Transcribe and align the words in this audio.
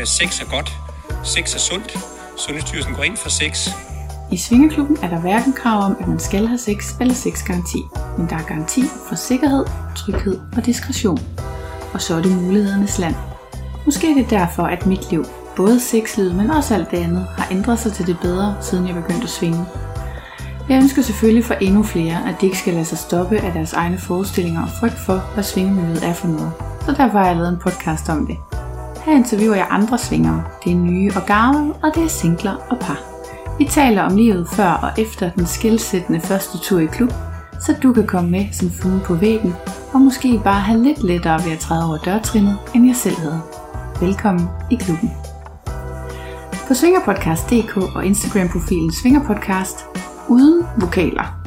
øh, 0.00 0.06
sex 0.06 0.40
er 0.40 0.50
godt, 0.50 0.72
sex 1.24 1.54
er 1.54 1.58
sundt. 1.58 1.98
Sundhedsstyrelsen 2.36 2.94
går 2.94 3.02
ind 3.02 3.16
for 3.16 3.28
sex. 3.28 3.68
I 4.32 4.36
Svingeklubben 4.36 4.98
er 5.02 5.08
der 5.08 5.20
hverken 5.20 5.52
krav 5.52 5.82
om, 5.82 5.96
at 6.00 6.08
man 6.08 6.18
skal 6.18 6.46
have 6.46 6.58
sex 6.58 6.94
eller 7.00 7.14
sexgaranti, 7.14 7.82
men 8.18 8.28
der 8.28 8.36
er 8.36 8.42
garanti 8.42 8.82
for 9.08 9.14
sikkerhed, 9.14 9.64
tryghed 9.96 10.40
og 10.56 10.66
diskretion. 10.66 11.18
Og 11.94 12.02
så 12.02 12.14
er 12.14 12.22
det 12.22 12.32
mulighedernes 12.32 12.98
land. 12.98 13.14
Måske 13.84 14.10
er 14.10 14.14
det 14.14 14.30
derfor, 14.30 14.62
at 14.62 14.86
mit 14.86 15.10
liv, 15.10 15.24
både 15.56 15.80
sexlivet, 15.80 16.34
men 16.34 16.50
også 16.50 16.74
alt 16.74 16.90
det 16.90 16.96
andet, 16.96 17.26
har 17.38 17.48
ændret 17.50 17.78
sig 17.78 17.92
til 17.92 18.06
det 18.06 18.18
bedre, 18.22 18.56
siden 18.60 18.86
jeg 18.86 18.94
begyndte 18.94 19.22
at 19.22 19.30
svinge. 19.30 19.66
Jeg 20.68 20.76
ønsker 20.82 21.02
selvfølgelig 21.02 21.44
for 21.44 21.54
endnu 21.54 21.82
flere, 21.82 22.28
at 22.28 22.40
de 22.40 22.46
ikke 22.46 22.58
skal 22.58 22.72
lade 22.74 22.84
sig 22.84 22.98
stoppe 22.98 23.38
af 23.38 23.52
deres 23.52 23.72
egne 23.72 23.98
forestillinger 23.98 24.62
og 24.62 24.68
frygt 24.80 24.98
for, 24.98 25.18
hvad 25.34 25.44
svingemiljøet 25.44 26.04
er 26.04 26.12
for 26.12 26.28
noget. 26.28 26.52
Så 26.86 26.92
derfor 26.92 27.18
har 27.18 27.26
jeg 27.26 27.36
lavet 27.36 27.48
en 27.48 27.58
podcast 27.58 28.08
om 28.08 28.26
det. 28.26 28.55
Her 29.06 29.16
interviewer 29.16 29.54
jeg 29.54 29.66
andre 29.70 29.98
svingere. 29.98 30.44
Det 30.64 30.72
er 30.72 30.76
nye 30.76 31.12
og 31.16 31.26
gamle, 31.26 31.74
og 31.82 31.90
det 31.94 32.04
er 32.04 32.08
singler 32.08 32.54
og 32.70 32.78
par. 32.78 33.00
Vi 33.58 33.64
taler 33.64 34.02
om 34.02 34.16
livet 34.16 34.48
før 34.48 34.70
og 34.70 34.90
efter 34.98 35.30
den 35.30 35.46
skilsættende 35.46 36.20
første 36.20 36.58
tur 36.58 36.78
i 36.78 36.86
klub, 36.86 37.12
så 37.60 37.74
du 37.82 37.92
kan 37.92 38.06
komme 38.06 38.30
med 38.30 38.46
som 38.52 38.70
flue 38.70 39.00
på 39.04 39.14
væggen, 39.14 39.54
og 39.92 40.00
måske 40.00 40.40
bare 40.44 40.60
have 40.60 40.82
lidt 40.82 41.04
lettere 41.04 41.44
ved 41.44 41.52
at 41.52 41.58
træde 41.58 41.86
over 41.88 41.98
dørtrinnet, 41.98 42.58
end 42.74 42.86
jeg 42.86 42.96
selv 42.96 43.16
havde. 43.16 43.40
Velkommen 44.00 44.48
i 44.70 44.74
klubben. 44.74 45.10
På 46.68 46.74
svingerpodcast.dk 46.74 47.76
og 47.76 48.04
Instagram-profilen 48.04 48.92
Svingerpodcast, 48.92 49.76
uden 50.28 50.66
vokaler, 50.80 51.40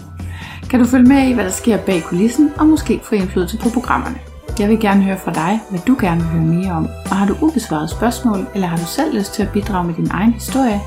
kan 0.70 0.80
du 0.80 0.86
følge 0.86 1.08
med 1.08 1.28
i, 1.28 1.34
hvad 1.34 1.44
der 1.44 1.52
sker 1.52 1.78
bag 1.78 2.04
kulissen, 2.04 2.50
og 2.58 2.68
måske 2.68 3.00
få 3.04 3.16
indflydelse 3.16 3.58
på 3.58 3.70
programmerne. 3.74 4.29
Jeg 4.60 4.70
vil 4.70 4.80
gerne 4.80 5.04
høre 5.04 5.20
fra 5.20 5.34
dig, 5.34 5.60
hvad 5.70 5.80
du 5.88 5.98
gerne 6.00 6.22
vil 6.22 6.30
høre 6.30 6.46
mere 6.46 6.72
om, 6.72 6.86
og 6.86 7.16
har 7.18 7.28
du 7.28 7.36
ubesvarede 7.42 7.90
spørgsmål, 7.98 8.48
eller 8.54 8.68
har 8.68 8.78
du 8.78 8.86
selv 8.86 9.18
lyst 9.18 9.34
til 9.34 9.44
at 9.44 9.52
bidrage 9.54 9.88
med 9.88 9.96
din 9.96 10.08
egen 10.12 10.34
historie, 10.34 10.80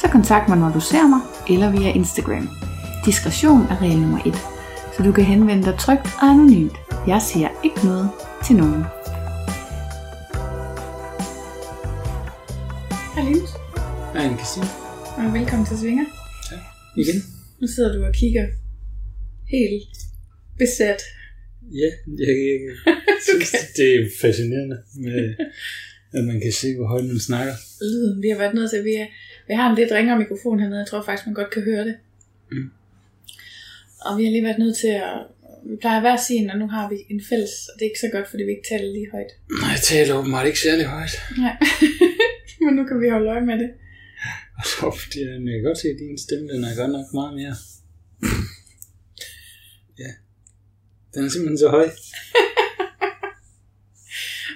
så 0.00 0.08
kontakt 0.08 0.48
mig, 0.48 0.58
når 0.58 0.72
du 0.72 0.80
ser 0.80 1.06
mig, 1.08 1.20
eller 1.50 1.70
via 1.70 1.90
Instagram. 1.92 2.48
Diskretion 3.06 3.60
er 3.70 3.82
regel 3.82 3.98
nummer 4.00 4.20
1, 4.26 4.34
så 4.96 5.02
du 5.02 5.12
kan 5.12 5.24
henvende 5.24 5.64
dig 5.64 5.78
trygt 5.78 6.06
og 6.22 6.26
anonymt. 6.28 6.76
Jeg 7.06 7.22
siger 7.22 7.48
ikke 7.64 7.80
noget 7.84 8.08
til 8.44 8.56
nogen. 8.56 8.84
Hej 13.14 13.24
Linus, 13.24 13.50
Hej, 14.14 14.24
en 14.24 14.36
Christine. 14.38 14.66
og 15.16 15.34
velkommen 15.34 15.66
til 15.66 15.78
Svinger. 15.78 16.04
Igen? 16.96 17.18
Nu 17.60 17.66
sidder 17.74 17.92
du 17.98 18.04
og 18.04 18.12
kigger 18.14 18.46
helt 19.50 19.96
besat. 20.58 21.00
Ja, 21.70 21.90
jeg, 22.18 22.28
jeg, 22.86 23.18
synes, 23.28 23.50
det 23.76 23.94
er 23.94 24.08
fascinerende, 24.20 24.78
med, 24.94 25.34
at 26.18 26.24
man 26.24 26.40
kan 26.40 26.52
se, 26.52 26.76
hvor 26.76 26.86
højt 26.86 27.04
man 27.04 27.18
snakker. 27.18 27.54
Lyden, 27.80 28.22
vi 28.22 28.28
har 28.28 28.38
været 28.38 28.54
nødt 28.54 28.70
til, 28.70 28.84
vi, 28.84 28.94
er, 28.94 29.06
vi 29.48 29.54
har 29.54 29.70
en 29.70 29.76
lidt 29.76 29.92
ringere 29.92 30.18
mikrofon 30.18 30.60
hernede, 30.60 30.78
jeg 30.78 30.86
tror 30.86 31.02
faktisk, 31.04 31.26
man 31.26 31.34
godt 31.34 31.50
kan 31.50 31.62
høre 31.62 31.84
det. 31.84 31.96
Mm. 32.52 32.70
Og 34.06 34.18
vi 34.18 34.24
har 34.24 34.30
lige 34.30 34.44
været 34.44 34.58
nødt 34.58 34.76
til 34.76 34.88
at, 34.88 35.18
vi 35.68 35.76
plejer 35.76 36.00
hver 36.00 36.16
sin, 36.28 36.50
og 36.50 36.58
nu 36.58 36.66
har 36.68 36.88
vi 36.92 36.96
en 37.10 37.22
fælles, 37.28 37.54
og 37.68 37.72
det 37.74 37.82
er 37.84 37.90
ikke 37.90 38.04
så 38.06 38.10
godt, 38.16 38.28
fordi 38.30 38.42
vi 38.42 38.50
ikke 38.50 38.68
taler 38.72 38.92
lige 38.92 39.10
højt. 39.10 39.32
Nej, 39.60 39.70
jeg 39.76 39.82
taler 39.92 40.14
åbenbart 40.18 40.46
ikke 40.46 40.60
særlig 40.66 40.86
højt. 40.86 41.14
Nej, 41.44 41.56
men 42.62 42.72
nu 42.78 42.82
kan 42.88 43.00
vi 43.02 43.08
holde 43.08 43.30
øje 43.34 43.46
med 43.50 43.58
det. 43.62 43.70
Og 44.58 44.64
så 44.70 44.86
fordi 45.00 45.18
jeg 45.20 45.56
kan 45.56 45.68
godt 45.68 45.78
se, 45.78 45.88
at 45.88 45.98
din 46.02 46.18
stemme, 46.26 46.46
den 46.52 46.64
er 46.64 46.74
godt 46.80 46.92
nok 46.96 47.08
meget 47.20 47.34
mere. 47.40 47.54
Ja. 50.02 50.10
Den 51.14 51.24
er 51.24 51.28
simpelthen 51.28 51.58
så 51.58 51.68
høj. 51.68 51.84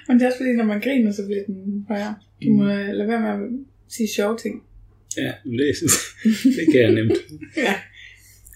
Men 0.06 0.16
det 0.16 0.22
er 0.22 0.26
også 0.26 0.38
fordi, 0.38 0.52
når 0.52 0.64
man 0.64 0.80
griner, 0.80 1.12
så 1.12 1.26
bliver 1.26 1.44
den 1.46 1.84
højere. 1.88 2.14
Du 2.44 2.50
må 2.50 2.64
øh, 2.64 2.88
lade 2.88 3.08
være 3.08 3.20
med 3.20 3.30
at 3.30 3.38
sige 3.88 4.08
sjove 4.16 4.38
ting. 4.38 4.62
Ja, 5.16 5.32
det, 5.44 5.74
det 6.56 6.64
kan 6.72 6.80
jeg 6.80 6.92
nemt. 6.92 7.12
Ja. 7.66 7.74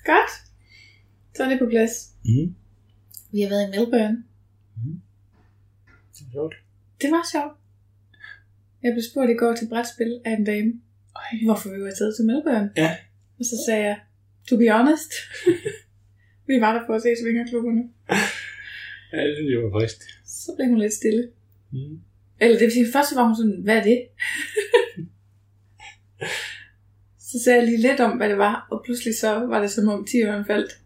Godt. 0.04 0.30
Så 1.34 1.44
er 1.44 1.48
det 1.48 1.58
på 1.58 1.66
plads. 1.70 1.92
Mm. 2.24 2.54
Vi 3.32 3.40
har 3.40 3.48
været 3.48 3.66
i 3.68 3.70
Melbourne. 3.70 4.24
Det 6.14 6.20
er 6.26 6.30
sjovt. 6.32 6.54
Det 7.02 7.10
var 7.10 7.26
sjovt. 7.32 7.52
Jeg 8.82 8.92
blev 8.92 9.02
spurgt 9.10 9.30
i 9.30 9.34
går 9.34 9.54
til 9.54 9.68
brætspil 9.68 10.20
af 10.24 10.30
en 10.32 10.44
dame, 10.44 10.72
hvorfor 11.44 11.68
vi 11.74 11.82
var 11.82 11.90
taget 11.98 12.16
til 12.16 12.24
Melbourne. 12.24 12.70
Ja. 12.76 12.96
Og 13.38 13.44
så 13.44 13.56
sagde 13.66 13.84
jeg, 13.84 13.98
to 14.48 14.56
be 14.56 14.70
honest, 14.70 15.12
vi 16.48 16.60
var 16.60 16.72
der 16.72 16.80
for 16.86 16.94
at 16.94 17.02
se 17.02 17.08
svingerklubberne. 17.22 17.82
Ja, 19.12 19.26
det 19.26 19.36
synes 19.36 19.50
jeg 19.50 19.62
var 19.62 19.70
frist. 19.80 20.02
Så 20.26 20.52
blev 20.56 20.68
hun 20.68 20.78
lidt 20.78 20.92
stille. 20.92 21.28
Mm. 21.72 21.98
Eller 22.40 22.58
det 22.58 22.64
vil 22.64 22.72
sige, 22.72 22.92
først 22.92 23.16
var 23.16 23.26
hun 23.26 23.36
sådan, 23.36 23.60
hvad 23.64 23.76
er 23.76 23.82
det? 23.82 23.98
så 27.30 27.38
sagde 27.44 27.58
jeg 27.58 27.66
lige 27.68 27.80
lidt 27.88 28.00
om, 28.00 28.16
hvad 28.16 28.28
det 28.28 28.38
var, 28.38 28.66
og 28.70 28.82
pludselig 28.84 29.18
så 29.18 29.30
var 29.34 29.60
det 29.60 29.70
som 29.70 29.88
om 29.88 30.06
10 30.06 30.16
faldt. 30.46 30.72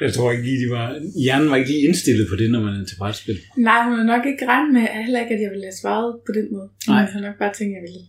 Jeg 0.00 0.12
tror 0.12 0.32
ikke 0.32 0.44
lige, 0.44 0.64
de 0.64 0.70
var... 0.70 1.00
Hjernen 1.24 1.50
var 1.50 1.56
ikke 1.56 1.70
lige 1.70 1.86
indstillet 1.88 2.26
på 2.30 2.36
det, 2.36 2.50
når 2.50 2.60
man 2.60 2.80
er 2.80 2.84
til 2.84 2.96
brætspil. 2.96 3.38
Nej, 3.56 3.88
hun 3.88 3.98
har 3.98 4.04
nok 4.04 4.26
ikke 4.26 4.46
regnet 4.46 4.72
med, 4.72 4.80
heller 4.80 5.20
ikke, 5.20 5.34
at 5.34 5.40
jeg 5.40 5.50
ville 5.50 5.64
have 5.64 5.76
svaret 5.82 6.20
på 6.26 6.32
den 6.32 6.52
måde. 6.52 6.68
Nej. 6.88 6.98
Jeg 6.98 7.08
har 7.12 7.20
nok 7.20 7.38
bare 7.38 7.52
tænkt, 7.54 7.76
at 7.76 7.78
jeg 7.78 7.82
ville. 7.88 8.06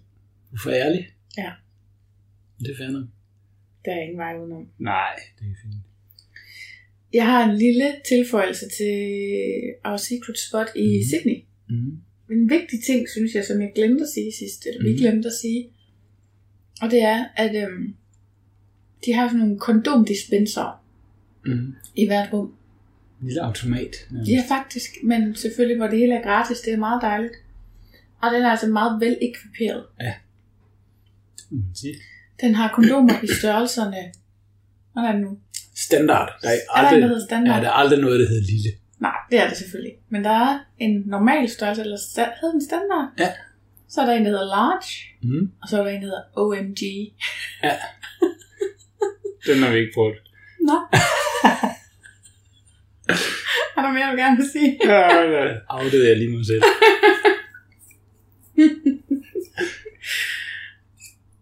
Hvorfor 0.49 0.71
ærlig? 0.71 1.07
Ja. 1.37 1.51
Det 2.59 2.71
er 2.71 2.77
fair 2.77 2.89
nok. 2.89 3.03
Der 3.85 3.91
er 3.91 4.01
ingen 4.01 4.17
vej 4.17 4.37
udenom. 4.39 4.67
Nej, 4.79 5.15
det 5.39 5.45
er 5.47 5.55
fint. 5.63 5.75
Jeg 7.13 7.25
har 7.25 7.49
en 7.49 7.57
lille 7.57 7.95
tilføjelse 8.09 8.65
til 8.77 8.95
Our 9.85 9.97
Secret 9.97 10.37
Spot 10.39 10.67
i 10.75 10.79
Mhm. 10.87 10.97
mm. 10.97 11.03
Sydney. 11.09 11.37
Mm. 11.69 12.01
En 12.33 12.49
vigtig 12.49 12.83
ting, 12.83 13.09
synes 13.09 13.35
jeg, 13.35 13.45
som 13.45 13.61
jeg 13.61 13.71
glemte 13.75 14.03
at 14.03 14.09
sige 14.09 14.31
sidst, 14.39 14.65
eller 14.67 14.83
vi 14.83 14.89
Mhm. 14.89 14.97
glemte 14.99 15.27
at 15.27 15.33
sige. 15.41 15.69
Og 16.81 16.91
det 16.91 17.01
er, 17.01 17.25
at 17.35 17.55
øhm, 17.63 17.95
de 19.05 19.13
har 19.13 19.27
sådan 19.27 19.39
nogle 19.39 19.59
kondomdispenser 19.59 20.83
Mm. 21.45 21.73
i 21.95 22.05
hvert 22.07 22.33
rum. 22.33 22.55
En 23.21 23.27
lille 23.27 23.41
automat. 23.41 23.95
nærmest. 24.11 24.31
Ja, 24.31 24.43
faktisk. 24.49 24.91
Men 25.03 25.35
selvfølgelig, 25.35 25.77
hvor 25.77 25.87
det 25.87 25.99
hele 25.99 26.13
er 26.15 26.23
gratis. 26.23 26.59
Det 26.59 26.73
er 26.73 26.77
meget 26.77 27.01
dejligt. 27.01 27.33
Og 28.21 28.31
den 28.33 28.41
er 28.43 28.49
altså 28.49 28.67
meget 28.67 29.01
vel 29.01 29.17
ekviperet. 29.21 29.83
må 31.49 31.57
man 31.57 31.75
sige. 31.75 31.95
Den 32.41 32.55
har 32.55 32.67
kondomer 32.73 33.13
i 33.23 33.27
størrelserne. 33.39 33.97
Hvordan 34.93 35.09
er 35.09 35.13
det 35.13 35.21
nu? 35.21 35.37
Standard. 35.75 36.31
Der 36.41 36.49
er, 36.49 36.53
Er 36.53 36.57
der 36.57 36.71
aldrig, 36.73 36.95
en, 36.97 37.01
der 37.01 37.07
hedder 37.07 37.25
standard? 37.25 37.55
Ja, 37.55 37.61
der 37.61 37.67
er 37.67 37.73
aldrig 37.73 37.99
noget, 37.99 38.19
der 38.19 38.27
hedder 38.27 38.45
lille. 38.45 38.69
Nej, 38.99 39.15
det 39.31 39.39
er 39.39 39.47
det 39.49 39.57
selvfølgelig. 39.57 39.93
Men 40.09 40.23
der 40.23 40.29
er 40.29 40.59
en 40.77 41.03
normal 41.05 41.49
størrelse, 41.49 41.81
eller 41.81 41.97
sta- 41.97 42.33
hedder 42.41 42.51
den 42.51 42.65
standard? 42.65 43.07
Ja. 43.19 43.31
Så 43.89 44.01
er 44.01 44.05
der 44.05 44.13
en, 44.13 44.25
der 44.25 44.29
hedder 44.31 44.45
large, 44.45 44.89
Mm. 45.23 45.51
og 45.61 45.69
så 45.69 45.79
er 45.79 45.83
der 45.83 45.89
en, 45.91 46.01
der 46.01 46.07
hedder 46.07 46.23
OMG. 46.35 46.81
Den 49.47 49.63
har 49.63 49.71
vi 49.71 49.77
ikke 49.79 49.91
prøvet. 49.93 50.15
Nå. 50.61 50.73
er 53.77 53.81
der 53.81 53.91
mere, 53.93 54.11
du 54.11 54.15
gerne 54.17 54.37
vil 54.37 54.49
sige? 54.51 54.79
Ja, 54.85 55.21
ja. 55.21 55.55
Outede 55.69 56.07
jeg 56.09 56.17
lige 56.17 56.29
mig 56.37 56.45
selv. 56.45 56.63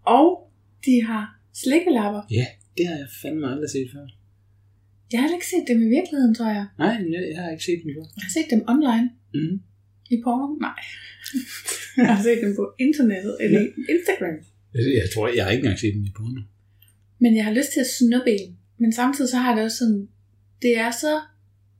Og 0.06 0.50
de 0.86 1.03
har 1.09 1.24
slikkelapper. 1.53 2.22
Ja, 2.40 2.46
det 2.78 2.84
har 2.88 2.96
jeg 2.96 3.09
fandme 3.22 3.46
aldrig 3.53 3.69
set 3.69 3.90
før. 3.94 4.06
Jeg 5.14 5.19
har 5.22 5.30
ikke 5.38 5.52
set 5.53 5.66
dem 5.72 5.80
i 5.88 5.90
virkeligheden, 5.97 6.36
tror 6.36 6.50
jeg. 6.58 6.66
Nej, 6.84 6.96
jeg, 7.14 7.22
jeg 7.34 7.40
har 7.44 7.50
ikke 7.56 7.66
set 7.69 7.80
den 7.84 7.92
før. 7.97 8.06
Jeg 8.18 8.24
har 8.28 8.34
set 8.38 8.50
dem 8.53 8.62
online. 8.74 9.08
Mm. 9.38 9.56
I 10.14 10.18
porno? 10.24 10.47
Nej. 10.68 10.80
jeg 11.97 12.16
har 12.16 12.24
set 12.28 12.40
dem 12.46 12.52
på 12.59 12.66
internettet, 12.86 13.34
eller 13.44 13.59
i 13.62 13.68
Instagram. 13.96 14.38
Jeg, 14.74 14.81
jeg 15.02 15.08
tror, 15.14 15.24
jeg 15.36 15.44
har 15.46 15.52
ikke 15.52 15.64
engang 15.64 15.80
set 15.80 15.94
den 15.97 16.06
i 16.09 16.14
porno. 16.18 16.41
Men 17.24 17.31
jeg 17.38 17.46
har 17.46 17.53
lyst 17.59 17.72
til 17.74 17.81
at 17.86 17.91
snuppe 18.00 18.31
en. 18.38 18.58
Men 18.81 18.91
samtidig 18.94 19.30
så 19.30 19.38
har 19.46 19.56
det 19.56 19.64
også 19.64 19.78
sådan, 19.78 20.08
det 20.62 20.74
er 20.86 20.91
så 20.91 21.14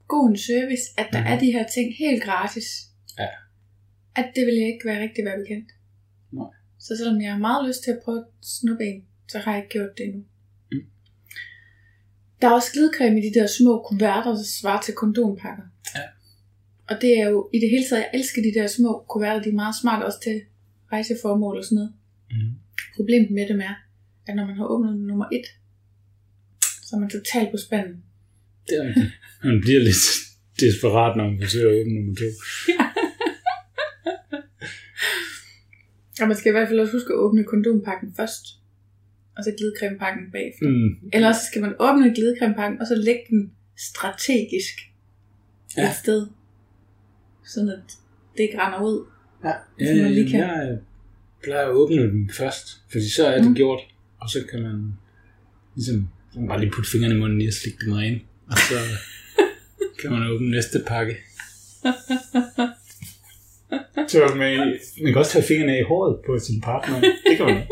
god 0.07 0.29
en 0.29 0.38
service, 0.38 0.85
at 1.01 1.07
der 1.14 1.22
mm. 1.22 1.31
er 1.31 1.40
de 1.43 1.52
her 1.55 1.66
ting 1.75 1.87
helt 2.03 2.23
gratis. 2.23 2.67
Ja. 3.20 3.31
At 4.16 4.28
det 4.35 4.43
vil 4.47 4.55
jeg 4.61 4.67
ikke 4.73 4.85
være 4.90 5.02
rigtig 5.05 5.25
være 5.25 5.40
bekendt. 5.43 5.70
Nej. 6.40 6.52
Så 6.85 6.97
selvom 6.97 7.22
jeg 7.22 7.31
har 7.31 7.39
meget 7.39 7.67
lyst 7.67 7.83
til 7.83 7.91
at 7.91 7.99
prøve 8.03 8.19
at 8.19 8.25
snuppe 8.41 8.83
en, 8.83 9.03
så 9.31 9.37
har 9.39 9.51
jeg 9.51 9.63
ikke 9.63 9.73
gjort 9.78 9.97
det 9.97 10.05
endnu. 10.05 10.23
Mm. 10.72 10.85
Der 12.41 12.47
er 12.47 12.51
også 12.51 12.72
glidecreme 12.73 13.19
i 13.19 13.29
de 13.29 13.39
der 13.39 13.47
små 13.47 13.85
kuverter, 13.89 14.31
der 14.31 14.43
svarer 14.43 14.81
til 14.81 14.93
kondompakker. 14.93 15.63
Ja. 15.95 16.05
Og 16.89 17.01
det 17.01 17.19
er 17.19 17.29
jo, 17.29 17.49
i 17.53 17.59
det 17.59 17.69
hele 17.69 17.85
taget, 17.89 18.01
jeg 18.01 18.19
elsker 18.19 18.41
de 18.41 18.59
der 18.59 18.67
små 18.67 19.05
kuverter, 19.09 19.41
de 19.41 19.49
er 19.49 19.61
meget 19.63 19.75
smart 19.81 20.03
også 20.03 20.19
til 20.23 20.41
rejseformål 20.91 21.57
og 21.57 21.66
sådan 21.66 21.75
noget. 21.75 21.93
Mm. 22.31 22.51
Problemet 22.95 23.31
med 23.31 23.47
dem 23.47 23.59
er, 23.59 23.75
at 24.27 24.35
når 24.35 24.45
man 24.45 24.55
har 24.55 24.66
åbnet 24.66 24.99
nummer 24.99 25.25
et, 25.37 25.47
så 26.85 26.95
er 26.95 26.99
man 26.99 27.09
totalt 27.09 27.51
på 27.51 27.57
spanden. 27.57 28.03
Det 28.67 28.77
er 28.77 28.87
rigtigt. 28.87 29.11
Man 29.43 29.61
bliver 29.61 29.79
lidt 29.79 30.03
desperat, 30.59 31.17
når 31.17 31.29
man 31.29 31.39
forsøger 31.41 31.69
at 31.69 31.81
åbne 31.81 31.93
nummer 31.95 32.16
to. 32.16 32.29
Og 36.22 36.28
man 36.28 36.38
skal 36.38 36.50
i 36.50 36.52
hvert 36.52 36.68
fald 36.68 36.79
også 36.79 36.94
huske 36.94 37.14
at 37.14 37.18
åbne 37.20 37.44
kondompakken 37.44 38.14
først, 38.18 38.46
og 39.38 39.44
så 39.44 39.52
glidecremepakken 39.58 40.23
bagefter. 40.32 40.70
Mm. 40.70 41.09
Ellers 41.14 41.35
så 41.35 41.41
skal 41.52 41.62
man 41.62 41.73
åbne 41.79 42.14
glidecremepakken, 42.16 42.82
og 42.82 42.88
så 42.88 42.96
lægge 42.96 43.22
den 43.29 43.52
strategisk 43.78 44.76
ja. 45.78 45.82
Ja. 45.82 45.90
et 45.90 45.96
sted, 45.96 46.28
sådan 47.53 47.70
at 47.70 47.88
det 48.38 48.44
ikke 48.44 48.58
render 48.62 48.82
ud. 48.90 49.06
Ja, 49.44 49.53
Så 49.88 50.02
man 50.03 50.12
lige 50.12 50.29
kan- 50.29 50.40
jeg 50.40 50.70
øh, 50.72 50.78
plejer 51.44 51.66
at 51.66 51.72
åbne 51.72 52.02
dem 52.02 52.29
først, 52.29 52.82
fordi 52.91 53.09
så 53.09 53.26
er 53.28 53.38
det 53.38 53.47
Mm. 53.47 53.56
gjort, 53.56 53.79
og 54.22 54.29
så 54.29 54.40
kan 54.52 54.62
man 54.62 54.94
ligesom 55.76 56.08
så 56.29 56.34
kan 56.34 56.41
man 56.41 56.47
bare 56.50 56.59
lige 56.59 56.72
putte 56.72 56.90
fingrene 56.91 57.16
i 57.16 57.20
munden 57.20 57.41
i 57.41 57.47
og 57.47 57.53
slikke 57.53 57.85
dem 57.85 57.94
rene, 57.94 58.20
og 58.47 58.58
så 58.58 58.76
kan 60.02 60.12
man 60.12 60.28
åbne 60.32 60.52
næste 60.52 60.84
pakke. 60.88 61.16
Så 64.08 64.18
man, 64.38 64.58
man 65.03 65.12
kan 65.14 65.18
også 65.18 65.32
tage 65.32 65.46
fingrene 65.46 65.79
i 65.79 65.84
håret 65.84 66.16
på 66.26 66.40
sin 66.40 66.62
partner. 66.62 66.96
Det 67.29 67.38
kan 67.38 67.46
man. 67.46 67.62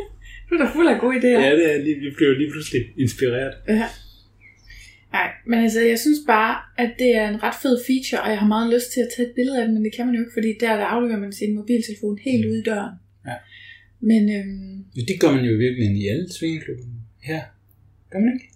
Du 0.50 0.56
er 0.56 0.64
da 0.66 0.70
fuld 0.78 0.88
af 0.88 1.00
gode 1.00 1.16
idéer. 1.18 1.40
Ja, 1.48 1.52
det 1.56 1.66
er 1.76 1.78
lige, 1.84 1.96
vi 2.06 2.10
bliver 2.18 2.34
lige 2.42 2.52
pludselig 2.52 2.82
inspireret. 2.98 3.54
Ja. 3.68 3.86
Nej, 5.12 5.30
men 5.50 5.60
altså, 5.66 5.80
jeg 5.82 6.00
synes 6.00 6.20
bare, 6.28 6.56
at 6.84 6.92
det 7.00 7.16
er 7.16 7.30
en 7.30 7.44
ret 7.44 7.56
fed 7.64 7.76
feature, 7.88 8.22
og 8.24 8.30
jeg 8.34 8.40
har 8.44 8.48
meget 8.56 8.74
lyst 8.76 8.88
til 8.94 9.02
at 9.06 9.10
tage 9.16 9.28
et 9.28 9.34
billede 9.36 9.58
af 9.62 9.66
den, 9.66 9.74
men 9.76 9.84
det 9.86 9.92
kan 9.96 10.06
man 10.06 10.16
jo 10.16 10.22
ikke, 10.24 10.36
fordi 10.38 10.50
der, 10.64 10.72
der 10.82 10.86
afleverer 10.96 11.20
man 11.20 11.32
sin 11.34 11.56
mobiltelefon 11.56 12.18
helt 12.28 12.46
ude 12.50 12.60
i 12.60 12.64
døren. 12.72 12.96
Ja. 13.28 13.36
Men 14.10 14.22
øhm, 14.38 14.76
Ja, 14.98 15.02
det 15.10 15.16
gør 15.22 15.32
man 15.36 15.44
jo 15.50 15.54
virkelig 15.66 15.88
i 16.02 16.08
alle 16.14 16.28
svingeklubber. 16.40 16.84
Her. 17.30 17.42
Gør 18.12 18.20
man 18.20 18.32
ikke? 18.38 18.48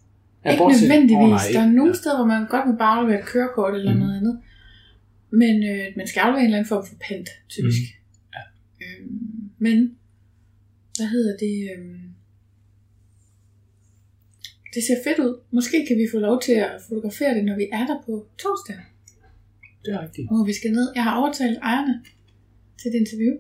ikke 0.50 0.62
bortset- 0.64 0.82
nødvendigvis. 0.88 1.24
Åh, 1.24 1.30
nej, 1.30 1.46
der 1.54 1.60
er 1.60 1.66
ikke. 1.66 1.78
nogle 1.82 1.94
steder, 2.02 2.18
hvor 2.20 2.30
man 2.34 2.42
godt 2.54 2.66
må 2.70 2.74
bare 2.84 2.94
aflevere 3.00 3.20
et 3.22 3.26
kørekort 3.34 3.74
eller 3.80 3.92
Mhm. 3.94 4.02
noget 4.04 4.16
andet. 4.20 4.36
Men 5.42 5.56
øh, 5.72 5.86
man 6.00 6.08
skal 6.08 6.20
aflevere 6.20 6.42
en 6.42 6.46
eller 6.46 6.58
anden 6.58 6.72
form 6.74 6.86
for 6.90 6.96
pant, 7.08 7.30
typisk. 7.50 7.82
Mhm. 7.82 8.34
Ja. 8.36 8.44
Øhm, 8.84 9.50
men, 9.66 9.78
hvad 10.98 11.08
hedder 11.16 11.34
det? 11.46 11.56
Øhm, 11.72 12.08
det 14.74 14.82
ser 14.88 14.98
fedt 15.08 15.20
ud. 15.26 15.34
Måske 15.52 15.78
kan 15.88 15.98
vi 15.98 16.06
få 16.14 16.20
lov 16.20 16.42
til 16.42 16.56
at 16.66 16.72
fotografere 16.88 17.36
det, 17.38 17.44
når 17.46 17.56
vi 17.56 17.68
er 17.80 17.86
der 17.92 17.98
på 18.06 18.14
torsdag. 18.42 18.78
Det 19.86 19.94
er 19.94 20.02
rigtigt. 20.06 20.28
Hvor 20.28 20.46
vi 20.46 20.54
skal 20.54 20.72
ned. 20.72 20.88
Jeg 20.96 21.04
har 21.04 21.16
overtalt 21.22 21.58
ejerne 21.58 21.96
til 22.80 22.88
et 22.92 22.96
interview, 23.04 23.36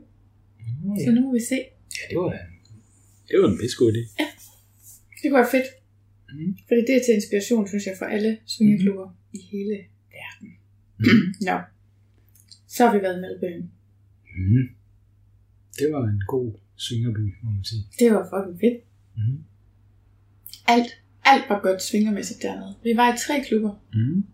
Mm, 0.86 0.98
så 1.06 1.12
nu 1.12 1.22
må 1.22 1.34
vi 1.34 1.40
se. 1.40 1.56
Ja, 2.00 2.04
det 2.10 2.18
var 2.18 2.30
da 2.31 2.40
det 3.28 3.42
var 3.42 3.48
en 3.50 3.57
pisse 3.62 3.78
god 3.78 3.92
idé. 3.94 4.01
Det 5.22 5.25
kunne 5.31 5.40
være 5.42 5.51
fedt. 5.57 5.68
Mhm. 6.34 6.57
Fordi 6.68 6.81
det 6.88 6.94
er 6.95 7.04
til 7.06 7.13
inspiration, 7.19 7.68
synes 7.68 7.86
jeg, 7.88 7.95
for 8.00 8.06
alle 8.06 8.38
swingerklubber 8.45 9.07
i 9.34 9.40
hele 9.51 9.75
verden. 10.18 10.50
Nå. 11.50 11.57
Så 12.75 12.80
har 12.86 12.92
vi 12.96 13.02
været 13.04 13.18
i 13.18 13.22
Melbourne. 13.22 13.70
Mm. 14.38 14.66
Det 15.80 15.88
var 15.94 16.04
en 16.14 16.22
god 16.28 16.50
swingerby, 16.75 17.25
må 17.44 17.50
man 17.52 17.64
sige. 17.64 17.84
Det 18.00 18.08
var 18.14 18.24
fucking 18.31 18.60
fedt. 18.64 18.80
Mm. 19.18 19.40
Alt, 20.68 20.92
alt 21.31 21.46
var 21.50 21.60
godt 21.68 21.81
svingermæssigt 21.81 22.42
dernede. 22.42 22.74
Vi 22.84 22.92
var 22.96 23.08
i 23.14 23.18
tre 23.25 23.36
klubber. 23.48 23.74
Mm. 23.94 24.25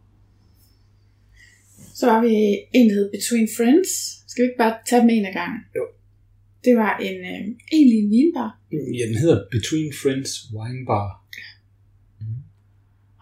Så 1.99 2.05
var 2.11 2.19
vi 2.25 2.33
en, 2.73 2.89
der 2.89 2.95
hed 2.95 3.11
Between 3.17 3.47
Friends. 3.57 3.89
Skal 4.29 4.41
vi 4.43 4.47
ikke 4.49 4.61
bare 4.63 4.75
tage 4.89 5.01
dem 5.01 5.09
en 5.09 5.25
af 5.25 5.33
gangen? 5.33 5.61
Jo. 5.75 5.83
Det 6.65 6.73
var 6.83 6.97
en, 7.07 7.17
øh, 7.31 7.41
egentlig 7.75 7.97
en 8.03 8.09
vinbar. 8.15 8.49
Ja, 8.71 9.03
den 9.11 9.17
hedder 9.23 9.39
Between 9.55 9.91
Friends 10.01 10.31
Wine 10.55 10.85
Bar. 10.85 11.09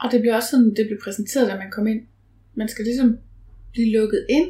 Og 0.01 0.11
det 0.11 0.21
blev 0.21 0.33
også 0.33 0.49
sådan, 0.51 0.73
det 0.77 0.85
blev 0.89 0.99
præsenteret, 1.03 1.47
da 1.51 1.55
man 1.57 1.71
kom 1.71 1.87
ind. 1.87 2.01
Man 2.55 2.67
skal 2.67 2.85
ligesom 2.85 3.17
blive 3.73 3.91
lukket 3.97 4.25
ind. 4.29 4.47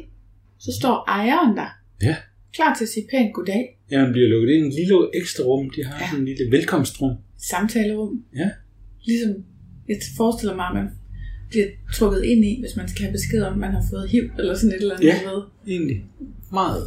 Så 0.58 0.70
står 0.80 1.04
ejeren 1.08 1.56
der. 1.56 1.70
Ja. 2.02 2.16
Klar 2.52 2.74
til 2.74 2.84
at 2.84 2.88
sige 2.88 3.06
pænt 3.10 3.34
goddag. 3.34 3.78
Ja, 3.90 4.02
man 4.02 4.12
bliver 4.12 4.28
lukket 4.28 4.48
ind 4.54 4.62
i 4.64 4.66
en 4.66 4.72
lille 4.72 4.96
ekstra 5.14 5.42
rum. 5.44 5.70
De 5.70 5.84
har 5.84 5.98
Ja. 6.00 6.06
sådan 6.10 6.20
en 6.20 6.24
lille 6.24 6.50
velkomstrum. 6.56 7.12
Samtalerum. 7.50 8.24
Ja. 8.36 8.50
Ligesom, 9.06 9.30
jeg 9.88 9.96
forestiller 10.16 10.56
mig, 10.56 10.66
at 10.68 10.74
man 10.74 10.88
bliver 11.48 11.66
trukket 11.94 12.24
ind 12.24 12.44
i, 12.44 12.60
hvis 12.60 12.76
man 12.76 12.88
skal 12.88 13.02
have 13.02 13.12
besked 13.12 13.42
om, 13.42 13.52
at 13.52 13.58
man 13.58 13.72
har 13.72 13.84
fået 13.90 14.08
HIV 14.10 14.30
eller 14.38 14.54
sådan 14.54 14.74
et 14.76 14.80
eller 14.80 14.94
andet. 14.96 15.06
Ja. 15.06 15.18
Ved. 15.30 15.42
Egentlig. 15.66 16.04
Meget. 16.52 16.82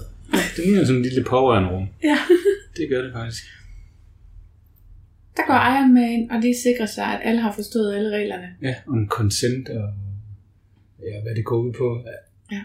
Det 0.55 0.65
ligner 0.65 0.83
sådan 0.85 0.95
en 0.97 1.03
lille 1.03 1.23
power 1.23 1.75
rum. 1.75 1.87
ja. 2.03 2.17
Det 2.77 2.89
gør 2.89 3.01
det 3.01 3.13
faktisk. 3.13 3.43
Der 5.37 5.43
går 5.47 5.53
ejeren 5.53 5.93
med 5.93 6.03
ind, 6.15 6.31
og 6.31 6.41
de 6.41 6.53
sikrer 6.63 6.85
sig, 6.85 7.05
at 7.05 7.19
alle 7.23 7.41
har 7.41 7.53
forstået 7.55 7.95
alle 7.95 8.09
reglerne. 8.17 8.47
Ja, 8.61 8.75
om 8.87 9.07
consent 9.09 9.69
og 9.69 9.93
ja, 11.09 11.21
hvad 11.23 11.35
det 11.35 11.45
går 11.45 11.57
ud 11.57 11.73
på. 11.73 12.03
Ja. 12.51 12.61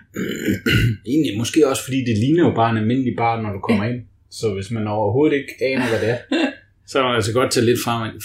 Egentlig 1.12 1.38
måske 1.38 1.69
også, 1.71 1.83
fordi 1.85 1.99
det 2.09 2.19
ligner 2.19 2.43
jo 2.49 2.53
bare 2.55 2.71
en 2.71 2.77
almindelig 2.83 3.15
bar, 3.17 3.43
når 3.43 3.53
du 3.53 3.59
kommer 3.59 3.85
ja. 3.85 3.91
ind. 3.93 4.00
Så 4.31 4.55
hvis 4.55 4.71
man 4.71 4.87
overhovedet 4.87 5.37
ikke 5.37 5.53
aner, 5.71 5.88
hvad 5.88 6.00
det 6.00 6.11
er, 6.15 6.21
så 6.88 6.99
er 6.99 7.03
man 7.03 7.15
altså 7.15 7.33
godt 7.33 7.50
tage 7.53 7.67
lidt 7.67 7.81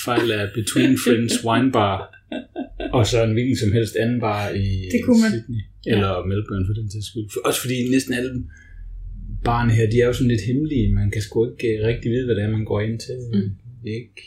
fejl 0.06 0.32
af 0.32 0.44
Between 0.60 0.98
Friends 1.04 1.46
Wine 1.46 1.72
Bar, 1.72 1.98
og 2.98 3.08
så 3.08 3.24
en 3.24 3.34
hvilken 3.34 3.58
som 3.58 3.72
helst 3.72 3.96
anden 3.96 4.20
bar 4.20 4.50
i 4.50 4.68
Det 4.92 5.02
kunne 5.06 5.22
man. 5.24 5.32
Sydney, 5.32 5.62
eller 5.94 6.12
Melbourne 6.30 6.66
for 6.68 6.74
den 6.74 6.92
sags 6.92 7.08
skyld. 7.08 7.28
Også 7.46 7.62
fordi 7.62 7.78
næsten 7.96 8.14
alle 8.14 8.32
barne 9.44 9.72
her, 9.74 9.90
de 9.90 10.02
er 10.02 10.06
jo 10.06 10.14
sådan 10.14 10.32
lidt 10.34 10.46
hemmelige. 10.50 10.94
Man 10.94 11.12
kan 11.12 11.22
sgu 11.22 11.52
ikke 11.52 11.68
øh, 11.78 11.88
rigtig 11.88 12.12
vide, 12.12 12.26
hvad 12.26 12.36
det 12.36 12.44
er, 12.44 12.50
man 12.50 12.66
går 12.66 12.82
ind 12.82 13.00
til. 13.00 13.18
Mm. 13.34 13.50
Det 13.84 13.90
er 13.92 14.00
ikke... 14.06 14.24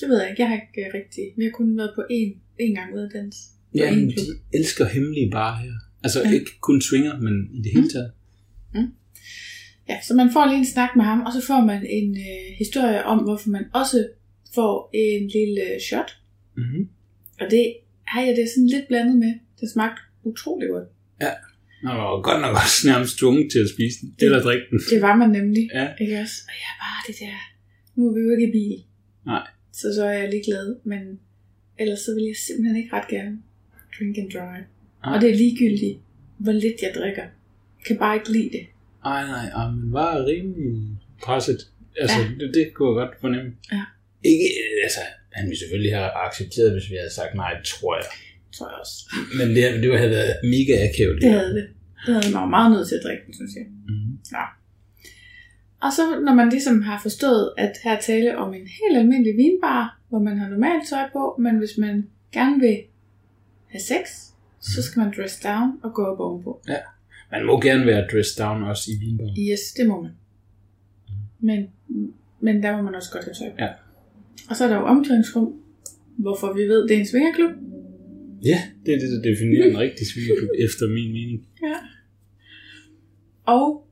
Det 0.00 0.08
ved 0.08 0.20
jeg 0.20 0.30
ikke. 0.30 0.42
Jeg 0.42 0.48
har 0.48 0.58
ikke 0.62 0.80
øh, 0.88 0.94
rigtig... 0.98 1.24
Vi 1.36 1.44
har 1.44 1.50
kun 1.50 1.78
været 1.78 1.92
på 1.94 2.02
én, 2.18 2.30
én 2.64 2.74
gang 2.78 2.94
ude 2.94 3.04
af 3.04 3.10
dans. 3.18 3.36
Ja, 3.74 3.94
men 3.94 4.08
de 4.08 4.14
elsker 4.54 4.84
hemmelige 4.88 5.30
barer 5.30 5.56
her. 5.62 5.72
Altså 6.04 6.20
Ja. 6.22 6.28
ja. 6.28 6.34
ikke 6.34 6.50
kun 6.60 6.80
swinger, 6.80 7.20
men 7.20 7.34
i 7.54 7.62
det 7.62 7.72
hele 7.74 7.88
taget. 7.88 8.12
Ja, 9.88 9.96
så 10.06 10.14
man 10.14 10.32
får 10.32 10.46
lige 10.46 10.58
en 10.58 10.66
snak 10.66 10.90
med 10.96 11.04
ham, 11.04 11.20
og 11.26 11.32
så 11.32 11.40
får 11.46 11.60
man 11.70 11.86
en 11.86 12.10
øh, 12.16 12.46
historie 12.58 13.04
om, 13.04 13.18
hvorfor 13.18 13.48
man 13.50 13.64
også 13.74 14.08
får 14.54 14.90
en 14.94 15.22
lille 15.36 15.60
øh, 15.74 15.80
shot. 15.88 16.10
Mm-hmm. 16.56 16.88
Og 17.40 17.46
det 17.50 17.76
har 18.06 18.22
jeg 18.22 18.36
det 18.36 18.48
sådan 18.54 18.66
lidt 18.66 18.88
blandet 18.88 19.16
med. 19.18 19.32
Det 19.60 19.70
smagte 19.72 20.00
utrolig 20.24 20.68
godt. 20.68 20.88
Man 21.86 21.94
var 21.96 22.22
godt 22.28 22.40
nok 22.40 22.54
også 22.62 22.78
nærmest 22.90 23.18
tvunget 23.18 23.46
til 23.52 23.58
at 23.64 23.70
spise 23.74 23.96
den. 24.00 24.08
Eller 24.24 24.40
drikke 24.46 24.66
den. 24.70 24.78
Det 24.92 25.00
var 25.06 25.14
man 25.22 25.30
nemlig. 25.38 25.64
Ja. 25.74 25.86
Ikke 26.02 26.16
også? 26.24 26.36
Og 26.48 26.54
jeg 26.64 26.72
bare 26.84 27.00
det 27.08 27.16
der... 27.24 27.36
Nu 27.96 28.00
er 28.08 28.12
vi 28.14 28.20
jo 28.26 28.30
ikke 28.36 28.48
i 28.50 28.52
bil. 28.58 28.78
Nej. 29.26 29.44
Så 29.72 29.86
så 29.96 30.02
er 30.04 30.16
jeg 30.20 30.28
lige 30.30 30.44
glad. 30.50 30.66
Men 30.84 31.02
ellers 31.78 32.00
så 32.06 32.10
vil 32.16 32.24
jeg 32.30 32.36
simpelthen 32.46 32.76
ikke 32.80 32.92
ret 32.96 33.08
gerne 33.08 33.34
drink 33.98 34.18
and 34.18 34.30
drive. 34.30 34.64
Nej. 35.04 35.14
Og 35.14 35.20
det 35.20 35.30
er 35.30 35.34
ligegyldigt, 35.34 35.98
hvor 36.38 36.52
lidt 36.52 36.78
jeg 36.82 36.92
drikker. 36.98 37.22
Jeg 37.78 37.84
kan 37.86 37.98
bare 37.98 38.14
ikke 38.16 38.32
lide 38.32 38.50
det. 38.56 38.64
Ej, 39.04 39.22
nej, 39.26 39.46
ej, 39.48 39.70
man 39.70 39.92
var 39.92 40.26
rimelig 40.26 40.98
presset. 41.22 41.60
Altså, 42.00 42.18
Ja. 42.18 42.24
ja. 42.24 42.46
det, 42.46 42.54
det 42.54 42.74
kunne 42.74 42.88
jeg 42.90 43.06
godt 43.06 43.20
fornemme. 43.20 43.52
Ja. 43.72 43.84
Ikke, 44.30 44.46
altså, 44.82 45.00
han 45.32 45.44
ville 45.48 45.58
selvfølgelig 45.58 45.94
have 45.98 46.10
accepteret, 46.26 46.72
hvis 46.72 46.90
vi 46.90 46.96
havde 47.00 47.14
sagt 47.20 47.34
nej, 47.34 47.52
tror 47.72 47.96
jeg. 47.96 48.08
Tror 48.56 48.66
jeg 48.70 48.78
også. 48.84 48.96
Men 49.38 49.46
det, 49.56 49.82
det 49.82 49.98
havde 49.98 50.10
været 50.10 50.34
mega 50.54 50.74
akavet. 50.88 51.22
Det 51.22 51.30
havde 51.30 51.54
det. 51.58 51.66
Det 52.06 52.14
havde 52.14 52.34
mig 52.38 52.48
meget 52.48 52.70
nødt 52.72 52.88
til 52.88 52.94
at 52.98 53.04
drikke 53.06 53.22
den, 53.26 53.34
synes 53.34 53.52
jeg. 53.58 53.66
Mm-hmm. 53.88 54.18
Og 55.84 55.90
så 55.96 56.02
når 56.26 56.34
man 56.34 56.48
ligesom 56.48 56.82
har 56.82 56.98
forstået, 57.02 57.52
at 57.58 57.72
her 57.84 57.92
er 57.96 58.00
tale 58.00 58.38
om 58.38 58.54
en 58.54 58.66
helt 58.80 58.96
almindelig 58.98 59.36
vinbar, 59.36 60.00
hvor 60.08 60.18
man 60.18 60.38
har 60.38 60.48
normalt 60.48 60.88
tøj 60.90 61.04
på, 61.12 61.36
men 61.44 61.58
hvis 61.58 61.78
man 61.78 61.94
gerne 62.32 62.60
vil 62.60 62.76
have 63.74 63.86
sex, 63.94 64.04
så 64.60 64.82
skal 64.82 65.00
man 65.02 65.12
dress 65.16 65.40
down 65.40 65.68
og 65.82 65.94
gå 65.94 66.02
op 66.04 66.20
ovenpå. 66.20 66.62
Man 67.30 67.46
må 67.46 67.60
gerne 67.60 67.86
være 67.86 68.06
dressed 68.12 68.36
down 68.44 68.62
også 68.62 68.84
i 68.92 68.94
vinbar. 69.04 69.30
Yes, 69.50 69.62
det 69.76 69.86
må 69.86 70.02
man. 70.02 70.12
Men, 71.40 71.60
men 72.40 72.62
der 72.62 72.76
må 72.76 72.82
man 72.82 72.94
også 72.94 73.10
godt 73.12 73.24
have 73.24 73.34
tøj 73.34 73.50
på. 73.50 73.56
Ja. 73.58 73.70
Og 74.50 74.56
så 74.56 74.64
er 74.64 74.68
der 74.68 74.76
jo 74.76 74.84
omklædningsrum, 74.84 75.48
hvorfor 76.16 76.52
vi 76.52 76.62
ved, 76.62 76.88
det 76.88 76.94
er 76.96 77.00
en 77.00 77.06
svingerklub. 77.06 77.50
Ja, 78.44 78.58
det 78.86 78.94
er 78.94 78.98
det, 78.98 79.10
der 79.10 79.30
definerer 79.30 79.70
en 79.70 79.78
rigtig 79.78 80.06
svingerklub, 80.12 80.50
efter 80.66 80.88
min 80.88 81.12
mening. 81.12 81.46
Ja. 81.62 81.78
Og 83.46 83.86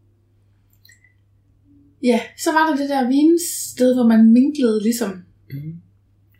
ja, 2.02 2.20
så 2.38 2.52
var 2.52 2.70
der 2.70 2.76
det 2.76 2.88
der 2.88 3.08
vinsted, 3.08 3.94
hvor 3.94 4.06
man 4.06 4.32
minklede 4.32 4.82
ligesom. 4.82 5.10
Mm. 5.50 5.74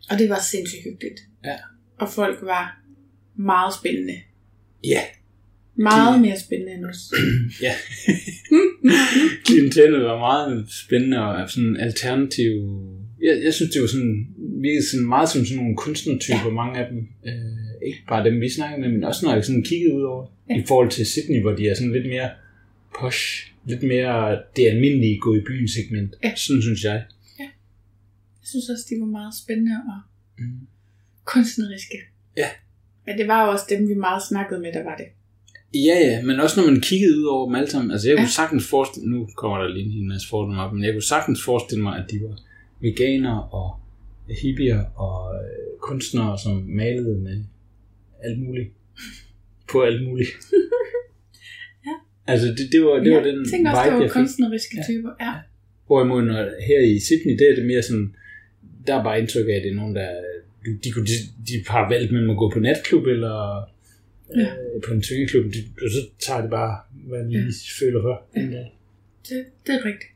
Og 0.09 0.19
det 0.19 0.29
var 0.29 0.39
sindssygt 0.39 0.83
hyggeligt. 0.83 1.19
Ja. 1.45 1.57
Og 1.97 2.09
folk 2.09 2.41
var 2.41 2.82
meget 3.35 3.73
spændende. 3.79 4.13
Ja, 4.83 4.99
Meget 5.75 6.21
mere 6.21 6.39
spændende 6.39 6.73
end 6.73 6.85
os. 6.85 6.99
ja. 7.65 7.73
Klientellet 9.45 10.03
var 10.03 10.17
meget 10.19 10.65
spændende 10.69 11.17
og 11.19 11.49
sådan 11.49 11.77
alternativ. 11.77 12.51
Jeg, 13.21 13.41
jeg 13.43 13.53
synes, 13.53 13.71
det 13.73 13.81
var 13.81 13.87
sådan, 13.87 14.27
virkede 14.61 14.89
sådan 14.89 15.05
meget 15.07 15.29
som 15.29 15.45
sådan 15.45 15.57
nogle 15.63 15.77
kunstnertyper, 15.77 16.45
ja. 16.45 16.49
mange 16.61 16.79
af 16.79 16.89
dem. 16.91 16.99
Øh, 17.25 17.87
ikke 17.87 17.99
bare 18.09 18.25
dem, 18.29 18.41
vi 18.41 18.49
snakkede 18.49 18.81
med, 18.81 18.89
men 18.91 19.03
også 19.03 19.25
når 19.25 19.33
jeg 19.33 19.45
sådan 19.45 19.63
kiggede 19.63 19.93
ud 19.95 20.03
over, 20.03 20.27
Ja. 20.49 20.55
ja. 20.55 20.61
i 20.61 20.65
forhold 20.67 20.89
til 20.91 21.05
Sydney, 21.05 21.41
hvor 21.41 21.51
de 21.51 21.67
er 21.69 21.75
sådan 21.75 21.93
lidt 21.93 22.07
mere 22.07 22.29
posh, 22.99 23.51
lidt 23.65 23.83
mere 23.83 24.39
det 24.55 24.67
almindelige 24.67 25.19
gå 25.19 25.35
i 25.35 25.41
byen 25.47 25.67
segment. 25.67 26.15
Ja. 26.23 26.35
Sådan 26.35 26.61
synes 26.61 26.83
jeg. 26.83 27.03
Jeg 27.39 28.47
synes 28.51 28.69
også, 28.69 28.85
de 28.89 28.99
var 28.99 29.05
meget 29.05 29.33
spændende 29.43 29.71
og 29.93 29.99
Mm. 30.37 30.67
kunstneriske. 31.25 31.97
Ja. 32.37 32.47
Men 33.05 33.17
det 33.17 33.27
var 33.27 33.45
jo 33.45 33.51
også 33.51 33.65
dem, 33.69 33.89
vi 33.89 33.93
meget 33.93 34.23
snakkede 34.29 34.59
med, 34.61 34.73
der 34.73 34.83
var 34.83 34.95
det. 34.95 35.05
Ja, 35.87 35.97
ja, 36.09 36.21
men 36.21 36.39
også 36.39 36.61
når 36.61 36.71
man 36.71 36.81
kiggede 36.81 37.17
ud 37.19 37.23
over 37.25 37.45
dem 37.47 37.55
alle 37.55 37.69
sammen. 37.69 37.91
Altså 37.91 38.07
jeg 38.09 38.15
Ja. 38.17 38.21
kunne 38.21 38.29
sagtens 38.41 38.69
forestille, 38.69 39.09
nu 39.09 39.27
kommer 39.37 39.57
der 39.57 39.67
lige 39.67 39.99
en 39.99 40.07
masse 40.07 40.27
fordomme 40.29 40.61
op, 40.61 40.73
men 40.73 40.83
jeg 40.83 40.93
kunne 40.93 41.03
sagtens 41.15 41.43
forestille 41.43 41.83
mig, 41.83 41.97
at 41.97 42.11
de 42.11 42.19
var 42.21 42.35
veganer 42.81 43.35
og 43.59 43.79
hippier 44.41 44.81
og 44.95 45.35
øh, 45.35 45.79
kunstnere, 45.79 46.37
som 46.43 46.53
malede 46.67 47.17
med 47.19 47.43
alt 48.23 48.39
muligt. 48.39 48.69
På 49.71 49.81
alt 49.81 50.03
muligt. 50.07 50.29
Altså, 52.27 52.47
det, 52.47 52.65
det 52.71 52.81
var, 52.85 52.95
det 53.03 53.11
ja, 53.11 53.15
var 53.15 53.23
den 53.23 53.39
jeg 53.39 53.49
tænker 53.51 53.71
også, 53.71 53.83
vibe, 53.83 53.95
det 53.95 54.01
jeg 54.01 54.09
var 54.09 54.13
fik. 54.13 54.19
kunstneriske 54.19 54.75
typer. 54.89 55.09
Ja. 55.21 55.33
Hvorimod 55.87 56.21
når, 56.23 56.41
her 56.67 56.79
i 56.93 56.99
Sydney, 56.99 57.33
der 57.39 57.51
er 57.51 57.55
det 57.55 57.65
mere 57.65 57.81
sådan, 57.81 58.15
der 58.87 58.93
er 58.99 59.03
bare 59.03 59.19
indtryk 59.19 59.47
af, 59.49 59.55
at 59.59 59.63
det 59.63 59.71
er 59.71 59.75
nogen, 59.75 59.95
der 59.95 60.09
de, 60.65 60.79
de, 60.83 60.91
kunne- 60.91 61.05
de, 61.05 61.17
de 61.47 61.63
har 61.67 61.89
valgt 61.89 62.11
mellem 62.11 62.29
at 62.29 62.37
gå 62.37 62.49
på 62.53 62.59
natklub 62.59 63.05
eller 63.15 63.35
Ja. 64.35 64.41
øh, 64.41 64.81
på 64.87 64.93
en 64.93 65.03
swingerklub, 65.03 65.45
de, 65.53 65.59
og 65.85 65.89
så 65.95 66.01
tager 66.25 66.41
det 66.41 66.49
bare, 66.49 66.77
hvad 67.07 67.19
de 67.19 67.29
lige 67.31 67.53
føler 67.79 68.01
for. 68.01 68.15
dag. 68.35 68.67
Det, 69.29 69.45
det 69.67 69.73
er 69.75 69.85
rigtigt. 69.85 70.11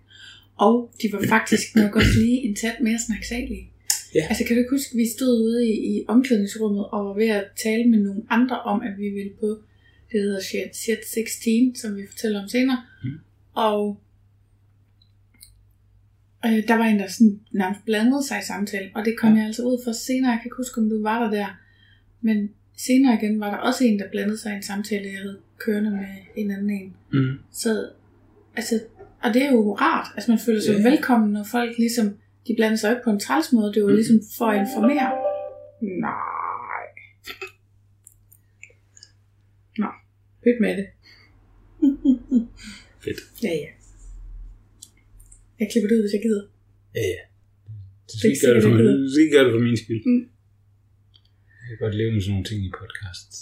Og 0.56 0.92
de 1.02 1.08
var 1.14 1.22
faktisk 1.36 1.76
nok 1.76 1.96
også 1.96 2.10
lige 2.20 2.38
en 2.48 2.56
tæt 2.56 2.78
mere 2.82 3.00
snaksalige. 3.08 3.70
Ja. 4.16 4.26
Altså 4.30 4.44
kan 4.46 4.56
du 4.56 4.60
ikke 4.60 4.76
huske, 4.78 4.90
at 4.94 4.98
vi 4.98 5.08
stod 5.18 5.34
ude 5.46 5.68
i, 5.68 5.74
i 5.98 6.06
omklædningsrummet 6.08 6.86
og 6.86 7.06
var 7.06 7.14
ved 7.14 7.28
at 7.30 7.46
tale 7.64 7.86
med 7.90 8.00
nogle 8.00 8.22
andre 8.30 8.62
om, 8.62 8.82
at 8.82 8.94
vi 8.98 9.10
ville 9.10 9.32
på 9.40 9.50
det 10.12 10.22
hedder 10.22 10.42
Shit 10.74 11.06
16, 11.06 11.76
som 11.76 11.96
vi 11.98 12.02
fortæller 12.10 12.42
om 12.44 12.50
senere. 12.50 12.82
Mm. 13.04 13.10
Og 13.56 14.02
øh, 16.46 16.68
der 16.68 16.76
var 16.76 16.84
en, 16.86 17.00
der 17.00 17.08
sådan 17.08 17.40
nærmest 17.52 17.86
blandede 17.86 18.24
sig 18.28 18.40
i 18.40 18.46
samtalen, 18.46 18.90
og 18.96 19.06
det 19.06 19.18
kom 19.20 19.32
Ja. 19.34 19.38
jeg 19.38 19.46
altså 19.46 19.64
ud 19.64 19.78
for 19.86 19.92
senere. 19.92 20.32
Jeg 20.32 20.40
kan 20.40 20.48
ikke 20.48 20.58
huske, 20.58 20.82
om 20.82 20.90
du 20.90 21.02
var 21.02 21.24
der 21.24 21.30
der. 21.30 21.48
Men 22.22 22.50
senere 22.78 23.14
igen 23.16 23.40
var 23.40 23.50
der 23.52 23.58
også 23.58 23.84
en, 23.84 24.00
der 24.00 24.10
blandede 24.12 24.38
sig 24.38 24.54
i 24.54 24.56
en 24.56 24.64
samtale, 24.64 25.04
jeg 25.12 25.18
havde 25.18 25.40
kørende 25.58 25.92
med 25.92 26.08
en 26.36 26.52
anden 26.52 26.70
en. 26.70 26.96
Mm. 27.14 27.40
Så, 27.52 27.90
altså, 28.56 28.80
og 29.24 29.34
det 29.34 29.46
er 29.46 29.52
jo 29.52 29.76
rart, 29.76 30.08
altså 30.16 30.32
man 30.32 30.40
føler 30.40 30.62
sig 30.62 30.74
yeah. 30.74 30.84
velkommen, 30.84 31.32
når 31.34 31.44
folk 31.44 31.78
ligesom, 31.78 32.18
de 32.48 32.54
blander 32.58 32.78
sig 32.78 32.90
ikke 32.92 33.02
på 33.04 33.10
en 33.10 33.20
træls 33.20 33.54
måde, 33.54 33.74
det 33.74 33.84
var 33.84 33.90
Mm. 33.90 33.96
ligesom 33.96 34.20
for 34.38 34.46
at 34.46 34.60
informere. 34.60 35.12
Nej. 35.82 36.86
Nå, 39.78 39.88
pyt 40.44 40.60
med 40.62 40.78
det. 40.78 40.88
Fedt. 43.04 43.20
Ja, 43.44 43.50
ja. 43.50 43.68
Jeg 45.60 45.68
klipper 45.72 45.88
det 45.90 45.96
ud, 45.98 46.04
hvis 46.06 46.14
jeg 46.18 46.24
gider. 46.28 46.44
Ja, 46.98 47.04
ja. 47.16 47.22
Det 48.08 48.16
skal 48.20 48.30
ikke 48.32 48.44
gøre 48.46 48.56
det 48.56 48.64
for, 48.64 48.70
jeg 48.70 48.98
du 49.04 49.10
skal 49.14 49.24
ikke 49.26 49.36
gøre 49.38 49.46
det 49.48 49.54
for 49.58 49.64
min 49.68 49.78
skyld. 49.84 50.02
Mm. 50.10 50.24
Jeg 51.60 51.66
kan 51.70 51.78
godt 51.86 51.96
leve 52.00 52.12
med 52.16 52.22
sådan 52.22 52.32
nogle 52.34 52.48
ting 52.50 52.60
i 52.70 52.72
podcasts. 52.82 53.38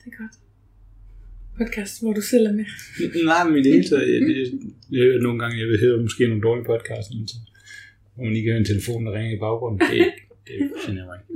Det 0.00 0.06
er 0.12 0.16
godt. 0.22 0.36
Podcast, 1.60 1.94
hvor 2.02 2.12
du 2.18 2.22
selv 2.32 2.44
er 2.50 2.54
med. 2.60 2.66
Nej, 3.32 3.42
men 3.48 3.54
i 3.60 3.62
det 3.66 3.72
hele 3.76 3.88
taget, 3.90 4.06
jeg, 4.14 4.20
jeg, 4.38 4.46
jeg 4.94 5.00
hører 5.06 5.20
nogle 5.26 5.38
gange, 5.42 5.54
jeg 5.62 5.68
vil 5.70 5.78
høre 5.84 6.02
måske 6.06 6.28
nogle 6.28 6.42
dårlige 6.48 6.66
podcasts, 6.72 7.10
men 7.16 7.28
så, 7.28 7.36
hvor 8.14 8.24
man 8.24 8.32
lige 8.32 8.44
kan 8.44 8.52
høre 8.52 8.62
en 8.64 8.70
telefon, 8.72 9.06
der 9.06 9.12
ringer 9.16 9.32
i 9.36 9.40
baggrunden. 9.46 9.80
Det, 9.90 9.98
det 10.46 10.56
finder 10.86 11.00
jeg 11.02 11.08
mig 11.10 11.16
ikke. 11.20 11.32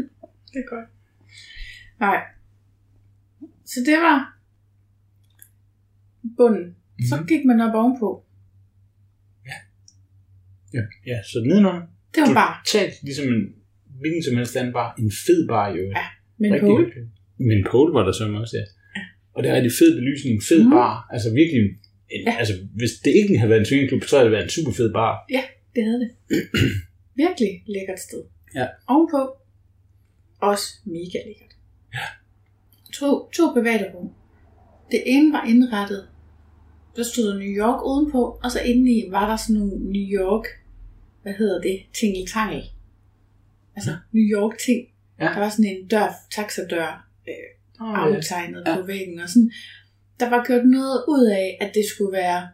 Det 0.52 0.58
er 0.64 0.68
godt. 0.74 0.88
Nej. 2.00 2.18
Så 3.72 3.78
det 3.88 3.96
var 4.06 4.18
bunden. 6.36 6.76
Så 7.08 7.16
Mhm. 7.16 7.26
gik 7.26 7.44
man 7.44 7.60
op 7.60 7.74
ovenpå. 7.74 8.25
Ja, 10.76 10.82
ja 11.10 11.18
så 11.32 11.38
nedenunder, 11.48 11.82
Det 12.14 12.20
var 12.26 12.34
bare 12.42 12.54
totalt 12.66 12.94
ligesom 13.08 13.26
en 13.34 13.42
hvilken 14.00 14.22
som 14.26 14.36
helst 14.36 14.56
anden 14.56 14.72
bar. 14.72 14.88
En 15.02 15.10
fed 15.26 15.40
bar 15.52 15.66
jo. 15.78 15.82
Ja, 15.98 16.04
med 16.38 16.46
en 16.48 16.54
Rigtig 16.54 16.66
pole. 16.68 16.84
hyggeligt. 16.84 17.08
Men 17.48 17.58
pole 17.70 17.90
var 17.96 18.02
der 18.08 18.12
så 18.12 18.24
også, 18.42 18.56
ja. 18.60 18.64
Og 19.34 19.42
der 19.44 19.50
er 19.56 19.60
det 19.66 19.72
fed 19.80 19.90
belysning, 19.98 20.32
en 20.36 20.42
fed 20.50 20.62
Mhm. 20.62 20.70
bar. 20.70 20.94
Altså 21.14 21.28
virkelig, 21.40 21.60
en, 22.14 22.22
Ja. 22.26 22.34
altså 22.40 22.54
hvis 22.80 22.90
det 23.04 23.12
ikke 23.20 23.38
havde 23.38 23.50
været 23.50 23.60
en 23.64 23.66
swingerklub, 23.70 24.02
så 24.04 24.16
havde 24.16 24.24
det 24.28 24.32
været 24.36 24.44
en 24.48 24.54
super 24.58 24.72
fed 24.72 24.92
bar. 24.92 25.12
Det 25.74 25.82
havde 25.88 26.00
det. 26.04 26.10
Virkelig 27.24 27.52
lækkert 27.74 28.00
sted. 28.08 28.22
Ja. 28.54 28.66
Ovenpå. 28.88 29.20
Også 30.50 30.66
mega 30.84 31.18
lækkert. 31.28 31.52
Ja. 31.94 32.06
To, 32.98 33.30
to 33.36 33.42
private 33.56 33.84
rum. 33.94 34.08
Det 34.90 35.02
ene 35.06 35.32
var 35.32 35.44
indrettet. 35.48 36.08
Der 36.96 37.02
stod 37.02 37.38
New 37.38 37.52
York 37.62 37.80
udenpå, 37.90 38.40
og 38.44 38.50
så 38.50 38.60
indeni 38.60 39.04
var 39.10 39.28
der 39.30 39.36
sådan 39.36 39.56
nogle 39.60 39.76
New 39.94 40.06
York, 40.20 40.44
hvad 41.26 41.34
hedder 41.40 41.60
det, 41.60 41.76
tingeltangel. 41.98 42.62
Altså 43.76 43.90
New 44.12 44.26
York 44.38 44.54
ting. 44.66 44.80
Ja. 45.20 45.24
Der 45.24 45.38
var 45.38 45.48
sådan 45.48 45.70
en 45.72 45.86
dør, 45.88 46.08
taxadør, 46.36 47.08
øh, 47.28 47.34
Oh, 47.80 47.98
aftegnet 47.98 48.62
Ja. 48.66 48.70
ja. 48.70 48.80
på 48.80 48.86
væggen. 48.86 49.18
Og 49.20 49.28
sådan, 49.28 49.50
der 50.20 50.30
var 50.30 50.44
gjort 50.46 50.66
noget 50.66 50.98
ud 51.08 51.24
af, 51.42 51.58
at 51.60 51.70
det 51.74 51.84
skulle 51.92 52.12
være 52.12 52.48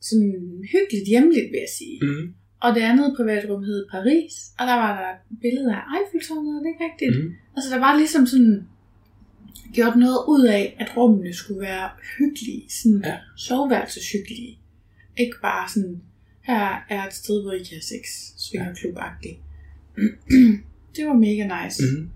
sådan 0.00 0.64
hyggeligt 0.72 1.08
hjemligt, 1.08 1.48
vil 1.52 1.60
jeg 1.66 1.72
sige. 1.78 1.98
mm. 2.02 2.34
Og 2.60 2.74
det 2.74 2.80
andet 2.80 3.14
privatrum 3.16 3.62
hed 3.62 3.86
Paris, 3.90 4.32
og 4.58 4.66
der 4.66 4.74
var 4.84 4.92
der 5.00 5.12
billeder 5.40 5.74
af 5.76 5.82
Eiffeltårnet, 5.96 6.50
er 6.56 6.62
det 6.62 6.68
ikke 6.72 6.84
rigtigt? 6.90 7.24
Mm. 7.24 7.32
Altså 7.56 7.68
der 7.74 7.80
var 7.86 7.96
ligesom 7.96 8.26
sådan 8.26 8.68
gjort 9.74 9.96
noget 9.96 10.18
ud 10.28 10.44
af, 10.46 10.76
at 10.80 10.96
rummene 10.96 11.32
skulle 11.34 11.60
være 11.60 11.90
hyggelige, 12.18 12.62
sådan 12.70 13.00
Ja. 13.04 13.08
ja. 13.10 13.18
soveværelseshyggelige. 13.36 14.58
Ikke 15.16 15.36
bare 15.42 15.68
sådan, 15.68 16.02
her 16.50 16.68
er 16.96 17.06
et 17.06 17.14
sted, 17.14 17.42
hvor 17.42 17.52
I 17.52 17.58
kan 17.58 17.66
have 17.70 17.82
sex, 17.94 18.04
svingerklub-agtigt. 18.44 19.38
det 20.96 21.06
var 21.06 21.14
mega 21.26 21.44
nice. 21.64 21.82
Mm. 21.82 22.00
Mm. 22.00 22.10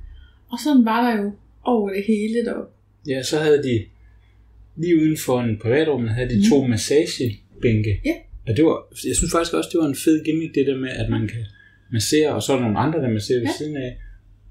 Og 0.53 0.59
sådan 0.65 0.85
var 0.85 1.01
der 1.11 1.23
jo 1.23 1.33
over 1.63 1.91
det 1.93 2.05
hele 2.07 2.45
deroppe. 2.45 2.73
Ja, 3.09 3.23
så 3.23 3.39
havde 3.41 3.63
de 3.63 3.85
lige 4.77 4.97
uden 4.97 5.17
for 5.27 5.41
en 5.41 5.59
privatrum, 5.59 6.07
havde 6.07 6.29
de 6.29 6.35
Mhm. 6.37 6.45
to 6.51 6.67
massagebænke. 6.67 8.01
Ja. 8.05 8.15
Og 8.49 8.57
det 8.57 8.65
var, 8.65 8.77
jeg 9.09 9.17
synes 9.17 9.33
faktisk 9.33 9.55
også, 9.55 9.71
det 9.73 9.79
var 9.81 9.87
en 9.87 9.97
fed 10.05 10.25
gimmick, 10.25 10.55
det 10.55 10.67
der 10.67 10.77
med, 10.79 10.89
at 10.91 11.11
man 11.11 11.29
kan 11.29 11.45
massere, 11.93 12.35
og 12.35 12.43
så 12.43 12.53
er 12.53 12.57
der 12.57 12.63
nogle 12.65 12.79
andre, 12.79 12.99
der 13.01 13.11
masserer 13.11 13.39
ved 13.39 13.47
Ja. 13.47 13.53
siden 13.59 13.77
af. 13.77 13.99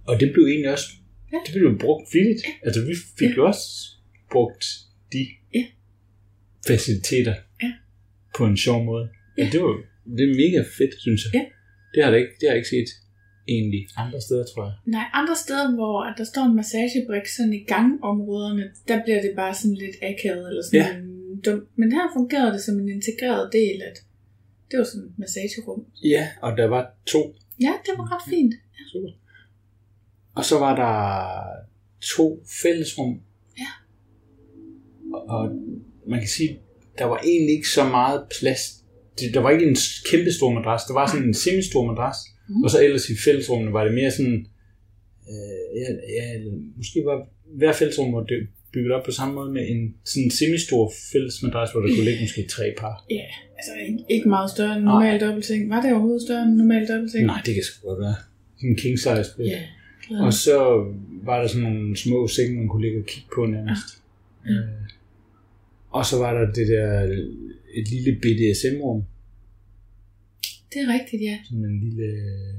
Og 0.07 0.19
det 0.19 0.33
blev 0.33 0.45
egentlig 0.45 0.71
også, 0.71 0.87
Ja. 1.33 1.37
det 1.45 1.53
blev 1.53 1.79
brugt 1.79 2.11
flittigt. 2.11 2.41
Altså 2.63 2.81
vi 2.85 2.93
fik 3.19 3.29
Ja. 3.29 3.35
jo 3.35 3.45
også 3.47 3.67
brugt 4.31 4.65
de 5.13 5.27
Ja. 5.55 5.63
faciliteter 6.67 7.35
Ja. 7.63 7.71
på 8.37 8.45
en 8.45 8.57
sjov 8.57 8.83
måde. 8.83 9.09
Ja. 9.37 9.43
Ja. 9.43 9.49
det 9.53 9.61
var 9.61 9.73
det 10.17 10.23
er 10.29 10.33
mega 10.43 10.61
fedt, 10.77 10.93
synes 11.05 11.21
jeg. 11.25 11.31
Ja. 11.39 11.43
Det 11.93 12.03
har 12.03 12.11
jeg 12.11 12.19
ikke, 12.21 12.33
det 12.39 12.43
har 12.47 12.53
jeg 12.55 12.61
ikke 12.61 12.69
set 12.77 12.89
egentlig 13.47 13.81
andre 14.03 14.21
steder, 14.21 14.45
tror 14.51 14.63
jeg. 14.69 14.75
Nej, 14.85 15.05
andre 15.13 15.35
steder, 15.35 15.75
hvor 15.75 15.97
at 16.09 16.15
der 16.17 16.23
står 16.23 16.43
en 16.49 16.55
massagebrik 16.55 17.27
sådan 17.37 17.53
i 17.53 17.63
gangområderne, 17.73 18.65
der 18.87 19.03
bliver 19.03 19.21
det 19.21 19.31
bare 19.35 19.53
sådan 19.55 19.77
lidt 19.83 19.95
akavet 20.09 20.47
eller 20.49 20.63
sådan 20.63 20.79
Ja. 20.79 20.87
ja. 20.87 21.01
dumt. 21.45 21.69
Men 21.79 21.91
her 21.91 22.05
fungerede 22.17 22.51
det 22.55 22.61
som 22.61 22.79
en 22.79 22.89
integreret 22.89 23.49
del, 23.53 23.81
at 23.89 23.97
det 24.71 24.77
var 24.79 24.83
sådan 24.91 25.07
et 25.09 25.19
massagerum. 25.23 25.85
Ja, 26.03 26.27
og 26.41 26.57
der 26.57 26.67
var 26.67 26.83
to 27.05 27.35
Ja, 27.61 27.73
det 27.85 27.93
var 27.97 28.15
ret 28.15 28.29
fint. 28.29 28.53
Super. 28.91 29.09
Og 30.35 30.45
så 30.45 30.59
var 30.59 30.75
der 30.75 30.93
to 32.01 32.43
fællesrum. 32.63 33.21
Ja. 33.59 33.67
Og, 35.13 35.21
og 35.27 35.51
man 36.07 36.19
kan 36.19 36.27
sige, 36.27 36.59
der 36.97 37.05
var 37.05 37.17
egentlig 37.17 37.55
ikke 37.55 37.67
så 37.67 37.83
meget 37.83 38.27
plads. 38.39 38.82
Det, 39.19 39.33
der 39.33 39.39
var 39.39 39.49
ikke 39.49 39.65
en 39.65 39.77
kæmpe 40.11 40.31
stor 40.31 40.53
madras. 40.53 40.83
Der 40.87 40.93
var 40.93 41.07
sådan 41.07 41.27
en 41.27 41.33
semi-stor 41.33 41.85
madras. 41.91 42.17
Mm. 42.49 42.63
Og 42.63 42.69
så 42.69 42.83
ellers 42.83 43.09
i 43.09 43.15
fællesrummene 43.25 43.73
var 43.73 43.83
det 43.83 43.93
mere 43.93 44.11
sådan... 44.11 44.47
Øh, 45.31 45.79
ja, 45.81 45.87
ja, 46.17 46.25
måske 46.77 46.99
var 47.05 47.17
hver 47.57 47.73
fællesrum 47.73 48.13
var 48.13 48.23
det 48.23 48.47
bygget 48.73 48.91
op 48.91 49.03
på 49.05 49.11
samme 49.11 49.35
måde 49.35 49.51
med 49.51 49.63
en 49.69 49.95
sådan 50.03 50.31
semi-stor 50.31 50.93
fællesmadras, 51.11 51.71
hvor 51.71 51.81
der 51.81 51.87
kunne 51.95 52.05
ligge 52.05 52.21
måske 52.21 52.47
tre 52.47 52.73
par. 52.77 53.05
Ja, 53.09 53.27
altså 53.57 53.71
ikke, 53.87 53.99
ikke 54.09 54.29
meget 54.29 54.49
større 54.51 54.75
end 54.75 54.83
normal 54.83 55.19
dobbeltseng. 55.21 55.69
Var 55.69 55.81
det 55.81 55.91
overhovedet 55.91 56.21
større 56.21 56.43
end 56.43 56.55
normal 56.55 56.87
dobbeltseng? 56.87 57.25
Nej, 57.25 57.41
det 57.45 57.53
kan 57.53 57.63
sgu 57.63 57.87
godt 57.87 57.99
være. 57.99 58.15
Sådan 58.57 58.69
en 58.69 58.75
king 58.75 58.99
size 58.99 59.31
bed. 59.37 59.45
Ja. 59.45 59.61
Og 60.25 60.33
så 60.33 60.57
var 61.23 61.41
der 61.41 61.47
sådan 61.47 61.63
nogle 61.63 61.97
små 61.97 62.27
senge, 62.27 62.57
man 62.57 62.67
kunne 62.67 62.85
ligge 62.85 62.99
og 62.99 63.05
kigge 63.05 63.29
på 63.35 63.45
nærmest. 63.45 63.87
Ja. 64.45 64.51
Øh, 64.51 64.67
og 65.89 66.05
så 66.05 66.17
var 66.17 66.33
der 66.37 66.51
det 66.51 66.67
der, 66.67 66.89
et 67.79 67.85
lille 67.93 68.11
BDSM-rum, 68.21 69.01
Det 70.73 70.79
er 70.81 70.87
rigtigt, 70.97 71.21
ja. 71.29 71.37
sådan 71.49 71.65
en 71.65 71.79
lille 71.85 72.07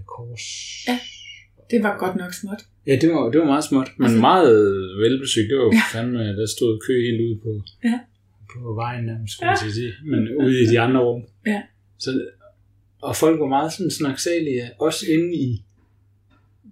kors. 0.07 0.45
Ja. 0.89 0.99
Det 1.71 1.83
var 1.83 1.99
godt 1.99 2.17
nok 2.17 2.33
småt. 2.35 2.63
Ja, 2.87 2.95
det 3.01 3.09
var, 3.11 3.31
det 3.31 3.41
var 3.41 3.47
meget 3.47 3.65
småt, 3.65 3.89
men 3.99 4.05
Altså- 4.05 4.21
meget 4.21 4.55
velbesøgt. 5.05 5.49
Det 5.51 5.59
var 5.59 5.71
Ja. 5.73 5.99
fandme, 5.99 6.19
der 6.41 6.47
stod 6.57 6.81
kø 6.87 6.95
helt 7.09 7.21
ude 7.27 7.37
på, 7.45 7.63
Ja. 7.85 7.99
på 8.53 8.75
vejen 8.75 9.05
nærmest, 9.05 9.33
skulle 9.33 9.53
at 9.53 9.59
sige. 9.81 9.93
Men 10.05 10.21
ude 10.45 10.63
i 10.63 10.67
de 10.67 10.81
andre 10.81 11.01
rum. 11.01 11.23
Ja. 11.47 11.63
Så, 11.99 12.11
og 13.03 13.17
folk 13.17 13.41
var 13.41 13.47
meget 13.47 13.73
sådan 13.73 13.91
snaksalige, 13.91 14.71
også 14.81 15.07
inde 15.15 15.35
i 15.37 15.65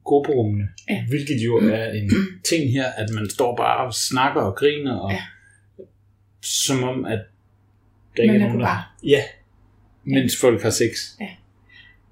grupperummene. 0.05 0.69
Ja. 0.91 1.05
Hvilket 1.09 1.39
jo 1.45 1.57
er 1.57 1.91
en 1.93 2.11
ting 2.51 2.73
her, 2.73 2.87
at 2.87 3.09
man 3.15 3.31
står 3.31 3.57
bare 3.57 3.87
og 3.87 3.95
snakker 3.95 4.41
og 4.41 4.57
griner, 4.57 4.95
og 4.95 5.11
Ja. 5.13 5.23
som 6.43 6.83
om, 6.83 7.05
at 7.05 7.21
der 8.17 8.23
ikke 8.23 8.35
er 8.35 8.39
er 8.41 8.47
nogen, 8.47 8.61
der... 8.61 8.95
Ja, 9.05 9.23
mens 10.05 10.37
folk 10.37 10.63
har 10.63 10.71
sex. 10.71 10.91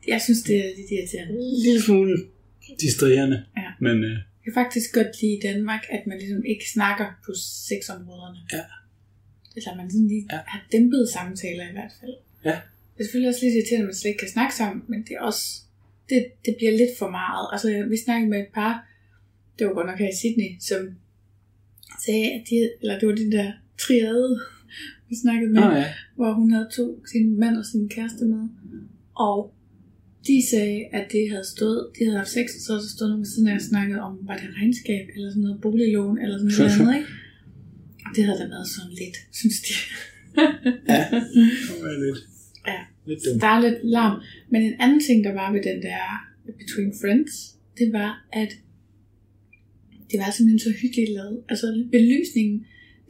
Jeg 0.09 0.21
synes, 0.23 0.43
det 0.43 0.57
er 0.57 0.77
lidt 0.77 0.91
irriterende. 0.91 1.35
En 1.35 1.63
lille 1.63 1.83
smule 1.83 2.17
distraherende. 2.81 3.45
Ja. 3.57 3.63
Men 3.81 4.05
øh, 4.05 4.11
Jeg 4.11 4.45
kan 4.45 4.55
faktisk 4.55 4.95
godt 4.95 5.23
lide 5.23 5.33
i 5.37 5.41
Danmark, 5.43 5.83
at 5.91 6.07
man 6.07 6.19
ligesom 6.19 6.45
ikke 6.45 6.65
snakker 6.71 7.07
på 7.27 7.33
sexområderne. 7.69 8.39
Ja. 8.53 8.65
Eller 9.57 9.77
man 9.77 9.91
sådan 9.91 10.09
lige 10.09 10.27
Ja. 10.31 10.37
ja. 10.37 10.43
har 10.47 10.63
dæmpet 10.73 11.09
samtaler 11.09 11.69
i 11.69 11.73
hvert 11.73 11.93
fald. 12.01 12.15
Ja. 12.45 12.51
Det 12.95 13.01
er 13.01 13.05
selvfølgelig 13.05 13.29
også 13.29 13.41
lidt 13.45 13.55
irriterende, 13.55 13.85
at 13.85 13.91
man 13.91 13.95
slet 13.95 14.11
ikke 14.11 14.19
kan 14.25 14.29
snakke 14.37 14.55
sammen, 14.55 14.85
men 14.89 14.99
det 15.03 15.13
er 15.19 15.21
også, 15.21 15.45
det, 16.09 16.27
det 16.45 16.55
bliver 16.59 16.73
lidt 16.73 16.99
for 16.99 17.11
meget. 17.11 17.47
Altså, 17.53 17.87
vi 17.91 17.97
snakkede 18.05 18.31
med 18.31 18.41
et 18.41 18.53
par, 18.55 18.73
det 19.59 19.67
var 19.67 19.73
godt 19.73 19.87
nok 19.87 19.99
her 19.99 20.09
i 20.15 20.17
Sydney, 20.23 20.51
som 20.69 20.81
sagde, 22.07 22.27
at 22.37 22.43
de, 22.51 22.71
eller 22.81 22.99
det 22.99 23.09
var 23.09 23.15
de 23.15 23.33
der 23.33 23.53
triade, 23.79 24.41
vi 25.11 25.15
snakkede 25.25 25.51
med, 25.53 25.61
Nå 25.61 25.71
ja. 25.71 25.87
hvor 26.17 26.33
hun 26.41 26.51
havde 26.55 26.69
to, 26.77 26.85
sin 27.13 27.27
mand 27.43 27.57
og 27.57 27.65
sin 27.73 27.89
kæreste 27.89 28.25
med. 28.25 28.43
Og 29.29 29.39
de 30.27 30.37
sagde, 30.51 30.81
at 30.99 31.05
det 31.13 31.25
havde 31.33 31.47
stået, 31.55 31.81
de 31.99 32.01
havde 32.05 32.19
haft 32.23 32.35
sex, 32.39 32.47
og 32.57 32.61
så 32.67 32.73
havde 32.73 32.93
stået 32.97 33.11
nogen 33.11 33.27
siden 33.33 33.49
af 33.49 33.55
og 33.55 33.61
snakket 33.73 33.99
om, 34.07 34.13
var 34.29 34.37
det 34.43 34.49
regnskab, 34.59 35.05
eller 35.15 35.29
sådan 35.31 35.43
noget 35.43 35.61
boliglån, 35.65 36.19
eller 36.23 36.37
sådan 36.39 36.53
noget 36.59 36.73
andet, 36.81 36.95
ikke? 36.99 37.11
Og 38.07 38.11
det 38.17 38.23
havde 38.27 38.39
da 38.43 38.47
været 38.55 38.69
sådan 38.77 38.95
lidt, 39.03 39.17
synes 39.41 39.59
de. 39.67 39.75
Ja. 40.93 41.01
Det 41.69 41.77
var 41.85 41.93
lidt, 42.07 42.21
Ja. 42.71 42.81
lidt 43.09 43.21
dumt. 43.25 43.41
Der 43.43 43.51
er 43.57 43.61
lidt 43.67 43.79
larm. 43.97 44.17
Men 44.53 44.61
en 44.63 44.75
anden 44.85 45.01
ting, 45.09 45.25
der 45.27 45.33
var 45.41 45.49
ved 45.53 45.63
den 45.71 45.79
der 45.89 46.03
Between 46.61 46.93
Friends, 47.01 47.33
det 47.79 47.89
var, 47.93 48.11
at 48.33 48.51
det 50.11 50.17
var 50.23 50.31
simpelthen 50.31 50.59
så 50.69 50.73
hyggeligt 50.83 51.11
lavet. 51.19 51.39
Altså 51.49 51.67
belysningen, 51.93 52.57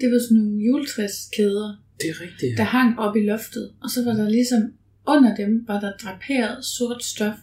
det 0.00 0.06
var 0.12 0.18
sådan 0.18 0.36
nogle 0.42 0.64
juletræskæder, 0.66 1.70
Det 2.02 2.10
er 2.10 2.20
rigtigt. 2.20 2.58
der 2.58 2.64
hang 2.64 2.98
op 2.98 3.16
i 3.16 3.20
loftet. 3.20 3.72
Og 3.82 3.90
så 3.90 4.04
var 4.04 4.12
der 4.12 4.28
ligesom, 4.28 4.60
under 5.08 5.34
dem 5.34 5.64
var 5.68 5.80
der 5.80 5.92
draperet 6.02 6.64
sort 6.64 7.04
stof. 7.04 7.34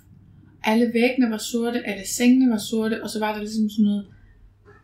Alle 0.63 0.91
væggene 0.93 1.29
var 1.31 1.37
sorte, 1.37 1.79
alle 1.87 2.07
sengene 2.07 2.51
var 2.51 2.57
sorte, 2.57 3.03
og 3.03 3.09
så 3.09 3.19
var 3.19 3.33
der 3.33 3.39
ligesom 3.39 3.69
sådan 3.69 3.85
noget 3.85 4.05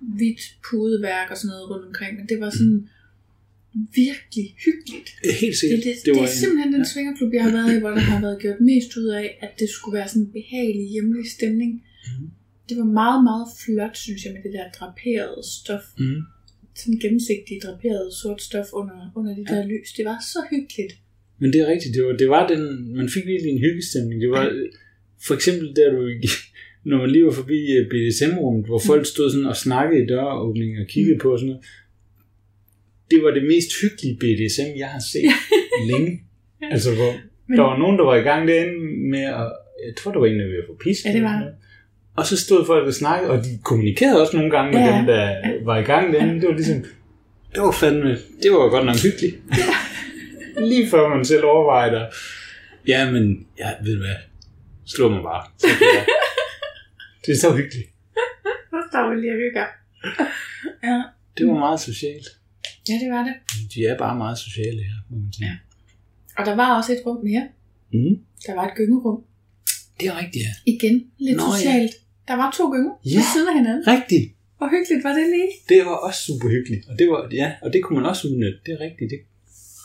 hvidt 0.02 0.42
pudeværk 0.70 1.32
og 1.32 1.38
sådan 1.38 1.52
noget 1.54 1.70
rundt 1.70 1.86
omkring. 1.88 2.18
Men 2.18 2.26
det 2.30 2.40
var 2.40 2.50
sådan 2.50 2.90
virkelig 4.04 4.48
hyggeligt. 4.66 5.10
Helt 5.42 5.42
Det, 5.42 5.60
sikkert. 5.60 5.84
det, 5.84 5.96
det, 5.96 6.06
det 6.06 6.12
var 6.16 6.28
er 6.28 6.34
simpelthen 6.42 6.74
den 6.74 6.82
ja. 6.86 6.90
svingerklub, 6.92 7.34
jeg 7.34 7.44
har 7.44 7.52
været 7.58 7.76
i, 7.76 7.80
hvor 7.80 7.90
der 7.90 8.00
har 8.14 8.22
været 8.22 8.38
gjort 8.42 8.60
mest 8.62 8.92
ud 8.98 9.08
af, 9.22 9.28
at 9.42 9.52
det 9.60 9.70
skulle 9.70 9.98
være 10.00 10.08
sådan 10.08 10.22
en 10.28 10.32
behagelig 10.40 10.86
hjemlig 10.96 11.26
stemning. 11.38 11.72
Mhm. 12.08 12.30
Det 12.70 12.76
var 12.78 12.90
meget, 13.02 13.24
meget 13.30 13.48
flot, 13.64 13.96
synes 14.06 14.22
jeg, 14.26 14.32
med 14.34 14.42
det 14.46 14.54
der 14.58 14.66
draperede 14.80 15.42
stof. 15.58 15.86
Mm. 15.98 16.22
Sådan 16.76 17.00
gennemsigtigt 17.00 17.64
draperet 17.64 18.14
sort 18.22 18.42
stof 18.42 18.66
under, 18.74 19.12
under 19.16 19.36
det 19.36 19.48
der 19.48 19.68
lys. 19.68 19.94
Det 19.98 20.06
var 20.06 20.18
så 20.34 20.40
hyggeligt. 20.52 20.94
Men 21.40 21.54
det 21.54 21.62
er 21.62 21.68
rigtigt, 21.68 21.96
det 21.96 22.04
var, 22.06 22.12
det 22.14 22.30
var 22.30 22.48
den, 22.48 22.96
man 22.96 23.10
fik 23.10 23.26
virkelig 23.26 23.52
en 23.52 23.60
hyggestemning. 23.60 24.22
Det 24.22 24.30
var 24.30 24.44
for 25.28 25.34
eksempel 25.34 25.76
der 25.76 25.92
du, 25.92 26.10
når 26.90 26.98
man 26.98 27.10
lige 27.12 27.26
var 27.26 27.32
forbi 27.32 27.60
øh, 27.78 27.90
BDSM-rummet, 27.90 28.66
hvor 28.66 28.80
folk 28.80 29.06
stod 29.06 29.32
sådan 29.32 29.46
og 29.46 29.56
snakkede 29.58 30.04
i 30.04 30.08
døråbningen 30.08 30.82
og 30.82 30.88
kiggede 30.88 31.20
på 31.20 31.32
og 31.32 31.40
sådan 31.40 31.50
noget. 31.50 31.66
Det 33.12 33.24
var 33.24 33.32
det 33.32 33.44
mest 33.44 33.70
hyggelige 33.82 34.16
BDSM, 34.22 34.70
jeg 34.78 34.88
har 34.88 35.04
set 35.14 35.32
længe. 35.92 36.22
Altså, 36.72 36.96
hvor 36.96 37.12
Men- 37.48 37.58
der 37.58 37.64
var 37.64 37.78
nogen, 37.80 37.98
der 38.00 38.06
var 38.06 38.16
i 38.16 38.22
gang 38.30 38.48
derinde 38.48 38.78
med 39.14 39.20
at, 39.24 39.48
jeg 39.88 39.94
tror, 39.98 40.12
der 40.12 40.20
var 40.20 40.28
en, 40.28 40.40
der 40.40 40.46
var 40.46 40.52
ved 40.52 40.60
at 40.64 40.68
få 40.68 40.78
pisk. 40.84 41.06
Ja, 41.06 41.14
det 41.14 41.24
var. 41.24 41.54
Og 42.16 42.26
så 42.26 42.38
stod 42.38 42.66
folk 42.66 42.88
og 42.88 42.94
snakkede, 42.94 43.32
og 43.32 43.38
de 43.44 43.60
kommunikerede 43.64 44.22
også 44.22 44.38
nogle 44.38 44.52
gange 44.52 44.72
med 44.72 44.80
Ja. 44.90 44.98
dem, 44.98 45.06
der 45.06 45.42
var 45.66 45.78
i 45.78 45.82
gang 45.84 46.14
derinde. 46.14 46.42
Det 46.42 46.48
var 46.50 46.56
ligesom, 46.56 46.84
det 47.54 47.62
var 47.62 47.72
fandme, 47.72 48.10
det 48.44 48.52
var 48.52 48.70
godt 48.70 48.86
nok 48.86 48.96
hyggeligt. 49.04 49.36
Lige 50.58 50.90
før 50.90 51.08
man 51.16 51.26
selv 51.26 51.44
overvejer 51.46 51.92
det. 51.92 52.08
Ja, 52.88 53.12
men, 53.12 53.48
ja, 53.60 53.70
ved 53.84 53.94
du 53.96 54.00
hvad, 54.02 54.16
slå 54.86 55.10
mig 55.10 55.24
bare. 55.24 55.44
Så 55.58 55.68
det 57.26 57.32
er 57.32 57.38
så 57.38 57.56
hyggeligt. 57.56 57.90
Der 58.92 59.00
var 59.00 59.14
lige 59.14 59.32
at 59.32 59.38
hygge. 59.38 59.60
Ja. 60.84 61.04
Det 61.38 61.48
var 61.48 61.54
meget 61.54 61.80
socialt. 61.80 62.28
ja, 62.90 62.94
det 62.94 63.12
var 63.12 63.24
det. 63.24 63.34
De 63.76 63.86
er 63.86 63.98
bare 63.98 64.16
meget 64.18 64.38
sociale 64.38 64.78
her, 64.84 64.96
må 65.10 65.18
man 65.18 65.34
sige. 65.34 65.46
Ja. 65.48 65.54
Og 66.38 66.46
der 66.46 66.56
var 66.56 66.78
også 66.78 66.92
et 66.94 67.02
rum 67.06 67.24
mere. 67.24 67.48
Mm. 67.94 68.16
Der 68.48 68.56
var 68.56 68.66
et 68.68 68.76
gyngerum. 68.76 69.24
Det 70.00 70.08
er 70.08 70.18
rigtigt, 70.20 70.44
ja. 70.46 70.72
Igen, 70.74 71.04
lidt 71.20 71.38
Nå, 71.38 71.44
ja. 71.66 71.88
Der 72.28 72.36
var 72.42 72.50
to 72.58 72.64
gynger 72.74 72.94
Ja. 73.06 73.16
ved 73.18 73.26
siden 73.34 73.48
af 73.52 73.56
hinanden. 73.60 73.84
Rigtigt. 73.96 74.26
Hvor 74.58 74.68
hyggeligt 74.76 75.04
var 75.08 75.14
det 75.20 75.26
lige? 75.36 75.50
Det 75.70 75.80
var 75.86 75.96
også 76.08 76.20
super 76.28 76.48
hyggeligt. 76.56 76.84
Og 76.90 77.00
det, 77.00 77.08
var, 77.12 77.20
ja, 77.42 77.48
og 77.64 77.74
det 77.74 77.84
kunne 77.84 77.98
man 78.00 78.10
også 78.12 78.28
udnytte. 78.28 78.60
Det 78.66 78.72
er 78.74 78.80
rigtigt. 78.88 79.10
Det, 79.14 79.20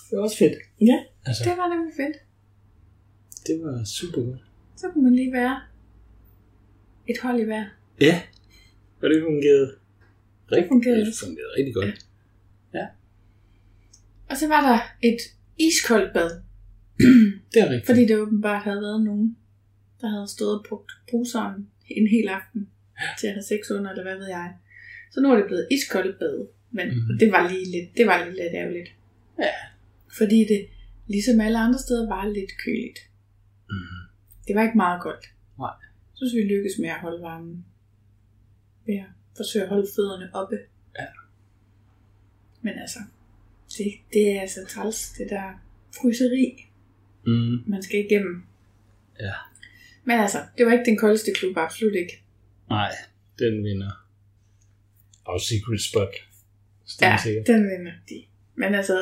det 0.09 0.13
var 0.17 0.23
også 0.23 0.39
fedt. 0.39 0.55
Ja, 0.91 0.99
Altså, 1.27 1.41
det 1.45 1.55
var 1.61 1.69
nemlig 1.75 1.93
fedt. 2.03 2.17
det 3.47 3.55
var 3.65 3.85
super 3.85 4.21
godt. 4.29 4.43
Så 4.77 4.87
kunne 4.93 5.05
man 5.05 5.15
lige 5.15 5.33
være 5.33 5.57
et 7.07 7.19
hold 7.23 7.41
i 7.41 7.45
hver. 7.45 7.65
Ja. 8.01 8.15
Og 9.03 9.07
det 9.11 9.23
fungerede 9.29 9.69
rigtig, 10.53 10.69
fungerede 10.69 11.07
det 11.07 11.15
fungerede 11.25 11.53
rigtig 11.59 11.75
godt. 11.75 12.05
Og 14.31 14.37
så 14.37 14.49
var 14.49 14.61
der 14.69 14.79
et 15.09 15.19
iskoldt 15.59 16.13
bad, 16.15 16.31
Det 17.53 17.61
er 17.63 17.71
rigtigt. 17.71 17.87
fordi 17.87 18.07
det 18.07 18.17
åbenbart 18.19 18.63
havde 18.63 18.81
været 18.81 19.05
nogen, 19.05 19.37
der 20.01 20.09
havde 20.09 20.29
stået 20.29 20.59
og 20.59 20.65
brugt 20.69 20.93
bruseren 21.11 21.69
en 21.89 22.09
hel 22.09 22.29
aften 22.29 22.69
til 23.19 23.27
at 23.27 23.33
have 23.33 23.43
sex 23.43 23.71
under, 23.71 23.91
eller 23.91 24.03
hvad 24.03 24.17
ved 24.17 24.29
jeg. 24.29 24.55
Så 25.13 25.21
nu 25.21 25.33
er 25.33 25.37
det 25.37 25.47
blevet 25.47 25.69
iskoldt 25.71 26.19
bad, 26.19 26.47
men 26.71 26.87
mm. 26.89 27.19
det 27.21 27.33
var 27.33 27.49
lige 27.51 27.71
lidt, 27.71 27.97
det 27.97 28.07
var 28.07 28.25
lige 28.25 28.37
lidt 28.43 28.55
ærgerligt. 28.55 28.91
Ja. 29.39 29.55
Fordi 30.19 30.39
det, 30.49 30.69
ligesom 31.07 31.41
alle 31.41 31.59
andre 31.59 31.79
steder, 31.79 32.09
var 32.09 32.29
lidt 32.29 32.51
køligt. 32.65 32.99
Mm. 33.71 33.99
Det 34.47 34.57
var 34.57 34.63
ikke 34.63 34.77
meget 34.77 35.03
koldt. 35.03 35.27
Nej. 35.59 35.75
Jeg 36.11 36.15
synes, 36.15 36.35
vi 36.35 36.43
lykkedes 36.43 36.79
med 36.79 36.89
at 36.89 37.01
holde 37.01 37.23
varmen. 37.23 37.65
Ved 38.87 38.95
at 38.95 39.11
forsøge 39.37 39.63
at 39.63 39.69
holde 39.69 39.89
fødderne 39.97 40.35
oppe. 40.35 40.59
Ja. 40.99 41.07
Men 42.63 42.75
altså, 42.79 42.99
det, 43.79 43.93
det 44.13 44.37
er 44.37 44.41
altså 44.41 44.61
træls, 44.69 45.13
det 45.19 45.27
der 45.31 45.65
fryseri, 46.01 46.65
Mm. 47.27 47.63
man 47.67 47.83
skal 47.83 48.05
igennem. 48.05 48.43
Ja. 49.21 49.33
Men 50.09 50.17
altså, 50.25 50.39
det 50.59 50.67
var 50.67 50.73
ikke 50.73 50.85
den 50.91 50.99
koldeste 51.05 51.31
klub, 51.39 51.57
absolut 51.57 51.95
ikke. 52.03 52.15
Nej, 52.77 52.91
den 53.39 53.65
vinder. 53.65 53.93
Og 55.25 55.41
Secret 55.41 55.81
Spot. 55.89 56.15
Ja, 57.01 57.11
Ja. 57.11 57.17
Sikkert. 57.25 57.47
den 57.47 57.63
vinder 57.71 57.93
de. 58.09 58.19
Men 58.61 58.75
altså, 58.75 58.97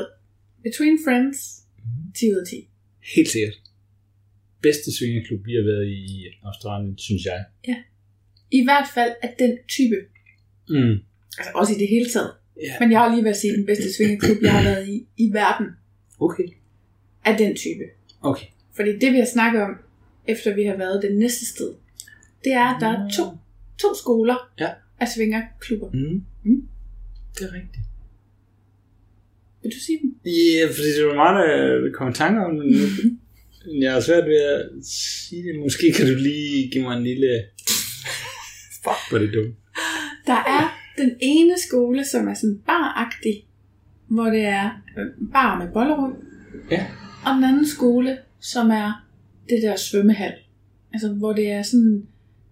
Between 0.63 0.99
Friends, 1.05 1.39
Mhm. 1.79 2.13
10 2.13 2.27
ud 2.33 2.37
af 2.37 2.47
10. 2.47 2.69
Helt 3.17 3.29
sikkert. 3.29 3.55
Bedste 4.63 4.97
swingerklub, 4.97 5.41
vi 5.47 5.53
har 5.59 5.65
været 5.73 5.87
i 5.89 6.27
Australien, 6.43 6.99
synes 6.99 7.25
jeg. 7.25 7.45
I 8.51 8.65
hvert 8.65 8.89
fald 8.95 9.13
af 9.23 9.35
den 9.39 9.59
type. 9.69 9.97
Mm. 10.69 10.95
Altså 11.39 11.51
også 11.55 11.73
i 11.75 11.79
det 11.79 11.89
hele 11.89 12.09
taget. 12.11 12.33
Ja. 12.63 12.75
Men 12.81 12.93
jeg 12.93 13.01
har 13.01 13.09
lige 13.15 13.25
været 13.25 13.35
at 13.35 13.41
sige 13.41 13.53
den 13.57 13.67
bedste 13.67 13.95
swingerklub, 13.95 14.37
jeg 14.43 14.53
har 14.53 14.63
været 14.63 14.89
i 14.89 15.07
i 15.17 15.33
verden. 15.33 15.67
Okay. 16.21 16.49
Af 17.25 17.39
den 17.39 17.57
type. 17.57 17.85
Okay. 18.23 18.47
Fordi 18.77 18.91
det 18.99 19.13
vi 19.13 19.19
har 19.19 19.31
snakket 19.33 19.63
om, 19.63 19.71
efter 20.29 20.55
vi 20.55 20.63
har 20.65 20.77
været 20.77 21.03
det 21.03 21.17
næste 21.19 21.47
sted, 21.47 21.75
det 22.45 22.53
er, 22.53 22.65
at 22.75 22.81
der 22.81 22.87
er 22.89 23.09
to, 23.17 23.23
to 23.83 23.95
skoler 23.95 24.37
Ja. 24.61 24.69
af 25.01 25.09
svingerklubber. 25.09 25.91
Mm. 25.93 26.23
Mm. 26.45 26.69
Det 27.39 27.43
er 27.49 27.53
rigtigt. 27.55 27.85
Vil 29.63 29.73
du 29.73 29.81
sige 29.87 29.99
dem? 30.03 30.15
Ja, 30.27 30.67
fordi 30.67 30.89
det 30.99 31.07
var 31.07 31.15
meget, 31.15 31.49
der 31.85 31.93
kom 31.99 32.11
i 32.11 32.15
tanke 32.15 32.41
om, 32.45 32.55
men 32.55 32.67
nu- 32.67 33.17
jeg 33.81 33.93
har 33.93 34.01
svært 34.01 34.25
ved 34.29 34.41
at 34.43 34.69
sige 34.85 35.43
det. 35.43 35.59
Måske 35.61 35.93
kan 35.93 36.07
du 36.07 36.15
lige 36.15 36.71
give 36.71 36.85
mig 36.85 36.97
en 36.97 37.05
lille... 37.05 37.43
Fuck, 38.85 39.01
hvor 39.11 39.19
det 39.19 39.35
dumt. 39.35 39.55
Der 40.27 40.33
er 40.57 40.79
den 40.99 41.11
ene 41.21 41.55
skole, 41.69 42.05
som 42.05 42.29
er 42.29 42.35
sådan 42.35 42.59
baragtig, 42.67 43.45
hvor 44.09 44.25
det 44.25 44.45
er 44.45 44.71
øh, 44.99 45.07
bar 45.33 45.59
med 45.65 45.73
bollerum, 45.73 46.15
Ja. 46.71 46.87
og 47.27 47.35
den 47.35 47.45
anden 47.45 47.67
skole, 47.69 48.19
som 48.41 48.71
er 48.71 49.06
det 49.49 49.63
der 49.63 49.77
svømmehal. 49.77 50.35
Altså, 50.93 51.13
hvor 51.13 51.33
det 51.33 51.51
er 51.51 51.63
sådan, 51.63 52.07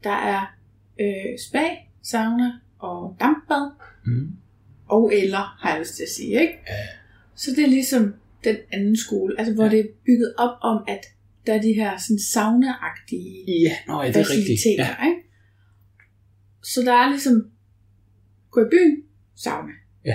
der 0.04 0.10
er 0.10 0.56
øh, 1.00 1.38
spa, 1.48 1.64
sauna 2.02 2.52
og 2.78 3.16
dampbad, 3.20 3.70
Mm. 4.06 4.28
og 4.86 5.14
eller, 5.14 5.56
har 5.62 5.70
jeg 5.70 5.80
lyst 5.80 5.94
til 5.96 6.02
at 6.02 6.08
sige, 6.08 6.40
ikke? 6.40 6.58
Ja. 6.68 6.74
Så 7.34 7.50
det 7.50 7.64
er 7.64 7.68
ligesom 7.68 8.14
den 8.44 8.56
anden 8.72 8.96
skole, 8.96 9.34
altså 9.38 9.54
hvor 9.54 9.64
Ja. 9.64 9.70
det 9.70 9.80
er 9.80 9.84
bygget 10.06 10.34
op 10.38 10.56
om, 10.62 10.84
at 10.88 11.00
der 11.46 11.54
er 11.54 11.60
de 11.62 11.72
her 11.72 11.96
sådan 11.98 12.18
sauna-agtige 12.18 13.44
Ja, 13.62 13.76
nå, 13.86 14.02
ja, 14.02 14.08
det 14.08 14.16
er 14.16 14.30
rigtigt. 14.30 14.60
Ja. 14.78 15.04
ikke? 15.06 15.20
Så 16.62 16.80
der 16.80 16.92
er 16.92 17.08
ligesom 17.10 17.50
gå 18.50 18.60
i 18.60 18.68
byen, 18.70 18.96
sauna. 19.36 19.72
Ja. 20.04 20.14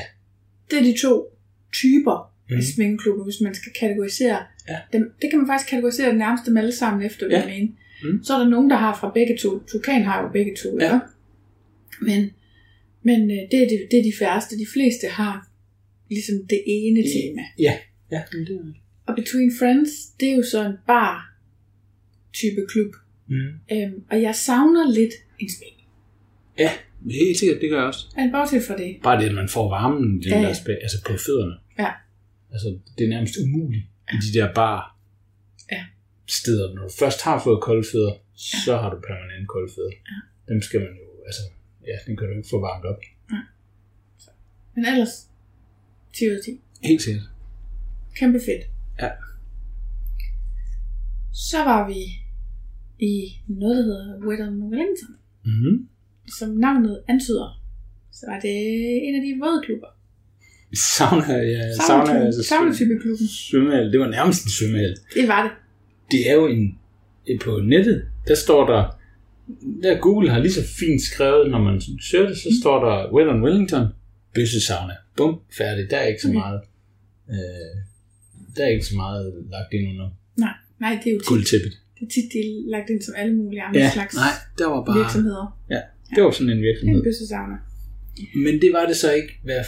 Det 0.72 0.80
er 0.80 0.84
de 0.84 0.98
to 1.02 1.38
typer 1.74 2.34
mm. 2.50 2.56
Af 2.58 2.64
svingeklubber, 2.64 3.24
hvis 3.24 3.42
man 3.42 3.54
skal 3.54 3.72
kategorisere 3.80 4.40
Ja. 4.70 4.78
dem. 4.94 5.14
Det 5.22 5.30
kan 5.30 5.40
man 5.40 5.48
faktisk 5.48 5.70
kategorisere 5.70 6.14
nærmest 6.16 6.46
dem 6.46 6.58
alle 6.58 6.72
sammen 6.72 7.06
efter, 7.06 7.26
vil 7.28 7.34
Ja. 7.34 7.40
jeg 7.42 7.50
mene. 7.50 7.70
Mm. 8.04 8.24
Så 8.24 8.34
er 8.34 8.40
der 8.40 8.48
nogen, 8.50 8.70
der 8.70 8.76
har 8.76 8.98
fra 9.00 9.12
begge 9.14 9.38
to. 9.38 9.60
Tukan 9.68 10.04
har 10.04 10.22
jo 10.24 10.30
begge 10.34 10.56
to, 10.64 10.70
Ja. 10.80 10.86
ja. 10.94 11.00
Men, 12.02 12.30
men 13.04 13.32
øh, 13.32 13.38
det, 13.52 13.64
er 13.64 13.68
de, 13.70 13.78
det 13.92 14.00
er 14.00 14.04
de 14.04 14.14
færreste. 14.20 14.58
De 14.58 14.66
fleste 14.74 15.08
har 15.08 15.48
ligesom 16.10 16.36
det 16.50 16.64
ene 16.68 17.00
tema. 17.16 17.42
Ja, 17.60 17.74
ja 18.12 18.22
det 18.32 18.50
er. 18.50 18.74
Og 19.08 19.16
Between 19.16 19.52
Friends, 19.60 19.90
det 20.20 20.32
er 20.32 20.36
jo 20.36 20.44
så 20.44 20.66
en 20.66 20.74
bar 20.88 21.36
type 22.34 22.62
klub. 22.70 22.94
Mm. 23.28 23.36
Øhm, 23.72 24.04
og 24.12 24.22
jeg 24.22 24.36
savner 24.36 24.92
lidt 24.94 25.14
en 25.40 25.50
spil. 25.50 25.68
Ja, 26.60 26.70
helt 27.12 27.38
sikkert, 27.38 27.62
det 27.62 27.70
gør 27.70 27.78
jeg 27.78 27.88
også. 27.88 28.06
Men 28.16 28.32
bortset 28.32 28.64
fra 28.64 28.78
det. 28.78 28.98
Bare 29.04 29.22
det, 29.22 29.30
at 29.30 29.36
man 29.36 29.50
får 29.50 29.70
varmen 29.70 30.22
den 30.24 30.32
Ja, 30.32 30.42
ja, 30.42 30.54
spag, 30.54 30.78
altså 30.82 30.98
på 31.08 31.14
fødderne. 31.26 31.56
Ja. 31.80 31.92
Altså, 32.52 32.78
det 32.98 33.04
er 33.06 33.10
nærmest 33.10 33.36
umuligt 33.44 33.84
i 34.14 34.18
de 34.26 34.40
der 34.40 34.54
bar 34.54 34.98
Ja. 35.72 35.86
steder. 36.28 36.74
Når 36.76 36.82
du 36.84 36.90
først 37.00 37.22
har 37.22 37.44
fået 37.44 37.62
kolde 37.62 37.86
fødder, 37.92 38.14
så 38.66 38.78
har 38.82 38.90
du 38.94 38.98
permanent 39.10 39.48
kolde 39.48 39.70
fødder. 39.76 39.92
Ja. 40.12 40.54
Dem 40.54 40.62
skal 40.62 40.80
man 40.80 40.90
jo, 41.02 41.08
altså, 41.26 41.42
ja, 41.90 41.96
den 42.06 42.18
kan 42.18 42.28
du 42.28 42.34
ikke 42.38 42.50
få 42.50 42.60
varmt 42.60 42.86
op. 42.86 43.00
Men 44.76 44.86
ellers, 44.86 45.14
10 46.16 46.26
ud 46.30 46.32
af 46.32 46.40
10. 46.46 46.62
Helt 46.84 47.02
sikkert. 47.02 47.28
Kæmpe 48.16 48.40
fedt. 48.40 48.64
Ja. 49.02 49.10
Så 51.34 51.58
var 51.58 51.88
vi 51.88 52.02
i 53.00 53.42
noget, 53.48 53.78
der 53.78 53.84
hedder 53.84 54.28
Wetton 54.28 54.64
Wellington. 54.72 55.14
Mm-hmm. 55.46 55.90
Som 56.40 56.50
navnet 56.50 57.04
antyder, 57.08 57.64
så 58.12 58.26
var 58.30 58.40
det 58.40 58.56
en 59.08 59.16
af 59.16 59.22
de 59.28 59.40
våde 59.44 59.62
klubber. 59.66 59.88
Sauna, 60.76 61.34
ja. 61.34 61.76
Sauna, 61.88 62.26
altså 62.26 62.44
Sauna-type-klubben. 62.44 63.28
svømmehal. 63.28 63.92
Det 63.92 64.00
var 64.00 64.08
nærmest 64.08 64.46
en 64.46 64.52
svømmehal. 64.52 64.96
Det 65.14 65.28
var 65.28 65.44
det. 65.44 65.52
Det 66.12 66.30
er 66.30 66.34
jo 66.34 66.48
en, 66.48 66.78
på 67.42 67.60
nettet, 67.64 68.06
der 68.28 68.36
står 68.36 68.66
der, 68.72 69.00
der 69.84 70.00
Google 70.00 70.30
har 70.30 70.40
lige 70.40 70.52
så 70.52 70.64
fint 70.80 71.02
skrevet, 71.02 71.52
når 71.52 71.60
man 71.64 71.82
søger 72.12 72.28
det, 72.28 72.38
så 72.38 72.50
står 72.62 72.86
der 72.86 73.14
Well 73.14 73.30
on 73.30 73.44
Wellington, 73.44 73.88
bøssesauna. 74.34 74.94
Bum, 75.18 75.40
færdig. 75.58 75.88
Der 75.90 75.98
er 75.98 76.08
ikke 76.08 76.22
så 76.22 76.32
meget, 76.32 76.62
øh, 77.30 77.36
der 78.56 78.64
er 78.66 78.70
ikke 78.70 78.86
så 78.86 78.96
meget 78.96 79.34
lagt 79.52 79.74
ind 79.74 79.90
under 79.90 80.10
Nej, 80.38 80.54
nej, 80.80 81.00
det 81.04 81.10
er 81.10 81.14
jo 81.16 81.22
guldtæppet. 81.28 81.72
det 82.00 82.06
er 82.06 82.10
tit 82.16 82.34
de 82.34 82.38
er 82.40 82.72
lagt 82.72 82.90
ind 82.90 83.02
som 83.02 83.14
alle 83.18 83.36
mulige 83.36 83.62
andre 83.62 83.80
Ja, 83.80 83.92
slags 83.94 84.16
nej, 84.16 84.34
der 84.58 84.66
var 84.68 84.84
bare, 84.86 84.98
virksomheder. 84.98 85.60
ja, 85.70 85.82
det 86.16 86.24
var 86.24 86.32
sådan 86.32 86.50
en 86.50 86.58
Det 86.58 86.64
er 86.64 86.68
virksomhed. 86.70 86.96
en 86.98 87.04
bøssesauna. 87.04 87.56
Men 88.46 88.62
det 88.62 88.70
var 88.74 88.86
det 88.86 88.96
så 88.98 89.12
ikke 89.14 89.40
hver 89.44 89.64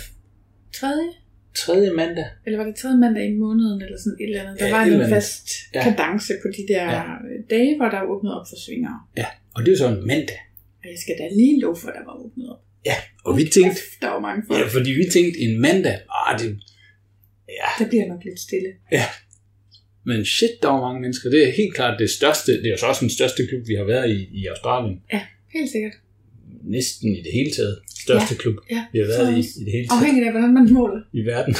Tredje, 0.80 1.10
tredje 1.56 1.90
mandag. 1.94 2.26
eller 2.46 2.58
var 2.58 2.66
det 2.66 2.76
tredje 2.76 2.98
mandag 2.98 3.26
i 3.32 3.34
måneden, 3.46 3.82
eller 3.82 3.98
sådan 4.04 4.18
et 4.20 4.24
eller 4.30 4.42
andet. 4.44 4.60
Der 4.60 4.66
Ja, 4.68 4.72
var 4.76 4.84
en 5.06 5.10
fast 5.10 5.48
Ja. 5.76 5.84
kadence 5.84 6.34
på 6.44 6.48
de 6.58 6.74
der 6.74 6.84
Ja. 6.98 7.04
dage, 7.50 7.76
hvor 7.78 7.90
der 7.94 8.00
var 8.00 8.10
åbnet 8.16 8.32
op 8.40 8.46
for 8.52 8.58
svingere. 8.66 9.00
Ja, 9.18 9.26
og 9.56 9.60
det 9.66 9.72
var 9.72 9.78
så 9.78 9.88
en 9.88 10.08
mandag. 10.08 10.40
Og 10.84 10.86
jeg 10.94 11.00
skal 11.04 11.16
da 11.22 11.26
lige 11.40 11.60
love 11.62 11.76
for, 11.82 11.88
at 11.88 11.96
der 12.00 12.06
var 12.10 12.16
åbnet 12.26 12.46
op. 12.54 12.62
Ja, 12.86 12.96
og 13.26 13.38
vi 13.38 13.44
tænkte, 13.56 13.70
Kæft, 13.82 14.02
der 14.02 14.10
var 14.16 14.20
mange 14.28 14.42
folk. 14.48 14.60
ja, 14.62 14.66
fordi 14.78 14.92
vi 15.02 15.06
tænkte 15.16 15.40
en 15.46 15.54
mandag, 15.68 15.98
ah, 16.20 16.40
det, 16.40 16.50
ja, 17.60 17.70
Der 17.84 17.88
bliver 17.92 18.06
nok 18.08 18.22
lidt 18.28 18.40
stille. 18.48 18.70
men 20.10 20.26
shit, 20.26 20.54
der 20.62 20.68
var 20.76 20.82
mange 20.88 21.02
mennesker. 21.02 21.30
Det 21.30 21.48
er 21.48 21.52
helt 21.62 21.74
klart 21.78 22.00
det 22.00 22.10
største, 22.10 22.52
det 22.62 22.66
er 22.66 22.72
jo 22.76 22.78
så 22.78 22.86
også 22.92 23.02
den 23.08 23.14
største 23.20 23.42
klub, 23.50 23.64
vi 23.72 23.76
har 23.76 23.84
været 23.94 24.08
i, 24.18 24.20
i 24.40 24.46
Australien. 24.54 24.96
Ja, 25.14 25.22
helt 25.54 25.72
sikkert. 25.72 25.94
Næsten 26.78 27.16
i 27.16 27.22
det 27.26 27.32
hele 27.34 27.52
taget. 27.52 27.76
Største 28.04 28.36
klub, 28.36 28.56
Ja, 28.72 28.86
vi 28.94 28.98
har 29.00 29.06
været 29.06 29.32
i, 29.38 29.40
i 29.62 29.64
det 29.66 29.72
hele 29.72 29.88
taget 29.88 30.00
Afhængigt 30.00 30.26
af, 30.28 30.32
hvordan 30.32 30.54
man 30.54 30.74
måler. 30.74 31.02
i 31.14 31.26
verden. 31.26 31.56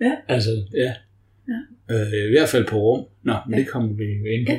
Ja. 0.00 0.12
altså, 0.34 0.50
ja. 0.74 0.92
Ja. 1.48 1.58
Øh, 1.94 2.28
I 2.30 2.32
hvert 2.38 2.48
fald 2.48 2.66
på 2.66 2.76
rum. 2.76 3.04
Nå, 3.22 3.34
men 3.46 3.54
Ja. 3.54 3.60
det 3.60 3.68
kommer 3.72 3.92
vi 3.92 4.04
ind 4.34 4.46
på. 4.46 4.52
Ja. 4.52 4.58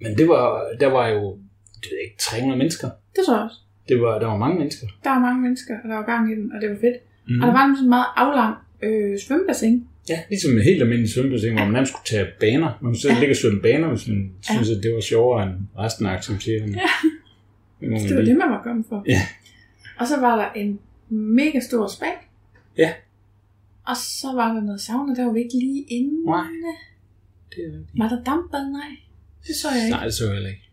Men 0.00 0.18
det 0.18 0.28
var, 0.28 0.44
der 0.80 0.86
var 0.86 1.08
jo, 1.08 1.38
det 1.82 1.88
ved 1.90 1.98
ikke, 2.04 2.16
300 2.20 2.58
mennesker. 2.58 2.88
Det 3.16 3.22
tror 3.26 3.34
jeg 3.36 3.44
også. 3.44 3.56
Det 3.88 4.00
var, 4.00 4.18
der 4.18 4.26
var 4.26 4.36
mange 4.36 4.58
mennesker. 4.58 4.86
Der 5.04 5.10
var 5.10 5.18
mange 5.18 5.42
mennesker, 5.42 5.74
og 5.82 5.88
der 5.88 5.94
var 5.94 6.06
gang 6.12 6.32
i 6.32 6.34
den, 6.34 6.52
og 6.54 6.60
det 6.62 6.70
var 6.70 6.76
fedt. 6.80 6.96
Mm. 7.28 7.40
Og 7.40 7.46
der 7.46 7.52
var 7.52 7.64
en 7.68 7.76
sådan 7.76 7.88
meget 7.88 8.06
aflang 8.16 8.54
øh, 8.82 9.18
svømmebassin. 9.18 9.84
Ja, 10.08 10.18
ligesom 10.28 10.52
en 10.56 10.62
helt 10.62 10.82
almindelig 10.82 11.10
svømmebassin, 11.12 11.52
hvor 11.52 11.64
man 11.64 11.72
nærmest 11.72 11.92
skulle 11.92 12.06
tage 12.14 12.26
baner. 12.40 12.70
Man 12.82 12.92
kunne 12.92 13.00
selv 13.00 13.12
Ja. 13.14 13.20
ligge 13.20 13.32
og 13.32 13.36
svømme 13.36 13.60
baner, 13.62 13.88
hvis 13.88 14.08
man 14.08 14.20
Ja. 14.48 14.54
synes, 14.54 14.70
at 14.76 14.82
det 14.82 14.94
var 14.94 15.00
sjovere 15.00 15.42
end 15.46 15.52
resten 15.78 16.06
af 16.06 16.10
aktiviteterne. 16.10 16.72
Ja. 16.72 16.90
Det 17.80 18.16
var 18.16 18.22
det, 18.22 18.36
man 18.36 18.50
var 18.50 18.62
kommet 18.62 18.84
for. 18.88 19.04
Ja. 19.08 19.20
Og 20.00 20.06
så 20.06 20.20
var 20.20 20.34
der 20.42 20.48
en 20.62 20.78
mega 21.08 21.60
stor 21.60 21.86
spa. 21.96 22.10
Ja. 22.78 22.92
Og 23.90 23.96
så 24.20 24.28
var 24.34 24.48
der 24.54 24.60
noget 24.60 24.80
sauna, 24.80 25.14
der 25.14 25.24
var 25.24 25.32
vi 25.32 25.38
ikke 25.46 25.58
lige 25.66 25.82
inde. 25.96 26.24
Nej. 26.26 26.44
Det 27.50 27.58
er 27.66 27.70
rigtigt. 27.78 27.98
Var 28.00 28.08
der 28.08 28.20
dampbad? 28.30 28.64
Nej. 28.80 28.92
Det 29.46 29.54
så 29.62 29.68
jeg 29.76 29.82
ikke. 29.84 29.96
Nej, 29.96 30.04
det 30.04 30.14
så 30.14 30.24
jeg 30.24 30.34
heller 30.34 30.50
ikke. 30.54 30.66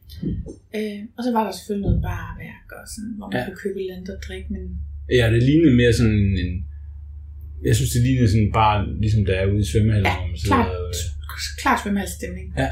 Øh, 0.77 0.99
og 1.17 1.21
så 1.23 1.29
var 1.37 1.43
der 1.45 1.51
selvfølgelig 1.57 1.85
noget 1.89 2.01
barværk, 2.09 2.67
og 2.79 2.83
sådan, 2.93 3.13
hvor 3.17 3.27
man 3.29 3.37
Ja. 3.39 3.45
kunne 3.45 3.59
købe 3.63 3.77
et 3.79 3.83
eller 3.85 3.95
andet 3.97 4.09
at 4.17 4.21
drikke. 4.27 4.47
Men 4.55 4.63
Ja, 5.19 5.25
det 5.33 5.43
lignede 5.49 5.73
mere 5.81 5.93
sådan 5.93 6.21
en... 6.43 6.51
Jeg 7.67 7.75
synes, 7.75 7.91
det 7.95 8.01
lignede 8.07 8.29
sådan 8.33 8.51
bare, 8.61 8.77
ligesom 9.03 9.25
der 9.25 9.35
er 9.41 9.45
ude 9.51 9.59
i 9.65 9.69
svømmehallen, 9.71 10.11
Ja, 10.11 10.27
man 10.27 10.37
klart. 10.45 10.69
og... 10.75 10.93
klar 11.61 11.75
svømmehalsstemning. 11.83 12.47
Ja. 12.57 12.69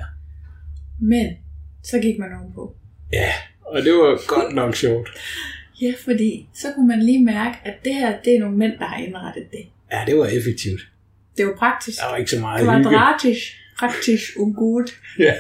Men 1.00 1.28
så 1.84 1.96
gik 2.06 2.20
man 2.20 2.30
ovenpå. 2.40 2.64
Ja, 3.14 3.32
og 3.62 3.78
det 3.86 3.92
var 3.94 4.12
godt 4.36 4.56
nok 4.56 4.76
sjovt. 4.76 5.10
Ja, 5.82 5.94
fordi 6.04 6.48
så 6.54 6.68
kunne 6.76 6.88
man 6.88 7.04
lige 7.04 7.24
mærke, 7.26 7.58
at 7.66 7.74
det 7.86 7.94
her, 7.94 8.18
det 8.26 8.36
er 8.36 8.40
nogle 8.40 8.58
mænd, 8.58 8.74
der 8.80 8.86
har 8.86 8.98
indrettet 9.04 9.44
det. 9.52 9.66
Ja, 9.92 10.04
det 10.08 10.18
var 10.18 10.26
effektivt. 10.26 10.82
Det 11.38 11.46
var 11.46 11.56
praktisk. 11.58 11.98
Der 12.00 12.10
var 12.10 12.16
ikke 12.18 12.32
så 12.32 12.40
meget 12.40 12.60
hygge. 12.60 12.90
Quadratisk. 12.90 13.42
Praktisk 13.80 14.24
og 14.40 14.54
godt. 14.58 14.92
Ja. 15.26 15.34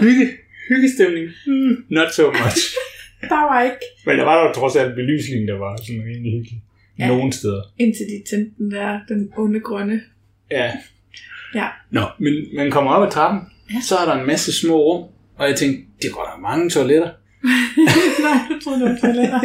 Hygge. 0.00 0.28
Hyggestemning. 0.68 1.28
Mm, 1.46 1.84
not 1.90 2.12
so 2.14 2.26
much. 2.30 2.58
Der 3.32 3.42
var 3.50 3.62
ikke, 3.62 3.76
Men 4.06 4.18
der 4.18 4.24
var 4.24 4.46
der 4.46 4.52
trods 4.52 4.76
alt 4.76 4.94
belysning, 4.94 5.48
der 5.48 5.54
var 5.58 5.76
sådan 5.76 6.00
rimelig 6.02 6.32
hyggelig. 6.32 6.62
Ja. 6.98 7.06
Nogle 7.06 7.32
steder. 7.32 7.62
indtil 7.78 8.06
de 8.06 8.30
tændte 8.30 8.52
den 8.58 8.70
der, 8.70 9.00
den 9.08 9.32
onde 9.36 9.60
grønne. 9.60 10.00
Ja. 10.50 10.72
Ja. 11.54 11.68
Nå, 11.90 12.00
men 12.18 12.34
man 12.54 12.70
kommer 12.70 12.90
op 12.92 13.06
ad 13.06 13.10
trappen, 13.12 13.40
Ja. 13.74 13.80
så 13.80 13.96
er 13.96 14.04
der 14.04 14.20
en 14.20 14.26
masse 14.26 14.60
små 14.60 14.76
rum, 14.82 15.08
og 15.36 15.48
jeg 15.48 15.56
tænkte, 15.56 15.82
det 16.02 16.08
er 16.08 16.12
godt 16.14 16.28
nok 16.34 16.42
mange 16.42 16.70
toiletter. 16.70 17.10
Nej, 18.26 18.38
jeg 18.50 18.58
troede, 18.62 18.80
det 18.80 18.88
var 18.90 18.98
toiletter. 19.04 19.40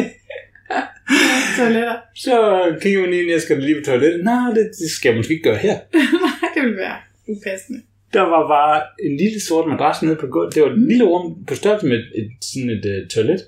toiletter. 1.57 1.97
Så 2.15 2.35
kigger 2.81 3.01
man 3.01 3.13
ind, 3.13 3.29
jeg 3.29 3.41
skal 3.41 3.63
lige 3.63 3.79
på 3.79 3.85
toilettet. 3.85 4.23
Nej, 4.23 4.49
det, 4.55 4.71
det 4.79 4.89
skal 4.91 5.09
jeg 5.09 5.17
måske 5.17 5.33
ikke 5.33 5.49
gøre 5.49 5.57
her. 5.57 5.77
Nej, 6.25 6.47
det 6.53 6.61
ville 6.63 6.77
være 6.77 6.97
upassende. 7.27 7.81
Der 8.13 8.21
var 8.21 8.47
bare 8.47 8.81
en 9.05 9.17
lille 9.17 9.39
sort 9.41 9.69
madras 9.69 10.01
nede 10.01 10.15
på 10.15 10.27
gulvet. 10.27 10.55
Det 10.55 10.63
var 10.63 10.69
et 10.69 10.79
lille 10.79 11.03
rum 11.03 11.45
på 11.47 11.55
størrelse 11.55 11.87
med 11.87 11.97
et, 11.97 12.07
et, 12.15 12.31
sådan 12.41 12.69
et 12.69 12.85
uh, 12.85 13.07
toilet. 13.07 13.41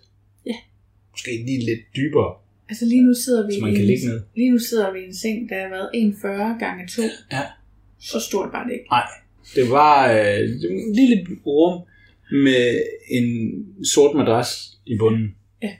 Ja. 0.45 0.55
Måske 1.13 1.31
lige 1.47 1.65
lidt 1.65 1.83
dybere, 1.95 2.33
Altså 2.69 2.85
lige 2.85 3.01
nu 3.01 3.13
sidder 3.13 3.47
vi 3.47 3.53
så 3.53 3.61
man 3.61 3.75
kan 3.75 3.85
ligge 3.85 4.07
ned. 4.07 4.21
Lige 4.35 4.51
nu 4.51 4.59
sidder 4.59 4.93
vi 4.93 4.99
i 4.99 5.05
en 5.05 5.15
seng, 5.15 5.49
der 5.49 5.55
har 5.61 5.69
været 5.69 5.89
1,40 5.95 6.59
gange 6.59 6.87
2. 6.87 7.01
Ja. 7.31 7.41
Så 7.99 8.19
stort 8.19 8.49
var 8.53 8.63
det 8.63 8.73
ikke. 8.73 8.85
Nej, 8.91 9.07
det 9.55 9.69
var 9.69 10.11
øh, 10.11 10.39
et 10.39 10.95
lille 10.95 11.27
rum 11.45 11.81
med 12.31 12.81
en 13.11 13.27
sort 13.85 14.15
madras 14.17 14.49
i 14.85 14.97
bunden. 14.97 15.35
Ja. 15.63 15.71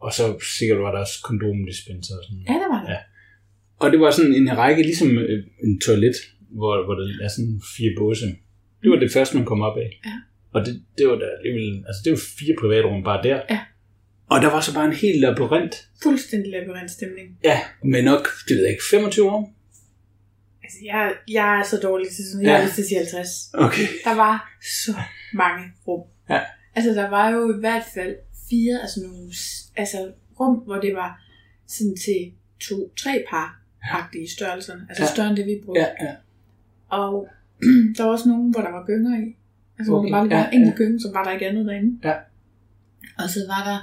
Og 0.00 0.12
så 0.12 0.38
sikkert 0.58 0.78
var 0.78 0.92
der 0.92 0.98
også 0.98 1.18
kondomdispenser 1.24 2.14
og 2.18 2.24
sådan 2.24 2.44
Ja, 2.48 2.52
det 2.52 2.68
var 2.70 2.80
det. 2.84 2.90
Ja. 2.92 2.98
Og 3.78 3.92
det 3.92 4.00
var 4.00 4.10
sådan 4.10 4.34
en 4.34 4.56
række, 4.58 4.82
ligesom 4.82 5.18
øh, 5.18 5.44
en 5.64 5.80
toilet, 5.80 6.14
hvor, 6.50 6.84
hvor 6.84 6.94
der 6.94 7.24
er 7.24 7.28
sådan 7.28 7.60
fire 7.76 7.92
båse. 7.98 8.26
Det 8.82 8.90
var 8.90 8.96
det 8.96 9.12
første, 9.12 9.36
man 9.36 9.46
kom 9.46 9.60
op 9.62 9.76
af. 9.78 9.90
Ja. 10.06 10.12
Og 10.54 10.66
det, 10.66 10.82
det 10.98 11.06
var 11.08 11.14
der 11.14 11.28
alligevel, 11.38 11.84
altså 11.86 12.00
det 12.04 12.10
var 12.12 12.20
fire 12.38 12.54
privatrum 12.60 13.04
bare 13.04 13.22
der. 13.22 13.40
Ja. 13.50 13.60
Og 14.30 14.42
der 14.42 14.50
var 14.50 14.60
så 14.60 14.74
bare 14.74 14.84
en 14.84 14.92
helt 14.92 15.20
labyrint. 15.20 15.74
Fuldstændig 16.02 16.50
labyrintstemning. 16.52 17.26
Ja, 17.44 17.58
med 17.84 18.02
nok, 18.02 18.28
det 18.48 18.54
ved 18.56 18.62
jeg 18.62 18.70
ikke, 18.70 18.82
25 18.90 19.30
rum. 19.32 19.46
Altså, 20.64 20.78
jeg, 20.84 21.14
jeg 21.28 21.58
er 21.60 21.64
så 21.64 21.76
dårlig 21.82 22.08
til 22.08 22.24
sådan, 22.30 22.46
jeg 22.46 22.50
Ja. 22.52 22.56
har 22.56 22.64
lyst 22.64 22.74
til 22.74 22.82
at 22.82 22.88
sige 22.88 22.98
50. 22.98 23.28
Okay. 23.54 23.86
Der 24.04 24.14
var 24.16 24.34
så 24.84 24.92
mange 25.36 25.64
rum. 25.88 26.02
Ja. 26.30 26.40
Altså, 26.74 26.90
der 26.90 27.08
var 27.10 27.30
jo 27.30 27.56
i 27.56 27.60
hvert 27.60 27.84
fald 27.94 28.16
fire 28.50 28.80
altså 28.80 29.00
nogle 29.02 29.30
altså, 29.76 30.12
rum, 30.40 30.54
hvor 30.56 30.76
det 30.76 30.94
var 30.94 31.22
sådan 31.66 31.96
til 31.96 32.32
to, 32.60 32.92
tre 32.96 33.24
par 33.30 33.60
agtige 33.82 34.28
størrelserne. 34.30 34.86
Altså 34.88 35.02
Ja. 35.04 35.08
større 35.14 35.28
end 35.28 35.36
det, 35.36 35.46
vi 35.46 35.60
brugte. 35.64 35.80
Ja, 35.80 36.04
ja. 36.06 36.14
Og 36.88 37.28
der 37.96 38.02
var 38.04 38.10
også 38.10 38.28
nogen, 38.28 38.50
hvor 38.50 38.60
der 38.60 38.70
var 38.70 38.84
gynger 38.86 39.18
i. 39.26 39.36
Altså, 39.78 39.90
hvor 39.92 39.98
Okay, 39.98 40.08
der 40.08 40.14
bare 40.16 40.24
lige 40.28 40.36
var 40.36 40.48
ja, 40.52 40.58
en 40.58 40.64
ja. 40.64 40.72
gynge, 40.76 41.00
så 41.00 41.10
var 41.12 41.24
der 41.24 41.30
ikke 41.32 41.48
andet 41.48 41.66
derinde. 41.66 42.08
Ja. 42.08 42.14
Og 43.18 43.30
så 43.30 43.40
var 43.48 43.62
der 43.70 43.78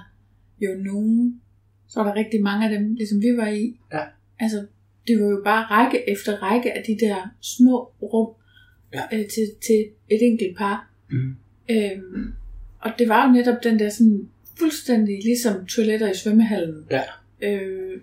jo 0.66 0.76
nogen, 0.84 1.42
så 1.88 2.00
var 2.04 2.08
der 2.08 2.16
rigtig 2.16 2.42
mange 2.44 2.66
af 2.70 2.80
dem, 2.80 2.94
ligesom 2.94 3.22
vi 3.22 3.38
var 3.38 3.48
i. 3.48 3.80
Ja. 3.94 4.04
Altså, 4.40 4.66
det 5.08 5.22
var 5.24 5.30
jo 5.30 5.42
bare 5.44 5.64
række 5.66 6.10
efter 6.10 6.44
række 6.44 6.74
af 6.78 6.84
de 6.88 7.06
der 7.06 7.36
små 7.42 7.92
rum 8.02 8.36
Ja. 8.94 9.02
øh, 9.18 9.26
til, 9.30 9.46
til 9.68 9.80
et 10.10 10.20
enkelt 10.22 10.58
par. 10.58 10.90
Mm. 11.12 11.36
Øhm, 11.72 12.34
og 12.80 12.92
det 13.00 13.10
var 13.10 13.28
jo 13.28 13.32
netop 13.34 13.64
den 13.64 13.80
der 13.80 13.90
sådan 13.90 14.30
fuldstændig 14.60 15.16
ligesom 15.24 15.66
toiletter 15.66 16.12
i 16.12 16.16
svømmehallen. 16.18 16.86
Ja. 16.92 17.04
Øh, 17.42 18.02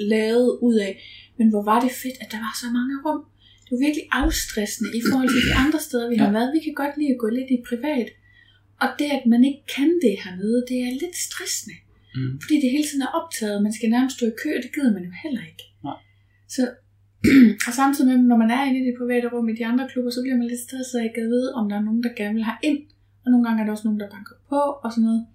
lavet 0.00 0.58
ud 0.62 0.74
af. 0.74 0.92
Men 1.38 1.48
hvor 1.50 1.62
var 1.62 1.80
det 1.80 1.90
fedt, 2.02 2.16
at 2.20 2.28
der 2.32 2.38
var 2.46 2.54
så 2.62 2.66
mange 2.78 2.94
rum. 3.04 3.20
Det 3.64 3.70
var 3.74 3.82
virkelig 3.86 4.06
afstressende 4.22 4.90
i 4.98 5.02
forhold 5.10 5.28
til 5.34 5.42
de 5.48 5.54
andre 5.64 5.80
steder, 5.86 6.06
vi 6.12 6.16
har 6.22 6.26
Ja. 6.30 6.36
været. 6.38 6.54
Vi 6.56 6.60
kan 6.66 6.74
godt 6.82 6.94
lide 6.98 7.12
at 7.14 7.18
gå 7.24 7.28
lidt 7.38 7.50
i 7.56 7.58
privat. 7.70 8.08
Og 8.82 8.88
det, 8.98 9.08
at 9.18 9.24
man 9.32 9.42
ikke 9.48 9.62
kan 9.76 9.90
det 10.04 10.14
hernede, 10.24 10.58
det 10.70 10.78
er 10.86 10.92
lidt 11.02 11.16
stressende. 11.28 11.76
Mm. 12.16 12.32
Fordi 12.42 12.54
det 12.62 12.70
hele 12.74 12.86
tiden 12.88 13.02
er 13.08 13.12
optaget. 13.20 13.62
Man 13.66 13.72
skal 13.76 13.88
nærmest 13.94 14.16
stå 14.16 14.24
i 14.32 14.34
kø, 14.42 14.48
og 14.56 14.62
det 14.64 14.70
gider 14.74 14.92
man 14.96 15.04
jo 15.08 15.12
heller 15.24 15.42
ikke. 15.50 15.64
Nej. 15.86 15.98
Så, 16.54 16.62
og 17.68 17.72
samtidig 17.80 18.06
med, 18.10 18.18
når 18.32 18.38
man 18.42 18.50
er 18.56 18.62
inde 18.68 18.78
i 18.82 18.86
det 18.88 18.94
private 19.00 19.26
rum 19.32 19.48
i 19.48 19.54
de 19.58 19.64
andre 19.70 19.84
klubber, 19.92 20.10
så 20.16 20.20
bliver 20.24 20.38
man 20.40 20.46
lidt 20.52 20.62
stresset 20.68 20.98
af 20.98 21.04
at 21.22 21.28
vide, 21.34 21.48
om 21.58 21.64
der 21.70 21.76
er 21.80 21.84
nogen, 21.88 22.02
der 22.06 22.12
gerne 22.20 22.34
vil 22.38 22.48
have 22.50 22.60
ind. 22.70 22.80
Og 23.24 23.30
nogle 23.30 23.44
gange 23.46 23.60
er 23.60 23.64
der 23.64 23.72
også 23.72 23.84
nogen, 23.88 24.00
der 24.00 24.10
banker 24.10 24.34
på 24.48 24.56
og 24.84 24.92
sådan 24.92 25.04
noget. 25.04 25.26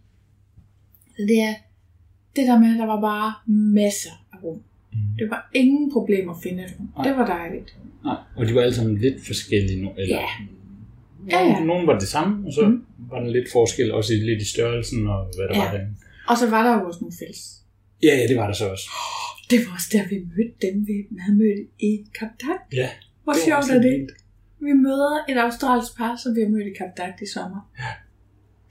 Så 1.15 1.21
det 1.28 1.39
er 1.41 1.54
det 2.36 2.47
der 2.47 2.60
med, 2.60 2.73
at 2.73 2.80
der 2.80 2.86
var 2.86 3.02
bare 3.02 3.34
masser 3.78 4.12
af 4.34 4.38
rum. 4.43 4.58
Mm. 4.93 4.97
Det 5.19 5.30
var 5.30 5.50
ingen 5.54 5.91
problem 5.91 6.30
at 6.30 6.36
finde 6.43 6.63
et 6.65 6.73
rum. 6.80 7.04
Det 7.04 7.17
var 7.17 7.26
dejligt. 7.26 7.78
Nej, 8.04 8.15
og 8.38 8.47
de 8.47 8.56
var 8.56 8.62
alle 8.62 8.76
sammen 8.76 8.97
lidt 8.97 9.26
forskellige 9.28 9.82
nu. 9.84 9.89
Eller, 9.97 10.15
Ja. 10.15 10.26
Nogle, 11.19 11.32
Ja, 11.32 11.39
ja. 11.60 11.63
nogle 11.63 11.88
var 11.88 12.00
det 12.00 12.08
samme, 12.08 12.47
og 12.47 12.54
så 12.54 12.67
Mm. 12.67 12.86
var 13.12 13.19
der 13.19 13.30
lidt 13.30 13.52
forskel 13.52 13.91
også 13.91 14.13
i, 14.13 14.17
lidt 14.17 14.41
i 14.41 14.45
størrelsen 14.45 15.08
og 15.08 15.19
hvad 15.36 15.47
der 15.47 15.56
Ja. 15.56 15.63
var 15.65 15.71
derinde. 15.71 15.95
Og 16.28 16.38
så 16.38 16.50
var 16.50 16.63
der 16.67 16.80
jo 16.82 16.88
også 16.88 17.00
nogle 17.02 17.15
fælles. 17.19 17.63
Ja, 18.04 18.15
ja, 18.19 18.28
det 18.28 18.38
var 18.38 18.47
der 18.47 18.54
så 18.54 18.69
også. 18.69 18.89
Det 19.52 19.60
var 19.65 19.73
også 19.73 19.89
der, 19.93 20.04
vi 20.10 20.15
mødte 20.36 20.58
dem, 20.67 20.88
vi 20.88 20.93
havde 21.19 21.38
mødt 21.38 21.67
i 21.80 21.91
Kap 22.19 22.30
Dak. 22.41 22.62
Ja. 22.73 22.89
Hvor 23.23 23.34
sjovt 23.45 23.69
er 23.69 23.82
det? 23.82 23.91
vildt. 23.91 24.12
Vi 24.60 24.74
møder 24.74 25.26
et 25.30 25.38
australsk 25.38 25.98
par, 25.98 26.15
som 26.24 26.36
vi 26.36 26.41
har 26.41 26.50
mødt 26.50 26.67
i 26.67 26.74
Dak 26.98 27.22
i 27.22 27.26
sommer. 27.26 27.72
Ja. 27.80 27.84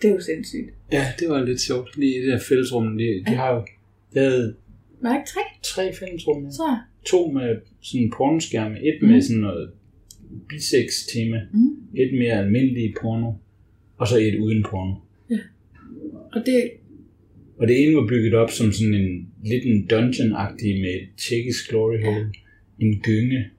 Det 0.03 0.11
er 0.11 0.15
jo 0.15 0.21
sindssygt. 0.21 0.71
Ja, 0.93 1.05
det 1.19 1.29
var 1.29 1.43
lidt 1.45 1.61
sjovt. 1.61 1.97
Lige 1.99 2.17
i 2.17 2.21
det 2.23 2.29
der 2.33 2.39
fællesrum, 2.49 2.99
de, 2.99 3.05
de 3.27 3.35
har 3.35 3.55
jo 3.55 3.67
lavet 4.13 4.57
Var 5.03 5.15
ikke 5.19 5.29
tre? 5.29 5.41
tre 5.63 5.93
fællesrum. 5.95 6.45
ja. 6.45 6.51
Så 6.51 6.79
To 7.05 7.31
med 7.31 7.57
sådan 7.83 8.05
en 8.05 8.13
pornoskærm, 8.17 8.73
et 8.73 8.99
med 9.03 9.23
sådan 9.23 9.41
noget 9.43 9.71
bisex-tema, 10.49 11.41
Mm. 11.53 11.77
et 11.95 12.19
mere 12.19 12.33
almindelig 12.33 12.95
porno, 13.01 13.33
og 13.97 14.09
så 14.09 14.17
et 14.19 14.39
uden 14.39 14.63
porno. 14.71 14.95
Og 16.33 16.43
det, 16.47 16.71
Og 17.59 17.69
det 17.69 17.83
ene 17.83 17.97
var 17.97 18.07
bygget 18.07 18.35
op 18.35 18.51
som 18.51 18.73
sådan 18.73 18.95
en 18.95 19.29
lidt 19.45 19.65
en 19.65 19.89
dungeon-agtig 19.93 20.81
med 20.81 20.95
et 20.95 21.09
tjekkisk 21.29 21.71
glory 21.71 22.05
hole, 22.05 22.33
en 22.81 23.01
gynge, 23.01 23.51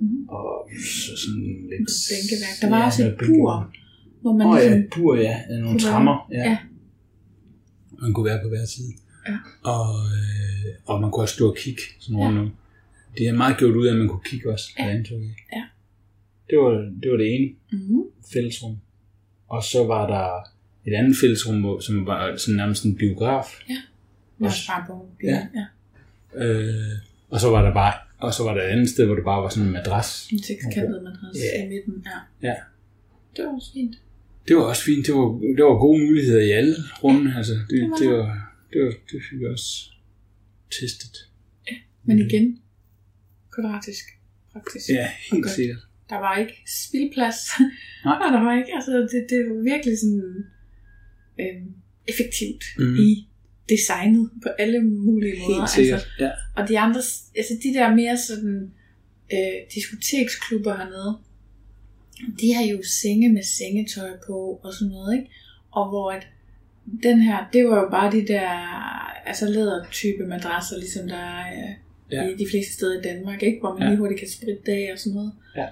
Mhm. 0.00 0.28
og 0.28 0.70
så 1.06 1.12
sådan 1.22 1.42
lidt... 1.70 1.88
bænkeværk. 2.10 2.54
Der 2.62 2.68
var 2.70 2.86
også 2.86 3.02
et 3.08 3.16
bur, 3.18 3.72
hvor 4.20 4.32
man 4.32 4.46
Åh 4.46 4.52
oh, 4.52 4.58
ja, 4.58 4.68
ligesom... 4.74 4.90
bur, 4.94 5.16
ja. 5.16 5.36
ja 5.50 5.58
nogle 5.58 5.78
trammer, 5.78 6.28
ja. 6.32 6.38
ja. 6.50 6.58
Man 8.02 8.12
kunne 8.12 8.24
være 8.26 8.40
på 8.42 8.48
hver 8.48 8.66
side. 8.66 8.92
Ja. 9.28 9.36
Og, 9.70 9.88
øh, 10.18 10.74
og 10.86 11.00
man 11.00 11.10
kunne 11.10 11.22
også 11.24 11.34
stå 11.34 11.48
og 11.50 11.56
kigge 11.56 11.82
sådan 12.00 12.18
Ja. 12.18 12.26
rundt 12.26 12.38
om. 12.38 12.50
Det 13.18 13.28
er 13.28 13.32
meget 13.32 13.58
gjort 13.58 13.76
ud 13.76 13.86
af, 13.86 13.92
at 13.92 13.98
man 13.98 14.08
kunne 14.08 14.24
kigge 14.24 14.52
også. 14.52 14.64
Ja. 14.78 14.84
Ja. 14.86 14.92
Ja. 15.52 15.62
Det 16.50 16.58
var, 16.58 16.70
det 17.02 17.10
var 17.10 17.16
det 17.16 17.34
ene 17.34 17.48
Mm-hmm. 17.72 18.02
fællesrum. 18.32 18.76
Og 19.48 19.62
så 19.64 19.84
var 19.84 20.06
der 20.06 20.50
et 20.90 20.94
andet 20.94 21.16
fællesrum, 21.20 21.80
som 21.80 22.06
var 22.06 22.36
sådan 22.36 22.56
nærmest 22.56 22.84
en 22.84 22.96
biograf. 22.96 23.46
Var 24.38 24.54
bare 24.68 24.84
på 24.86 25.08
Ja. 25.22 25.46
ja. 25.54 25.66
Øh, 26.46 26.98
og 27.30 27.40
så 27.40 27.50
var 27.50 27.62
der 27.62 27.74
bare 27.74 27.92
og 28.18 28.34
så 28.34 28.42
var 28.42 28.54
der 28.54 28.62
et 28.62 28.66
andet 28.68 28.88
sted, 28.88 29.06
hvor 29.06 29.14
det 29.14 29.24
bare 29.24 29.42
var 29.42 29.48
sådan 29.48 29.66
en 29.66 29.72
madras. 29.72 30.28
En 30.32 30.42
sekskantet 30.42 31.02
madras 31.02 31.36
Ja. 31.36 31.64
i 31.64 31.68
midten. 31.68 32.06
Ja. 32.06 32.48
Ja. 32.48 32.54
Det 33.36 33.44
var 33.44 33.54
også 33.54 33.72
fint. 33.72 33.96
Det 34.48 34.56
var 34.56 34.62
også 34.62 34.82
fint. 34.82 35.06
Det 35.06 35.14
var, 35.14 35.26
det 35.56 35.64
var 35.64 35.78
gode 35.86 35.98
muligheder 36.06 36.40
i 36.40 36.50
alle 36.50 36.76
runde. 37.04 37.34
Altså, 37.36 37.52
det, 37.52 37.70
det 37.70 37.90
var 37.90 37.96
det, 37.96 38.08
var, 38.08 38.56
det, 38.72 38.80
var, 38.84 38.90
det 39.10 39.18
fik 39.30 39.38
vi 39.40 39.46
også 39.46 39.90
testet. 40.80 41.16
Men 42.08 42.18
igen, 42.18 42.58
kvadratisk 43.54 44.04
praktisk. 44.52 44.88
Ja, 44.88 45.08
helt 45.30 45.50
sikkert. 45.50 45.82
Der 46.10 46.16
var 46.16 46.36
ikke 46.36 46.56
spildplads. 46.86 47.40
Nej. 48.04 48.16
Og 48.24 48.28
der 48.32 48.42
var 48.46 48.52
ikke, 48.60 48.72
altså 48.78 48.92
det, 49.12 49.26
det 49.30 49.38
var 49.50 49.62
virkelig 49.72 49.98
sådan 49.98 50.44
øhm, 51.40 51.68
effektivt 52.08 52.64
mm. 52.78 52.96
i 53.06 53.28
designet 53.68 54.30
på 54.42 54.48
alle 54.58 54.80
mulige 54.80 55.34
måder. 55.42 55.60
Helt 55.60 55.70
sikkert. 55.70 55.94
Altså, 56.00 56.08
Ja. 56.24 56.30
og 56.62 56.68
de 56.68 56.78
andre, 56.78 57.00
altså 57.36 57.52
de 57.62 57.74
der 57.74 57.94
mere 57.94 58.16
sådan 58.18 58.70
øh, 59.32 59.38
diskoteksklubber 59.74 60.76
hernede, 60.76 61.16
de 62.40 62.54
har 62.54 62.64
jo 62.64 62.78
senge 63.02 63.28
med 63.32 63.42
sengetøj 63.42 64.10
på 64.26 64.60
og 64.64 64.72
sådan 64.74 64.92
noget, 64.92 65.16
ikke? 65.18 65.30
Og 65.70 65.88
hvor 65.88 66.10
at 66.10 66.26
den 67.02 67.20
her, 67.20 67.38
det 67.52 67.68
var 67.68 67.76
jo 67.82 67.88
bare 67.90 68.12
de 68.12 68.26
der, 68.26 68.48
altså 69.28 69.48
lædertype 69.48 70.26
madrasser, 70.26 70.76
ligesom 70.78 71.08
der 71.08 71.16
er 71.16 71.52
øh, 71.52 71.74
Ja. 72.12 72.28
i 72.28 72.34
de 72.34 72.46
fleste 72.50 72.72
steder 72.74 72.98
i 72.98 73.02
Danmark, 73.02 73.42
ikke? 73.42 73.58
Hvor 73.60 73.72
man 73.74 73.82
ja. 73.82 73.88
lige 73.88 73.98
hurtigt 73.98 74.20
kan 74.20 74.28
spritte 74.30 74.72
af 74.72 74.88
og 74.92 74.98
sådan 74.98 75.14
noget. 75.14 75.32
Ja. 75.56 75.66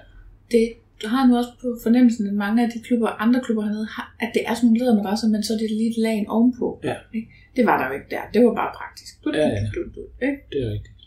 Det, 0.51 0.73
du 1.03 1.07
har 1.07 1.27
nu 1.27 1.37
også 1.37 1.49
på 1.61 1.79
fornemmelsen, 1.83 2.27
at 2.27 2.33
mange 2.33 2.63
af 2.65 2.69
de 2.71 2.79
klubber, 2.79 3.07
andre 3.07 3.41
klubber 3.45 3.63
hernede, 3.63 3.85
har, 3.85 4.15
at 4.19 4.31
det 4.33 4.41
er 4.47 4.53
sådan 4.53 4.67
nogle 4.67 4.79
lædermadrasser, 4.79 5.27
men 5.27 5.43
så 5.43 5.53
er 5.53 5.57
det 5.57 5.71
lige 5.71 5.89
et 5.89 5.97
lag 5.97 6.25
ovenpå. 6.27 6.79
Ja. 6.83 6.95
Ikke? 7.13 7.27
Det 7.55 7.63
var 7.69 7.75
der 7.79 7.85
jo 7.89 7.93
ikke 7.99 8.09
der. 8.15 8.23
Det 8.33 8.39
var 8.45 8.53
bare 8.61 8.71
praktisk. 8.79 9.11
Du, 9.23 9.27
Ja, 9.33 9.47
ja. 9.47 9.61
Du, 9.75 9.79
du, 9.83 9.89
du, 9.95 10.01
ikke? 10.27 10.39
Det 10.51 10.59
er 10.65 10.69
rigtigt. 10.75 11.01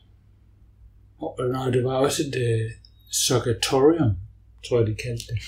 Og 1.25 1.31
nej, 1.57 1.67
det 1.75 1.83
var 1.85 1.95
også 2.07 2.21
et 2.29 2.37
uh, 2.47 2.65
succatorium, 3.27 4.13
tror 4.67 4.77
jeg, 4.81 4.87
de 4.91 4.95
kaldte 5.07 5.25
det. 5.33 5.39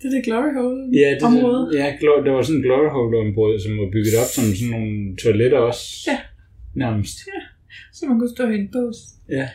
Det 0.00 0.06
er 0.08 0.12
det 0.16 0.24
glory 0.28 0.52
hole 0.62 0.80
Ja, 1.02 1.10
det, 1.14 1.22
område. 1.30 1.62
ja 1.80 1.86
glo- 2.00 2.22
det 2.24 2.32
var 2.36 2.42
sådan 2.42 2.60
et 2.60 2.64
glory 2.68 2.88
hole 2.96 3.14
område, 3.26 3.56
som 3.64 3.72
var 3.80 3.88
bygget 3.96 4.14
op 4.22 4.30
som 4.36 4.44
sådan 4.58 4.70
nogle 4.76 4.92
toiletter 5.22 5.58
også. 5.70 5.84
Ja. 6.10 6.18
Nærmest. 6.84 7.16
Så 7.96 8.00
man 8.08 8.18
kunne 8.18 8.34
stå 8.36 8.42
i 8.48 8.54
en 8.62 8.68
bås. 8.74 8.98
Ja. 9.38 9.46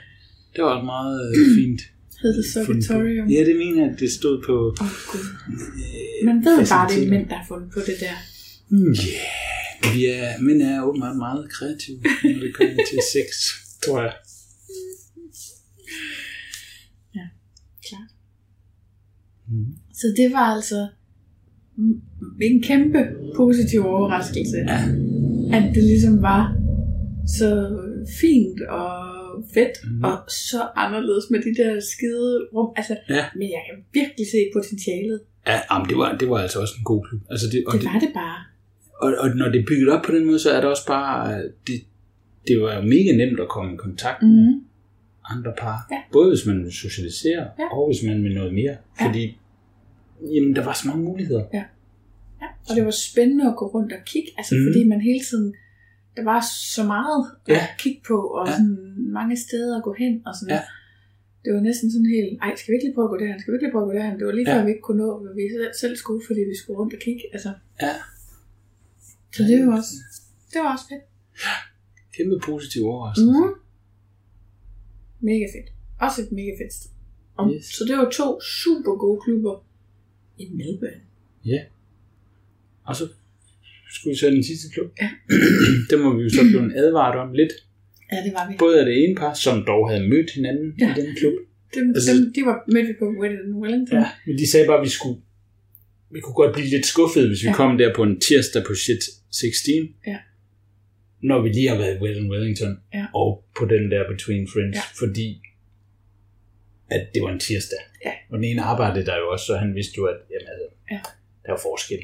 Det 0.55 0.59
var 0.63 0.71
også 0.75 0.85
meget 0.95 1.15
øh, 1.29 1.35
fint. 1.59 1.81
Hed 2.21 2.31
det 2.37 2.45
Succatorium. 2.53 3.27
Ja, 3.35 3.41
det 3.49 3.55
mener 3.63 3.79
jeg, 3.83 3.91
at 3.93 3.99
det 3.99 4.11
stod 4.19 4.35
på... 4.47 4.53
Åh, 4.81 4.85
oh, 4.85 4.93
Gud. 5.11 5.25
Man 6.29 6.37
ved 6.45 6.57
bare, 6.73 6.85
det 6.93 7.03
er 7.05 7.09
mænd, 7.15 7.25
der 7.29 7.35
har 7.41 7.45
fundet 7.47 7.69
på 7.75 7.79
det 7.89 7.95
der. 8.05 8.15
Ja, 8.71 9.31
vi 9.93 10.05
er, 10.05 10.41
mænd 10.41 10.61
er 10.61 10.81
åbenbart 10.87 11.17
meget 11.17 11.51
kreative, 11.55 11.99
når 12.23 12.39
det 12.45 12.51
kommer 12.55 12.73
til 12.91 12.99
sex, 13.15 13.27
tror 13.85 14.01
jeg. 14.01 14.13
Klart. 17.89 18.09
Mm. 19.49 19.65
Så 19.93 20.07
det 20.17 20.31
var 20.31 20.47
altså 20.55 20.87
en 22.41 22.63
kæmpe 22.63 22.99
positiv 23.35 23.85
overraskelse, 23.85 24.57
Ja. 24.57 24.79
at 25.57 25.75
det 25.75 25.83
ligesom 25.83 26.21
var 26.21 26.55
så 27.37 27.49
fint 28.21 28.61
og 28.61 28.91
fedt, 29.53 29.75
mm. 29.83 30.03
og 30.03 30.17
så 30.49 30.61
anderledes 30.75 31.25
med 31.31 31.39
de 31.47 31.51
der 31.61 31.71
skide 31.91 32.31
rum. 32.55 32.69
Altså, 32.75 32.97
Ja. 33.09 33.25
men 33.35 33.47
jeg 33.55 33.61
kan 33.67 33.77
virkelig 33.93 34.25
se 34.33 34.39
potentialet. 34.55 35.19
Ja, 35.47 35.59
jamen, 35.71 35.89
det, 35.89 35.97
var, 35.97 36.17
det 36.17 36.29
var 36.29 36.37
altså 36.37 36.59
også 36.59 36.73
en 36.77 36.83
god 36.83 37.01
klub. 37.07 37.21
Altså 37.29 37.45
det, 37.51 37.63
og, 37.67 37.73
Det 37.73 37.81
det, 37.81 37.89
var 37.93 37.99
det 37.99 38.11
bare. 38.13 38.39
Og, 39.01 39.09
og 39.19 39.27
når 39.35 39.49
det 39.49 39.59
er 39.61 39.65
bygget 39.67 39.89
op 39.89 40.03
på 40.05 40.11
den 40.11 40.25
måde, 40.25 40.39
så 40.39 40.49
er 40.51 40.59
det 40.61 40.69
også 40.69 40.87
bare... 40.87 41.33
øh, 41.35 41.43
Det, 41.67 41.75
det 42.47 42.61
var 42.61 42.75
jo 42.75 42.81
mega 42.81 43.11
nemt 43.25 43.39
at 43.39 43.49
komme 43.49 43.73
i 43.73 43.77
kontakt 43.77 44.21
med 44.23 44.53
Mm. 44.53 44.61
andre 45.33 45.53
par. 45.61 45.77
Ja. 45.91 46.01
Både 46.11 46.27
hvis 46.29 46.45
man 46.45 46.57
vil 46.63 46.73
socialisere, 46.85 47.43
Ja. 47.59 47.65
og 47.75 47.83
hvis 47.89 48.01
man 48.09 48.23
vil 48.23 48.33
noget 48.33 48.53
mere. 48.53 48.75
Ja. 48.99 49.05
Fordi 49.07 49.23
jamen, 50.33 50.55
der 50.55 50.63
var 50.63 50.73
så 50.73 50.87
mange 50.89 51.03
muligheder. 51.03 51.43
Ja, 51.53 51.63
og 52.69 52.75
det 52.75 52.85
var 52.85 52.95
spændende 53.09 53.45
at 53.51 53.55
gå 53.61 53.65
rundt 53.75 53.91
og 53.93 54.01
kigge, 54.05 54.29
altså 54.37 54.53
mm. 54.55 54.63
fordi 54.67 54.81
man 54.91 55.01
hele 55.01 55.23
tiden, 55.29 55.49
der 56.17 56.23
var 56.23 56.41
så 56.75 56.83
meget 56.95 57.19
at 57.47 57.53
Ja. 57.55 57.63
kigge 57.83 58.01
på, 58.09 58.17
og 58.39 58.43
Ja. 58.47 58.51
ja. 58.51 58.57
sådan 58.57 58.77
mange 59.19 59.35
steder 59.45 59.73
at 59.79 59.83
gå 59.87 59.93
hen, 60.03 60.13
og 60.27 60.33
sådan. 60.39 60.55
Ja. 60.55 60.61
Det 61.43 61.49
var 61.55 61.61
næsten 61.69 61.87
sådan 61.93 62.09
helt, 62.15 62.31
ej, 62.45 62.51
skal 62.59 62.69
vi 62.71 62.75
ikke 62.77 62.85
lige 62.87 62.95
prøve 62.97 63.07
at 63.09 63.13
gå 63.13 63.17
derhen, 63.21 63.39
skal 63.39 63.49
vi 63.51 63.55
ikke 63.57 63.65
lige 63.67 63.75
prøve 63.75 63.85
at 63.87 63.91
gå 63.91 63.95
derhen? 63.99 64.15
Det 64.19 64.25
var 64.29 64.35
lige 64.39 64.47
Ja. 64.49 64.53
før 64.53 64.61
vi 64.65 64.71
ikke 64.73 64.85
kunne 64.87 65.01
nå, 65.05 65.09
hvad 65.23 65.33
vi 65.39 65.43
selv- 65.55 65.75
selv 65.83 65.95
skulle, 66.03 66.21
fordi 66.29 66.41
vi 66.51 66.55
skulle 66.61 66.77
rundt 66.81 66.93
og 66.97 67.01
kigge, 67.07 67.23
altså. 67.35 67.51
Ja. 67.85 67.93
Så 69.35 69.43
det 69.43 69.67
var 69.67 69.77
også, 69.77 69.93
det 70.53 70.59
var 70.63 70.71
også 70.75 70.85
fedt. 70.91 71.03
Kæmpe 72.17 72.39
positiv 72.49 72.81
overraskelse. 72.85 73.31
Mm. 73.31 73.53
Mega 75.19 75.45
fedt. 75.55 75.69
Også 75.99 76.21
et 76.21 76.31
mega 76.31 76.51
fedt 76.61 76.73
sted. 76.73 76.89
Og, 77.37 77.53
Yes. 77.53 77.65
Så 77.65 77.85
det 77.87 77.97
var 77.97 78.09
to 78.09 78.41
super 78.41 78.93
gode 79.03 79.21
klubber 79.25 79.65
i 80.37 80.45
Melbourne. 80.59 81.01
Ja. 81.45 81.59
Og 82.83 82.95
så 82.95 83.03
skulle 83.93 84.11
vi 84.13 84.17
så 84.17 84.27
den 84.29 84.43
sidste 84.43 84.67
klub. 84.73 84.89
Ja. 85.01 85.09
den 85.89 85.99
må 86.03 86.15
vi 86.17 86.23
jo 86.23 86.29
så 86.29 86.41
blive 86.49 86.77
advaret 86.77 87.19
om 87.19 87.33
lidt. 87.33 87.53
Ja, 88.11 88.17
det 88.25 88.33
var 88.33 88.49
vi. 88.49 88.55
Både 88.59 88.79
af 88.79 88.85
det 88.85 88.95
ene 89.03 89.15
par, 89.15 89.33
som 89.33 89.63
dog 89.65 89.89
havde 89.89 90.07
mødt 90.09 90.29
hinanden 90.31 90.73
ja. 90.79 90.85
Ja. 90.87 90.95
i 90.95 91.01
den 91.05 91.15
klub. 91.15 91.33
Dem, 91.75 91.89
Altså- 91.95 92.13
dem, 92.13 92.33
de 92.35 92.41
var 92.49 92.57
med 92.67 92.83
vi 92.87 92.93
på. 92.99 93.05
Wellington. 93.61 93.97
Ja, 93.97 94.09
men 94.27 94.37
de 94.37 94.51
sagde 94.51 94.65
bare, 94.67 94.77
at 94.77 94.83
vi 94.83 94.89
skulle 94.89 95.21
vi 96.13 96.19
kunne 96.19 96.33
godt 96.33 96.53
blive 96.53 96.67
lidt 96.69 96.85
skuffede, 96.85 97.27
hvis 97.27 97.43
vi 97.43 97.47
ja. 97.47 97.53
Kom 97.53 97.77
der 97.77 97.93
på 97.95 98.03
en 98.03 98.19
tirsdag 98.19 98.63
på 98.67 98.73
shit 98.75 99.03
16. 99.31 99.95
Ja. 100.07 100.17
Når 101.21 101.41
vi 101.41 101.49
lige 101.49 101.69
har 101.69 101.77
været 101.77 101.95
i 101.97 102.01
Wellington, 102.03 102.31
Wellington 102.31 102.79
Ja. 102.93 103.05
og 103.13 103.43
på 103.57 103.65
den 103.65 103.91
der 103.91 104.01
Between 104.11 104.47
Friends, 104.53 104.75
Ja. 104.75 104.81
fordi 105.05 105.41
at 106.91 107.07
det 107.13 107.23
var 107.23 107.31
en 107.31 107.39
tirsdag. 107.39 107.79
Ja. 108.05 108.11
Og 108.29 108.37
den 108.37 108.43
ene 108.43 108.61
arbejdede 108.61 109.05
der 109.05 109.17
jo 109.17 109.29
også, 109.31 109.45
så 109.45 109.57
han 109.57 109.75
vidste 109.75 109.93
jo, 109.97 110.05
at 110.05 110.17
jamen, 110.31 110.47
altså, 110.53 110.67
Ja. 110.91 110.99
der 111.45 111.51
var 111.51 111.59
forskel. 111.69 111.99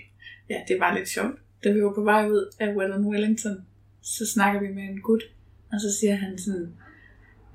Ja, 0.50 0.58
det 0.68 0.80
var 0.80 0.98
lidt 0.98 1.10
sjovt. 1.10 1.36
Da 1.64 1.72
vi 1.72 1.84
var 1.84 1.94
på 1.94 2.04
vej 2.04 2.28
ud 2.30 2.54
af 2.60 2.68
Wellington 2.76 3.06
Wellington, 3.12 3.58
så 4.02 4.26
snakker 4.34 4.60
vi 4.62 4.68
med 4.68 4.84
en 4.84 5.02
gut, 5.02 5.24
og 5.74 5.78
så 5.82 6.00
siger 6.00 6.16
han 6.16 6.38
sådan, 6.38 6.68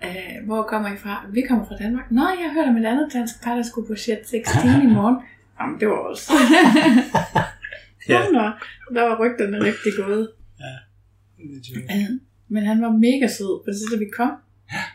øh, 0.05 0.47
hvor 0.47 0.63
kommer 0.63 0.95
I 0.95 0.97
fra? 0.97 1.27
Vi 1.33 1.43
kommer 1.49 1.65
fra 1.69 1.77
Danmark. 1.77 2.11
Nå, 2.11 2.21
jeg 2.43 2.51
hørte 2.55 2.69
om 2.69 2.77
et 2.77 2.87
andet 2.87 3.09
dansk 3.13 3.35
par, 3.45 3.55
der 3.55 3.63
skulle 3.63 3.87
på 3.89 3.95
shit 3.97 4.19
16 4.29 4.69
i 4.83 4.87
morgen. 4.99 5.17
Jamen, 5.61 5.81
det 5.81 5.89
var 5.89 5.95
også. 5.95 6.33
Ja. 8.09 8.21
ja. 8.21 8.31
Nå, 8.31 8.45
der 8.95 9.03
var 9.09 9.15
rygterne 9.23 9.65
rigtig 9.65 9.93
gode. 9.97 10.33
Ja, 10.61 12.07
men 12.49 12.63
han 12.63 12.83
var 12.83 12.93
mega 13.09 13.27
sød, 13.29 13.65
for 13.65 13.73
så 13.73 13.85
da 13.93 13.99
vi 13.99 14.09
kom, 14.17 14.33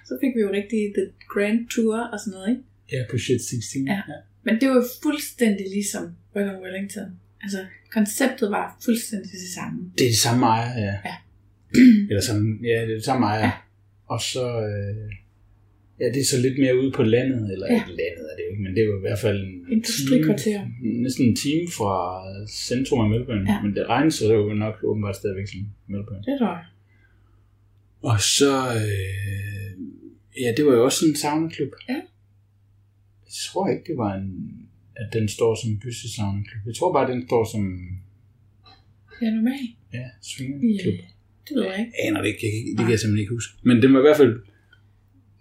så 0.06 0.17
fik 0.22 0.32
vi 0.36 0.41
jo 0.41 0.52
rigtig 0.52 0.80
the 0.98 1.06
grand 1.34 1.67
tour 1.70 1.98
og 2.13 2.20
sådan 2.20 2.32
noget, 2.32 2.50
ikke? 2.50 2.63
Ja, 2.91 3.00
på 3.12 3.17
shit 3.17 3.41
16. 3.41 3.88
Ja. 3.88 4.02
Men 4.43 4.62
det 4.62 4.70
var 4.70 4.84
fuldstændig 5.04 5.65
ligesom 5.78 6.04
Wellington 6.36 6.63
Wellington. 6.63 7.10
Altså, 7.43 7.65
konceptet 7.91 8.52
var 8.52 8.78
fuldstændig 8.86 9.32
det 9.32 9.54
samme. 9.56 9.91
Det 9.98 10.06
er 10.06 10.10
det 10.10 10.17
samme 10.17 10.46
ejer, 10.46 10.80
ja. 10.80 10.96
Ja. 11.10 11.15
Eller 12.10 12.22
samme, 12.22 12.58
ja, 12.63 12.82
det 12.82 12.91
er 12.91 13.00
det 13.02 13.06
samme 13.06 13.26
ejer. 13.26 13.39
Ja. 13.39 13.52
Og 14.08 14.22
så, 14.22 14.46
øh, 14.62 15.12
ja, 15.99 16.05
det 16.13 16.19
er 16.23 16.25
så 16.33 16.39
lidt 16.45 16.57
mere 16.63 16.75
ude 16.81 16.91
på 16.91 17.03
landet, 17.03 17.51
eller 17.53 17.67
Ja. 17.69 17.75
ikke 17.75 17.89
landet 18.01 18.25
er 18.31 18.36
det 18.38 18.43
jo 18.45 18.49
ikke, 18.51 18.63
men 18.63 18.71
det 18.75 18.81
er 18.81 18.86
jo 18.91 18.97
i 18.97 19.03
hvert 19.07 19.19
fald 19.19 19.39
en 19.47 19.65
Industrikvarter. 19.71 20.43
time, 20.81 21.01
næsten 21.03 21.23
en 21.29 21.36
time 21.36 21.67
fra 21.77 21.93
centrum 22.67 22.99
af 23.05 23.10
Melbourne, 23.10 23.45
Ja. 23.51 23.62
men 23.63 23.75
det 23.75 23.83
regnes 23.89 24.13
så 24.15 24.33
jo 24.33 24.53
nok 24.53 24.75
åbenbart 24.83 25.15
stadigvæk 25.15 25.47
som 25.47 25.60
Melbourne. 25.88 26.23
Det 26.27 26.36
tror 26.39 26.53
jeg. 26.60 26.65
Og 28.12 28.17
så, 28.38 28.53
øh, 28.79 29.71
ja, 30.43 30.49
det 30.57 30.65
var 30.65 30.73
jo 30.73 30.83
også 30.83 30.97
sådan 30.99 31.12
en 31.12 31.15
saunaklub. 31.23 31.71
Ja. 31.89 31.99
Jeg 33.27 33.33
tror 33.47 33.67
ikke, 33.69 33.83
det 33.89 33.97
var 33.97 34.12
en, 34.15 34.31
at 34.95 35.07
den 35.13 35.27
står 35.27 35.51
som 35.62 35.71
en 35.71 35.79
byste 35.83 36.07
saunaklub. 36.15 36.62
Jeg 36.65 36.75
tror 36.75 36.93
bare, 36.93 37.12
den 37.12 37.21
står 37.27 37.43
som, 37.53 37.63
Ja, 39.21 39.29
normalt. 39.38 39.71
ja, 39.93 40.05
swingerklub. 40.21 40.93
Ja, 40.93 41.07
det 41.47 41.53
ved 41.55 41.63
jeg 41.63 41.79
ikke. 41.79 41.91
Jeg 41.97 42.07
aner 42.07 42.21
det 42.21 42.29
ikke, 42.33 42.47
det 42.75 42.79
kan 42.86 42.91
jeg 42.95 42.99
simpelthen 42.99 43.23
ikke 43.23 43.33
huske. 43.39 43.51
Men 43.67 43.75
den 43.83 43.93
var 43.93 43.99
i 43.99 44.05
hvert 44.07 44.17
fald, 44.17 44.33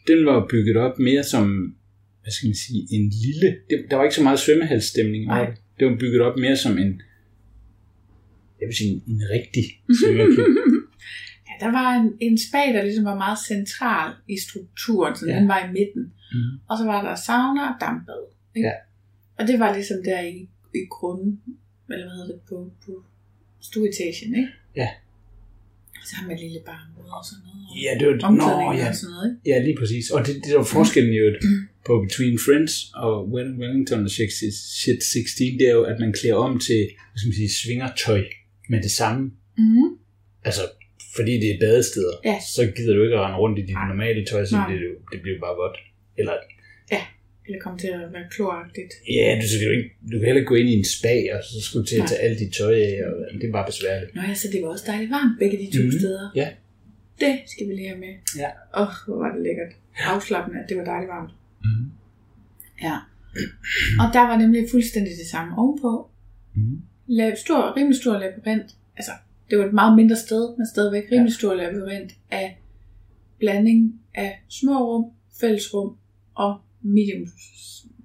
den 0.06 0.26
var 0.26 0.46
bygget 0.50 0.76
op 0.76 0.98
mere 0.98 1.24
som, 1.24 1.76
hvad 2.22 2.32
skal 2.32 2.46
man 2.48 2.54
sige, 2.54 2.86
en 2.90 3.10
lille, 3.24 3.48
det, 3.70 3.86
der 3.90 3.96
var 3.96 4.04
ikke 4.04 4.14
så 4.16 4.22
meget 4.22 4.38
svømmehalsstemning 4.38 5.24
Nej. 5.26 5.54
det. 5.78 5.86
Var 5.90 5.96
bygget 5.96 6.20
op 6.20 6.36
mere 6.38 6.56
som 6.56 6.78
en, 6.78 7.02
jeg 8.60 8.66
vil 8.68 8.76
sige, 8.76 8.90
en, 8.92 9.02
en 9.08 9.20
rigtig 9.30 9.64
svømmeklub. 10.00 10.46
Ja, 11.48 11.66
der 11.66 11.72
var 11.72 11.88
en, 12.00 12.08
en 12.20 12.38
spag, 12.48 12.74
der 12.74 12.82
ligesom 12.82 13.04
var 13.04 13.14
meget 13.14 13.38
central 13.48 14.12
i 14.28 14.36
strukturen, 14.46 15.16
så 15.16 15.26
Ja. 15.26 15.36
den 15.38 15.48
var 15.48 15.58
i 15.68 15.72
midten. 15.72 16.02
Mhm. 16.34 16.52
Og 16.68 16.78
så 16.78 16.84
var 16.84 17.00
der 17.08 17.14
sauna 17.14 17.62
og 17.70 17.74
dampbad. 17.80 18.22
Ikke? 18.56 18.68
Ja. 18.68 18.74
Og 19.38 19.48
det 19.48 19.58
var 19.60 19.74
ligesom 19.74 19.96
der 20.04 20.20
i, 20.20 20.36
i 20.74 20.82
grunden, 20.90 21.40
eller 21.90 22.04
hvad 22.06 22.16
hedder 22.16 22.32
det, 22.32 22.40
på, 22.48 22.72
på 22.84 22.92
stueetagen, 23.60 24.34
ikke? 24.40 24.48
Ja. 24.76 24.88
Man 26.28 26.36
et 26.36 26.40
lille 26.44 26.60
barnmøde 26.70 27.10
og 27.18 27.24
sådan 27.28 27.42
noget. 27.46 27.62
og 27.70 27.76
Ja, 27.84 27.90
det 27.98 28.04
var, 28.08 28.16
nå, 28.42 28.48
ja, 28.80 28.88
og 28.90 28.94
sådan 29.00 29.12
noget, 29.14 29.26
ikke? 29.30 29.40
ja, 29.50 29.56
lige 29.66 29.76
præcis. 29.80 30.04
Og 30.14 30.20
det, 30.26 30.34
det 30.46 30.52
var 30.60 30.66
forskellen 30.78 31.12
jo 31.20 31.26
på 31.86 31.92
Between 32.06 32.36
Friends 32.46 32.72
og 33.04 33.12
Well- 33.32 33.54
Wellington 33.60 34.00
og 34.06 34.10
Shit 34.16 34.32
Shit 34.82 35.00
16, 35.04 35.58
det 35.60 35.66
er 35.70 35.74
jo, 35.80 35.84
at 35.92 35.96
man 36.04 36.10
klæder 36.18 36.38
om 36.48 36.52
til, 36.68 36.80
hvad 37.10 37.16
skal 37.18 37.28
man 37.30 37.38
sige, 37.42 37.50
svingertøj 37.62 38.22
med 38.72 38.80
det 38.86 38.92
samme. 39.00 39.22
Mm-hmm. 39.62 39.88
Altså, 40.48 40.62
fordi 41.16 41.32
det 41.42 41.48
er 41.54 41.58
badesteder, 41.64 42.14
Ja. 42.30 42.36
så 42.56 42.62
gider 42.76 42.94
du 42.96 43.00
ikke 43.06 43.16
at 43.18 43.22
rende 43.24 43.38
rundt 43.44 43.56
i 43.58 43.62
dit 43.68 43.78
normale 43.92 44.20
tøj, 44.30 44.42
så 44.50 44.56
det, 44.70 44.78
det, 45.12 45.18
bliver 45.24 45.38
bare 45.46 45.56
vådt. 45.62 45.76
Eller, 46.20 46.34
Eller 47.46 47.61
kom 47.61 47.78
til 47.78 47.87
at 47.88 48.12
være 48.12 48.26
kloragtigt. 48.30 48.92
ja, 49.16 49.38
du, 49.42 49.46
skal 49.48 49.64
jo 49.68 49.72
ikke, 49.78 49.88
du 50.12 50.14
kan 50.18 50.24
heller 50.28 50.40
ikke 50.42 50.48
gå 50.48 50.54
ind 50.54 50.68
i 50.68 50.72
en 50.78 50.85
spa, 50.85 51.14
og 51.37 51.40
så 51.44 51.61
skulle 51.66 51.82
du 51.85 51.88
til 51.88 52.00
at 52.02 52.09
tage 52.09 52.20
alt 52.20 52.38
dit 52.38 52.52
tøj 52.59 52.74
af, 52.74 52.96
og 53.09 53.40
det 53.40 53.48
er 53.48 53.52
bare 53.52 53.66
besværligt. 53.66 54.14
Nå 54.14 54.20
ja, 54.28 54.35
så 54.35 54.48
det 54.52 54.62
var 54.62 54.68
også 54.68 54.85
dejligt 54.87 55.11
varmt 55.11 55.38
begge 55.38 55.56
de 55.59 55.66
to 55.66 55.78
Mhm. 55.78 55.82
mm-hmm. 55.85 55.98
steder. 56.00 56.30
Ja. 56.42 56.48
Det 57.20 57.35
skal 57.52 57.68
vi 57.68 57.72
lige 57.72 57.88
have 57.88 58.00
med. 58.00 58.14
Ja. 58.42 58.50
Åh, 58.80 58.82
oh, 58.82 58.94
hvor 59.06 59.16
var 59.22 59.30
det 59.35 59.42
lækkert. 59.42 59.72
Afslappende, 60.14 60.61
at 60.62 60.68
det 60.68 60.76
var 60.76 60.85
dejligt 60.85 61.09
varmt. 61.16 61.32
Mm. 61.64 61.87
Ja. 62.87 62.96
Og 64.02 64.06
der 64.16 64.20
var 64.30 64.37
nemlig 64.38 64.64
fuldstændig 64.70 65.12
det 65.22 65.26
samme 65.35 65.59
ovenpå. 65.59 66.11
Mm. 66.54 66.78
La- 67.18 67.40
stor, 67.44 67.76
rimelig 67.76 67.96
stor 68.02 68.12
labyrint. 68.18 68.68
Altså, 68.96 69.12
det 69.50 69.59
var 69.59 69.66
et 69.66 69.72
meget 69.72 69.96
mindre 69.96 70.16
sted, 70.16 70.56
men 70.59 70.66
stadigvæk 70.74 71.02
rimelig 71.12 71.35
stor 71.35 71.54
labyrint 71.54 72.12
af 72.30 72.59
blanding 73.38 74.00
af 74.14 74.42
små 74.48 74.74
rum, 74.94 75.04
fællesrum 75.40 75.96
og 76.35 76.56
medium 76.87 77.29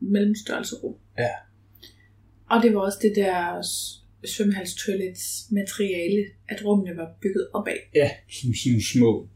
mellemstørrelse 0.01 0.75
rum. 0.75 0.95
Ja. 1.17 1.29
Og 2.49 2.63
det 2.63 2.73
var 2.73 2.79
også 2.81 2.97
det 3.01 3.13
der 3.15 3.61
svømmehalstoilets 4.25 5.45
materiale, 5.51 6.25
at 6.49 6.65
rummene 6.65 6.97
var 6.97 7.07
bygget 7.21 7.47
opad. 7.53 7.77
Ja, 7.95 8.09
som 8.29 8.53
sådan 8.63 8.81
små 8.81 9.27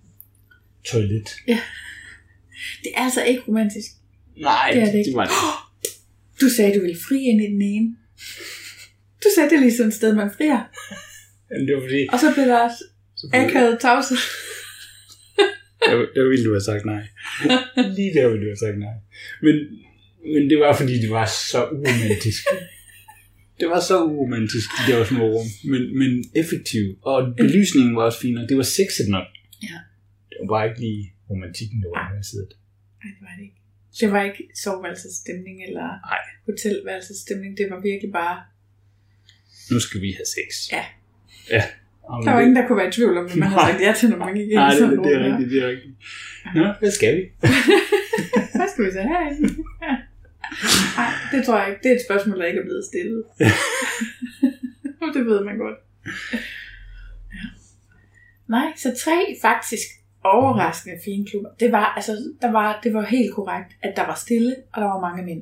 toilet. 0.86 1.30
Det 2.84 2.92
er 2.96 3.02
altså 3.04 3.24
ikke 3.24 3.42
romantisk. 3.48 3.92
Nej, 4.38 4.72
Det 4.74 4.82
er 4.82 4.86
det 4.86 4.98
ikke. 4.98 5.08
det 5.10 5.16
var 5.16 5.26
det. 5.26 5.34
Du 6.42 6.50
sagde, 6.50 6.76
du 6.76 6.82
ville 6.82 6.98
fri 7.08 7.20
ind 7.24 7.42
i 7.42 7.48
den 7.54 7.62
ene. 7.62 7.96
Du 9.24 9.28
sagde, 9.36 9.50
det 9.50 9.56
er 9.56 9.60
lige 9.60 9.78
sådan 9.78 9.88
et 9.88 9.94
sted, 9.96 10.16
man 10.16 10.32
frier. 10.38 10.62
Men 11.50 11.68
det 11.68 11.76
var 11.76 11.82
fordi, 11.82 12.08
Og 12.14 12.20
så 12.20 12.34
blev 12.34 12.46
der 12.46 12.60
også 12.60 12.84
akavet 13.34 13.80
tavset. 13.82 14.18
Der, 15.90 15.96
der 16.16 16.24
ville 16.30 16.46
du 16.46 16.52
have 16.58 16.68
sagt 16.72 16.86
nej. 16.86 17.04
Lige 17.98 18.14
der 18.18 18.28
ville 18.30 18.44
du 18.46 18.50
have 18.54 18.64
sagt 18.66 18.78
nej. 18.80 18.96
Men, 19.42 19.56
men 20.34 20.50
det 20.50 20.58
var 20.60 20.74
fordi, 20.80 20.94
det 21.06 21.10
var 21.10 21.26
så 21.52 21.60
uromantisk. 21.66 22.44
Det 23.60 23.68
var 23.70 23.80
så 23.80 24.04
uromantisk, 24.04 24.70
de 24.78 24.92
der 24.92 25.06
små 25.06 25.26
rum. 25.36 25.48
Men, 25.72 26.00
men 26.00 26.12
effektivt. 26.42 26.98
Og 27.02 27.36
belysningen 27.38 27.96
var 27.96 28.04
også 28.04 28.20
fin, 28.20 28.38
og 28.38 28.50
det 28.50 28.58
var 28.58 28.64
sexet 28.64 29.08
nok. 29.10 29.28
Ja. 29.64 29.78
Det 30.30 30.38
var 30.42 30.48
bare 30.56 30.66
ikke 30.70 30.80
lige 30.80 31.14
romantikken, 31.30 31.82
der 31.84 31.90
var 31.90 32.10
med 32.12 32.20
at 32.20 32.26
sidde. 32.26 32.48
Nej, 33.04 33.12
det 33.16 33.22
var 33.28 33.34
det 33.38 33.44
ikke. 33.44 33.60
Det 34.00 34.12
var 34.12 34.24
ikke 34.30 34.44
soveværelsesstemning 34.64 35.64
eller 35.68 35.88
Nej. 36.12 36.24
hotelværelsesstemning. 36.46 37.58
Det 37.58 37.66
var 37.72 37.80
virkelig 37.82 38.12
bare... 38.22 38.38
Nu 39.72 39.80
skal 39.80 40.02
vi 40.02 40.10
have 40.20 40.30
sex. 40.38 40.50
Ja. 40.72 40.86
Ja. 41.56 41.64
Der 42.26 42.32
var 42.34 42.40
ingen, 42.40 42.56
der 42.56 42.68
kunne 42.68 42.78
være 42.78 42.88
i 42.88 42.92
tvivl 42.92 43.18
om, 43.18 43.26
hvad 43.26 43.36
man 43.36 43.48
havde 43.48 43.62
sagt 43.72 43.82
ja 43.82 43.94
til, 44.00 44.10
når 44.10 44.18
man 44.18 44.34
gik 44.34 44.44
ind 44.52 44.54
Nej, 44.54 44.70
det, 44.74 44.90
det, 44.90 45.00
det 45.06 45.14
er 45.16 45.24
rigtigt, 45.30 45.50
det 45.52 45.64
er 45.64 45.68
rigtigt. 45.68 45.94
Nå, 46.56 46.66
hvad 46.80 46.92
skal 46.92 47.16
vi? 47.18 47.22
Hvad 48.58 48.68
skal 48.74 48.86
vi 48.86 48.92
så 48.92 49.02
herinde? 49.02 49.42
Nej, 50.98 51.12
det 51.32 51.46
tror 51.46 51.60
jeg 51.60 51.68
ikke. 51.70 51.80
Det 51.84 51.92
er 51.92 51.96
et 51.96 52.06
spørgsmål, 52.08 52.40
der 52.40 52.46
ikke 52.46 52.60
er 52.60 52.64
blevet 52.70 52.86
stillet. 52.92 53.24
det 55.16 55.26
ved 55.26 55.40
man 55.46 55.58
godt. 55.58 55.78
Ja. 56.06 56.38
Nej, 58.48 58.68
så 58.78 58.90
tre 59.06 59.18
faktisk 59.42 59.88
overraskende 60.24 60.96
fine 61.06 61.26
klubber. 61.28 61.50
Det 61.60 61.72
var, 61.72 61.86
altså, 61.96 62.12
der 62.42 62.52
var, 62.52 62.80
det 62.84 62.94
var 62.94 63.06
helt 63.06 63.34
korrekt, 63.34 63.72
at 63.84 63.94
der 63.96 64.06
var 64.06 64.16
stille, 64.26 64.56
og 64.74 64.82
der 64.82 64.88
var 64.88 65.00
mange 65.08 65.26
mænd. 65.26 65.42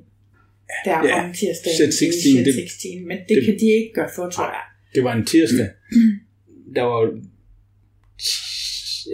Der 0.85 1.07
Ja. 1.07 1.23
om 1.23 1.33
tirsdagen. 1.33 1.75
Shit 1.75 1.93
16, 1.93 2.21
Shit 2.21 2.45
det- 2.45 2.53
16, 2.55 3.07
men 3.07 3.17
det, 3.17 3.25
det- 3.29 3.35
det, 3.37 3.45
kan 3.45 3.53
de 3.59 3.65
ikke 3.79 3.91
gøre 3.95 4.09
for, 4.15 4.29
tror 4.29 4.45
jeg. 4.45 4.61
Det 4.95 5.03
var 5.03 5.13
en 5.13 5.25
tirsdag. 5.25 5.67
Der 6.75 6.81
var 6.83 6.99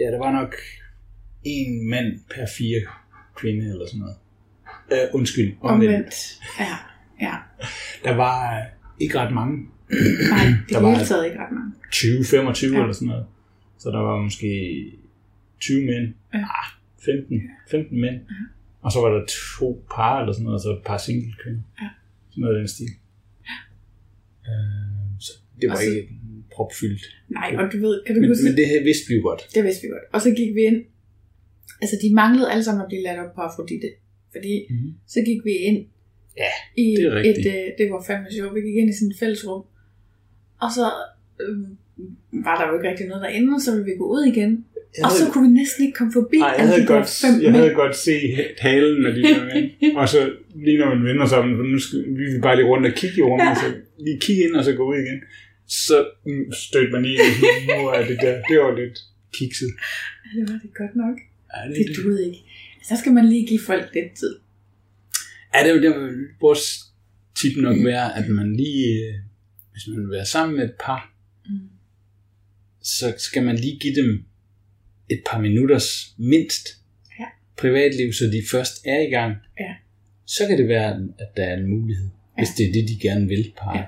ja, 0.00 0.06
der 0.12 0.18
var 0.18 0.32
nok 0.32 0.54
en 1.44 1.90
mand 1.90 2.20
per 2.34 2.46
fire 2.58 2.80
kvinde 3.36 3.64
eller 3.70 3.86
sådan 3.86 4.00
noget. 4.00 4.16
Uh, 4.92 5.14
undskyld, 5.14 5.56
omvendt. 5.60 5.84
Omvendt. 5.94 6.14
Ja, 6.60 6.76
ja. 7.20 7.34
Der 8.04 8.14
var 8.14 8.58
øh, 8.58 8.64
ikke 9.00 9.18
ret 9.20 9.34
mange. 9.34 9.56
Nej, 10.30 10.46
det 10.68 10.70
Der 10.70 10.78
er 10.78 10.82
var- 10.82 10.90
hele 10.94 11.06
taget 11.06 11.24
ikke 11.26 11.38
ret 11.38 11.52
mange. 11.52 11.72
20, 11.92 12.24
25 12.24 12.70
Ja. 12.70 12.76
ja. 12.76 12.82
eller 12.82 12.94
sådan 12.94 13.08
noget. 13.08 13.26
Så 13.78 13.90
der 13.90 13.98
var 13.98 14.22
måske 14.22 14.48
20 15.60 15.84
mænd. 15.86 16.14
Ja. 16.34 16.38
Ah, 16.38 16.66
15, 17.04 17.40
15 17.70 18.00
mænd. 18.00 18.20
Og 18.82 18.92
så 18.92 18.98
var 19.00 19.08
der 19.08 19.26
to 19.58 19.84
par 19.94 20.20
eller 20.20 20.32
sådan 20.32 20.44
noget, 20.44 20.54
og 20.54 20.60
så 20.62 20.70
et 20.70 20.82
par 20.86 20.98
single 20.98 21.34
kvinder. 21.42 21.60
Ja. 21.80 21.88
Sådan 22.30 22.40
noget 22.42 22.54
af 22.56 22.60
den 22.60 22.68
stil. 22.68 22.86
Uh, 24.48 25.10
så 25.20 25.32
det 25.60 25.68
var 25.68 25.74
Og 25.74 25.80
så- 25.82 25.90
ikke 25.90 26.08
propfyldt. 26.60 27.04
Nej, 27.38 27.48
og 27.58 27.64
du 27.72 27.78
ved, 27.86 27.96
kan 28.06 28.14
du 28.14 28.20
Men, 28.20 28.30
huske, 28.30 28.44
men 28.48 28.56
det 28.60 28.66
her 28.72 28.80
vidste 28.88 29.04
vi 29.08 29.14
jo 29.18 29.22
godt. 29.28 29.40
Det 29.54 29.62
vidste 29.64 29.82
vi 29.84 29.88
godt. 29.96 30.06
Og 30.14 30.20
så 30.24 30.30
gik 30.40 30.50
vi 30.54 30.62
ind. 30.70 30.78
Altså, 31.82 31.96
de 32.02 32.08
manglede 32.14 32.50
alle 32.52 32.64
sammen 32.64 32.82
at 32.84 32.88
blive 32.90 33.02
ladt 33.06 33.18
op 33.24 33.32
på 33.34 33.40
Afrodite. 33.46 33.88
Fordi 34.34 34.54
Mhm. 34.70 34.90
så 35.14 35.18
gik 35.28 35.40
vi 35.48 35.54
ind 35.68 35.78
Ja, 36.44 36.52
i 36.84 36.86
det 36.96 37.04
er 37.04 37.14
rigtigt. 37.14 37.46
et, 37.46 37.54
øh, 37.54 37.66
det 37.78 37.84
var 37.92 38.00
fandme 38.08 38.28
sjovt. 38.36 38.54
Vi 38.54 38.60
gik 38.68 38.76
ind 38.80 38.90
i 38.90 38.96
sådan 38.98 39.10
et 39.12 39.18
fælles 39.22 39.42
rum. 39.48 39.62
Og 40.64 40.70
så 40.76 40.84
øh, 41.42 41.56
var 42.46 42.54
der 42.58 42.64
jo 42.68 42.72
ikke 42.78 42.88
rigtig 42.90 43.06
noget 43.10 43.22
derinde, 43.26 43.50
og 43.56 43.60
så 43.64 43.68
ville 43.74 43.86
vi 43.90 43.94
gå 44.02 44.06
ud 44.16 44.22
igen. 44.34 44.52
Jeg 44.98 45.04
Og 45.06 45.10
så 45.18 45.24
kunne 45.32 45.44
vi 45.48 45.52
næsten 45.60 45.80
ikke 45.84 45.96
komme 45.98 46.12
forbi 46.20 46.38
Ej, 46.38 46.46
jeg 46.58 46.66
havde, 46.68 46.80
de 46.82 46.86
der 46.86 46.94
godt, 46.96 47.08
jeg 47.24 47.32
mænd. 47.42 47.56
havde 47.60 47.74
godt 47.82 47.96
se 48.08 48.14
halen, 48.66 48.96
når 49.04 49.10
de 49.16 49.20
med. 49.22 49.60
Og 50.00 50.06
så 50.14 50.20
lige 50.64 50.78
når 50.80 50.88
man 50.94 51.02
vender 51.10 51.26
sammen, 51.34 51.50
for 51.58 51.64
nu 51.72 51.78
skal 51.84 51.98
vi 52.20 52.40
bare 52.46 52.56
lige 52.56 52.68
rundt 52.72 52.84
og 52.90 52.94
kigge 53.00 53.16
i 53.20 53.22
rummet, 53.28 53.44
Ja. 53.46 53.50
og 53.50 53.56
så 53.64 53.68
lige 54.06 54.18
kigge 54.26 54.40
ind, 54.46 54.54
og 54.58 54.64
så 54.64 54.70
gå 54.80 54.84
ud 54.92 54.96
igen. 55.04 55.18
Så 55.70 55.96
mm, 56.26 56.52
stødte 56.52 56.90
man 56.92 57.04
sådan, 57.04 57.80
nu 57.80 57.88
er 57.88 58.06
det 58.08 58.18
der, 58.24 58.34
det 58.48 58.58
var 58.64 58.72
lidt 58.80 58.98
kikset. 59.32 59.70
Ja, 60.24 60.40
det 60.40 60.48
var 60.52 60.58
det 60.62 60.74
godt 60.74 60.96
nok. 60.96 61.16
Ja, 61.54 61.68
det, 61.68 61.76
Det 61.88 61.96
duede 62.04 62.26
ikke. 62.26 62.40
Så 62.88 62.96
skal 63.00 63.12
man 63.12 63.28
lige 63.28 63.46
give 63.46 63.60
folk 63.66 63.84
lidt 63.94 64.12
tid. 64.18 64.34
ja, 65.54 65.58
det, 65.72 65.82
det 65.82 65.90
vil 65.90 66.10
vores 66.40 66.64
tip 67.34 67.56
nok 67.56 67.76
være, 67.84 68.16
at 68.18 68.28
man 68.28 68.56
lige, 68.56 68.86
øh, 68.98 69.14
hvis 69.72 69.82
man 69.88 70.00
vil 70.00 70.10
være 70.10 70.26
sammen 70.26 70.56
med 70.56 70.64
et 70.64 70.74
par, 70.84 71.14
Mm. 71.46 71.58
så 72.82 73.14
skal 73.18 73.42
man 73.42 73.56
lige 73.56 73.78
give 73.78 73.94
dem 73.94 74.24
et 75.10 75.22
par 75.26 75.40
minutters 75.40 76.14
mindst 76.18 76.68
Ja. 77.20 77.24
privatliv, 77.56 78.12
så 78.12 78.24
de 78.24 78.42
først 78.50 78.86
er 78.86 79.00
i 79.00 79.10
gang. 79.10 79.34
Ja. 79.60 79.74
Så 80.26 80.46
kan 80.48 80.58
det 80.58 80.68
være, 80.68 80.90
at 81.18 81.28
der 81.36 81.44
er 81.44 81.56
en 81.56 81.66
mulighed, 81.70 82.08
hvis 82.38 82.48
det 82.56 82.68
er 82.68 82.72
det, 82.72 82.88
de 82.88 82.98
gerne 83.02 83.28
vil, 83.28 83.52
par. 83.58 83.76
Ja. 83.78 83.84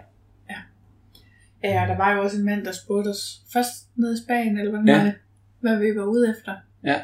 Ja, 1.64 1.82
og 1.82 1.88
der 1.88 1.96
var 1.96 2.12
jo 2.14 2.22
også 2.22 2.36
en 2.38 2.44
mand, 2.44 2.64
der 2.64 2.72
spurgte 2.72 3.08
os 3.08 3.42
først 3.52 3.88
nede 3.96 4.14
i 4.14 4.22
Spanien, 4.24 4.58
eller 4.58 4.70
hvordan 4.70 4.88
Ja. 4.88 4.96
var 4.98 5.04
det, 5.04 5.14
hvad 5.60 5.78
vi 5.78 5.96
var 6.00 6.04
ude 6.04 6.30
efter. 6.38 6.54
Ja. 6.84 6.96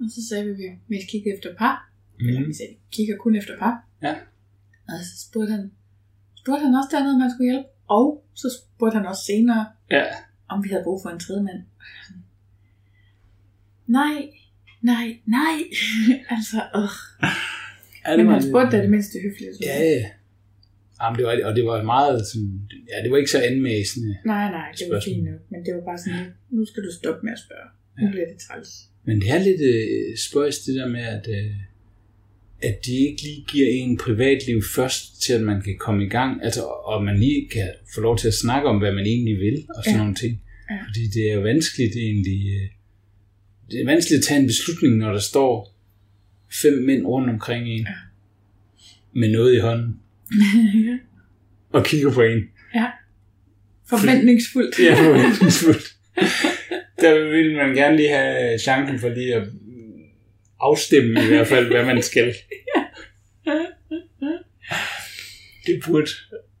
Og 0.00 0.06
så 0.14 0.28
sagde 0.28 0.44
vi, 0.44 0.50
at 0.50 0.58
vi 0.58 0.64
mest 0.88 1.08
kigge 1.10 1.34
efter 1.36 1.54
par. 1.58 1.90
Mm. 2.20 2.26
Eller 2.28 2.46
vi 2.46 2.54
sagde, 2.54 2.74
kigger 2.92 3.16
kun 3.16 3.36
efter 3.36 3.58
par. 3.58 3.84
Ja. 4.02 4.14
Og 4.88 4.94
så 5.08 5.28
spurgte 5.28 5.52
han, 5.52 5.72
spurgte 6.34 6.64
han 6.66 6.74
også 6.74 6.88
dernede, 6.92 7.14
om 7.14 7.20
han 7.20 7.30
skulle 7.30 7.50
hjælpe. 7.52 7.68
Og 7.88 8.24
så 8.34 8.48
spurgte 8.58 8.96
han 8.98 9.06
også 9.06 9.22
senere, 9.24 9.66
Ja. 9.90 10.04
om 10.48 10.64
vi 10.64 10.68
havde 10.68 10.84
brug 10.84 11.02
for 11.02 11.10
en 11.10 11.20
tredje 11.20 11.42
mand. 11.42 11.62
Nej, 13.86 14.30
nej, 14.82 15.06
nej. 15.26 15.56
altså, 16.36 16.56
øh. 16.76 16.88
Ja, 18.06 18.16
Men 18.16 18.26
var 18.26 18.32
han 18.32 18.42
spurgte 18.42 18.76
da 18.76 18.82
det 18.82 18.90
mindste 18.90 19.18
hyggeligt. 19.22 19.56
Ja, 19.64 19.78
ja. 19.84 20.04
Jamen, 21.02 21.16
det 21.18 21.24
var, 21.26 21.34
og 21.48 21.56
det 21.56 21.64
var 21.64 21.82
meget 21.82 22.26
sådan, 22.26 22.60
ja, 22.90 22.96
det 23.02 23.10
var 23.10 23.16
ikke 23.16 23.30
så 23.30 23.40
anmæsende. 23.50 24.10
Nej, 24.26 24.50
nej, 24.50 24.68
det 24.78 24.86
var 24.90 25.00
fint 25.04 25.24
nok. 25.24 25.40
Men 25.50 25.60
det 25.66 25.74
var 25.74 25.84
bare 25.90 25.98
sådan 25.98 26.26
nu 26.50 26.64
skal 26.64 26.82
du 26.86 26.90
stoppe 27.00 27.20
med 27.26 27.32
at 27.32 27.38
spørge. 27.46 27.68
Nu 28.00 28.06
Ja. 28.06 28.10
bliver 28.12 28.26
det 28.32 28.38
træls. 28.46 28.70
Men 29.04 29.20
det 29.20 29.28
er 29.30 29.38
lidt 29.48 29.60
øh, 29.72 30.16
spøjs 30.26 30.58
det 30.58 30.74
der 30.74 30.88
med, 30.88 31.00
at, 31.16 31.24
øh, 31.38 31.50
at 32.68 32.76
de 32.86 32.92
ikke 33.06 33.22
lige 33.22 33.44
giver 33.52 33.68
en 33.70 33.98
privatliv 33.98 34.62
først, 34.76 35.22
til 35.22 35.32
at 35.32 35.40
man 35.42 35.62
kan 35.62 35.76
komme 35.78 36.04
i 36.06 36.08
gang, 36.08 36.44
altså, 36.44 36.62
og 36.62 37.04
man 37.04 37.18
lige 37.18 37.48
kan 37.48 37.68
få 37.94 38.00
lov 38.00 38.18
til 38.18 38.28
at 38.28 38.34
snakke 38.34 38.68
om, 38.68 38.78
hvad 38.78 38.92
man 38.92 39.06
egentlig 39.06 39.36
vil, 39.38 39.66
og 39.76 39.84
sådan 39.84 39.96
ja. 39.96 40.02
nogle 40.02 40.14
ting. 40.14 40.42
Ja. 40.70 40.78
Fordi 40.86 41.02
det 41.14 41.30
er 41.30 41.34
jo 41.34 41.40
vanskeligt 41.40 41.96
egentlig, 41.96 42.40
øh, 42.56 42.68
det 43.70 43.80
er 43.80 43.84
vanskeligt 43.84 44.18
at 44.18 44.24
tage 44.28 44.40
en 44.40 44.46
beslutning, 44.46 44.96
når 44.96 45.12
der 45.12 45.20
står 45.20 45.74
fem 46.62 46.72
mænd 46.72 47.06
rundt 47.06 47.30
omkring 47.30 47.68
en, 47.68 47.80
Ja. 47.80 47.94
med 49.20 49.28
noget 49.32 49.54
i 49.56 49.58
hånden, 49.58 50.00
ja. 50.86 50.98
og 51.78 51.84
kigger 51.84 52.12
på 52.12 52.22
en. 52.22 52.42
ja. 52.74 52.86
Forventningsfuldt. 53.88 54.76
Det 54.76 54.90
er 54.90 54.96
forventningsfuldt. 55.04 55.96
Der 57.00 57.30
vil 57.30 57.56
man 57.56 57.74
gerne 57.74 57.96
lige 57.96 58.08
have 58.08 58.58
chancen 58.58 58.98
for 58.98 59.08
lige 59.08 59.34
at 59.34 59.48
afstemme 60.60 61.24
i 61.24 61.26
hvert 61.28 61.46
fald, 61.46 61.66
hvad 61.66 61.84
man 61.84 62.02
skal. 62.02 62.34
Det 65.66 65.82
burde 65.86 66.10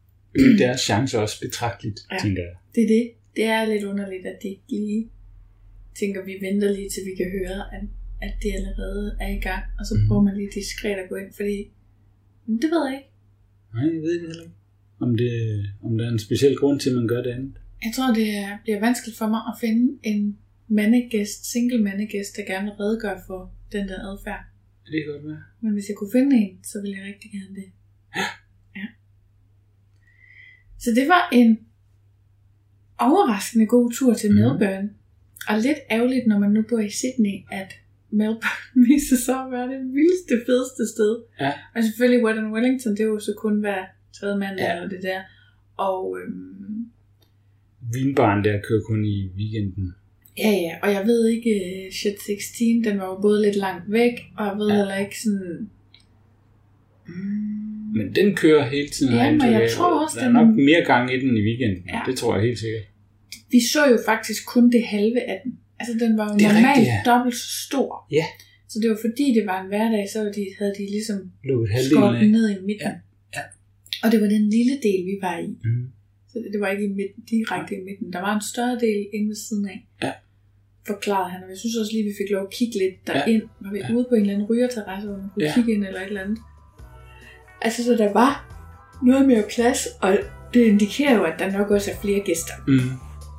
deres 0.62 0.80
chancer 0.80 1.18
også 1.18 1.40
betragteligt, 1.40 2.00
Ja. 2.10 2.14
ja. 2.14 2.20
tænker 2.22 2.42
jeg. 2.42 2.54
Det 2.74 2.82
er 2.84 2.88
det. 2.88 3.10
Det 3.36 3.44
er 3.44 3.64
lidt 3.64 3.84
underligt, 3.84 4.26
at 4.26 4.38
de 4.42 4.48
ikke 4.48 4.62
lige 4.70 5.10
tænker, 6.00 6.24
vi 6.24 6.34
venter 6.46 6.72
lige 6.72 6.90
til 6.90 7.02
vi 7.10 7.14
kan 7.20 7.30
høre, 7.38 7.60
at, 7.76 7.82
at 8.26 8.32
det 8.42 8.50
allerede 8.58 9.16
er 9.20 9.28
i 9.28 9.40
gang, 9.40 9.62
og 9.78 9.86
så 9.86 9.94
Mhm. 9.94 10.06
prøver 10.08 10.22
man 10.22 10.36
lige 10.36 10.50
diskret 10.54 10.98
at 11.02 11.08
gå 11.08 11.14
ind, 11.16 11.32
fordi 11.36 11.58
det 12.62 12.70
ved 12.74 12.82
jeg 12.88 12.94
ikke. 12.98 13.08
Nej, 13.74 13.84
jeg 13.94 14.02
ved 14.02 14.12
det 14.20 14.20
heller 14.20 14.42
ikke. 14.42 14.54
Om, 15.00 15.16
det, 15.16 15.32
om 15.82 15.98
der 15.98 16.04
er 16.06 16.12
en 16.12 16.18
speciel 16.18 16.56
grund 16.56 16.80
til, 16.80 16.90
at 16.90 16.96
man 16.96 17.08
gør 17.08 17.22
det 17.22 17.30
andet. 17.30 17.54
Jeg 17.84 17.92
tror, 17.96 18.14
det 18.14 18.28
er, 18.36 18.58
bliver 18.64 18.80
vanskeligt 18.80 19.18
for 19.18 19.28
mig 19.28 19.42
at 19.50 19.54
finde 19.60 19.98
en 20.02 20.38
mandegæst, 20.68 21.52
single 21.52 21.82
mandegæst, 21.82 22.36
der 22.36 22.44
gerne 22.52 22.64
vil 22.64 22.72
redegøre 22.82 23.20
for 23.26 23.54
den 23.72 23.88
der 23.88 23.98
adfærd. 24.10 24.44
Det 24.86 25.04
kan 25.04 25.12
godt 25.12 25.26
være. 25.26 25.42
Men 25.62 25.72
hvis 25.72 25.88
jeg 25.88 25.96
kunne 25.96 26.12
finde 26.18 26.36
en, 26.36 26.64
så 26.64 26.80
ville 26.82 26.96
jeg 26.98 27.04
rigtig 27.10 27.30
gerne 27.30 27.54
det. 27.60 27.68
Ja. 28.76 28.86
Så 30.78 30.90
det 30.98 31.08
var 31.08 31.28
en 31.32 31.58
overraskende 32.98 33.66
god 33.66 33.92
tur 33.92 34.14
til 34.14 34.30
Mhm. 34.30 34.38
Melbourne. 34.38 34.90
Og 35.48 35.56
lidt 35.66 35.78
ærgerligt, 35.90 36.26
når 36.26 36.38
man 36.38 36.50
nu 36.50 36.62
bor 36.68 36.78
i 36.78 36.90
Sydney, 36.90 37.36
at 37.60 37.70
Melbourne 38.12 38.86
viser 38.88 39.16
sig 39.26 39.38
at 39.44 39.50
være 39.56 39.66
det 39.72 39.80
vildeste, 39.98 40.34
fedeste 40.46 40.82
sted. 40.94 41.12
Ja. 41.40 41.52
Og 41.74 41.80
selvfølgelig 41.84 42.24
Wellington 42.24 42.52
Wellington, 42.54 42.92
det 42.92 43.00
er 43.00 43.04
jo 43.14 43.18
så 43.28 43.32
kun 43.44 43.60
hver 43.60 43.82
tredje 44.16 44.38
mand 44.38 44.56
Ja. 44.58 44.74
eller 44.74 44.88
det 44.88 45.02
der. 45.02 45.20
Og 45.90 46.18
øhm, 46.20 46.86
Vinbaren 47.94 48.44
der 48.44 48.60
kører 48.68 48.80
kun 48.90 49.04
i 49.04 49.30
weekenden. 49.38 49.94
ja, 50.38 50.50
ja, 50.66 50.74
og 50.82 50.88
jeg 50.92 51.02
ved 51.06 51.28
ikke, 51.28 51.50
uh, 51.86 51.92
Shit 51.92 52.18
16, 52.26 52.84
den 52.84 52.98
var 52.98 53.06
jo 53.06 53.18
både 53.22 53.42
lidt 53.42 53.56
langt 53.56 53.84
væk, 53.92 54.12
og 54.38 54.46
jeg 54.46 54.54
ved 54.58 54.68
ja. 54.68 54.76
Heller 54.76 54.96
ikke 55.06 55.20
sådan... 55.24 55.70
Mm, 57.06 57.14
Men 57.98 58.14
den 58.14 58.34
kører 58.36 58.68
hele 58.68 58.88
tiden. 58.88 59.14
Ja, 59.14 59.30
men 59.30 59.40
jeg 59.52 59.70
tror 59.76 60.04
også, 60.04 60.16
der 60.20 60.22
er 60.26 60.26
den- 60.32 60.36
nok 60.46 60.54
mere 60.54 60.84
gang 60.84 61.14
i 61.14 61.20
den 61.20 61.36
i 61.36 61.40
weekenden. 61.48 61.82
Ja. 61.88 62.00
Det 62.06 62.16
tror 62.16 62.34
jeg 62.34 62.44
helt 62.44 62.58
sikkert. 62.58 62.82
vi 63.50 63.60
så 63.72 63.86
jo 63.90 63.98
faktisk 64.06 64.46
kun 64.46 64.70
det 64.72 64.82
halve 64.86 65.20
af 65.20 65.40
den. 65.44 65.58
Altså, 65.82 65.94
den 66.04 66.12
var 66.18 66.26
jo 66.30 66.34
Det 66.40 66.46
er 66.46 66.52
normalt 66.58 66.68
rigtigt, 66.68 66.92
ja. 66.94 67.00
dobbelt 67.10 67.36
så 67.44 67.48
stor. 67.68 67.90
Ja. 68.18 68.26
Så 68.70 68.76
det 68.82 68.88
var 68.92 68.98
fordi, 69.06 69.26
det 69.38 69.44
var 69.50 69.56
en 69.62 69.68
hverdag, 69.72 70.04
så 70.12 70.16
havde 70.20 70.34
de, 70.38 70.44
havde 70.58 70.74
de 70.78 70.84
ligesom 70.96 71.18
skåret 71.88 72.14
den 72.20 72.30
ned 72.36 72.46
i 72.56 72.58
midten. 72.70 72.92
Ja, 73.36 73.36
ja. 73.36 73.42
Og 74.02 74.06
det 74.12 74.18
var 74.22 74.28
den 74.36 74.44
lille 74.56 74.74
del, 74.86 75.00
vi 75.10 75.16
var 75.26 75.36
i. 75.48 75.50
Mm. 75.68 75.84
Så 76.30 76.36
det, 76.42 76.48
det 76.52 76.60
var 76.64 76.68
ikke 76.74 76.84
i 76.90 76.92
midten, 77.00 77.20
direkte 77.34 77.72
i 77.78 77.82
midten. 77.88 78.06
Der 78.14 78.20
var 78.26 78.32
en 78.38 78.44
større 78.52 78.76
del 78.86 79.00
inde 79.16 79.28
ved 79.32 79.38
siden 79.48 79.64
af. 79.74 79.78
Ja. 80.04 80.12
Forklarede 80.90 81.30
han. 81.32 81.40
Og 81.44 81.48
jeg 81.52 81.58
synes 81.62 81.76
også 81.80 81.92
lige, 81.94 82.04
vi 82.10 82.14
fik 82.20 82.30
lov 82.34 82.42
at 82.48 82.52
kigge 82.58 82.74
lidt 82.82 82.96
derind. 83.10 83.42
Var 83.64 83.70
vi 83.76 83.78
Ja. 83.78 83.94
ude 83.94 84.06
på 84.08 84.14
en 84.14 84.20
eller 84.20 84.34
anden 84.34 84.48
rygerterrasse, 84.50 85.04
hvor 85.08 85.16
man 85.22 85.28
kunne 85.32 85.44
Ja. 85.46 85.52
kigge 85.54 85.70
ind 85.74 85.82
eller 85.88 86.00
et 86.00 86.06
eller 86.12 86.24
andet. 86.26 86.38
Altså, 87.66 87.80
så 87.84 87.92
der 88.02 88.10
var 88.22 88.32
noget 89.10 89.26
mere 89.30 89.44
plads, 89.54 89.80
og 90.04 90.10
det 90.54 90.60
indikerer 90.72 91.14
jo, 91.18 91.22
at 91.30 91.34
der 91.38 91.50
nok 91.58 91.70
også 91.70 91.90
er 91.90 91.96
flere 92.04 92.20
gæster. 92.20 92.54
Mm. 92.68 92.90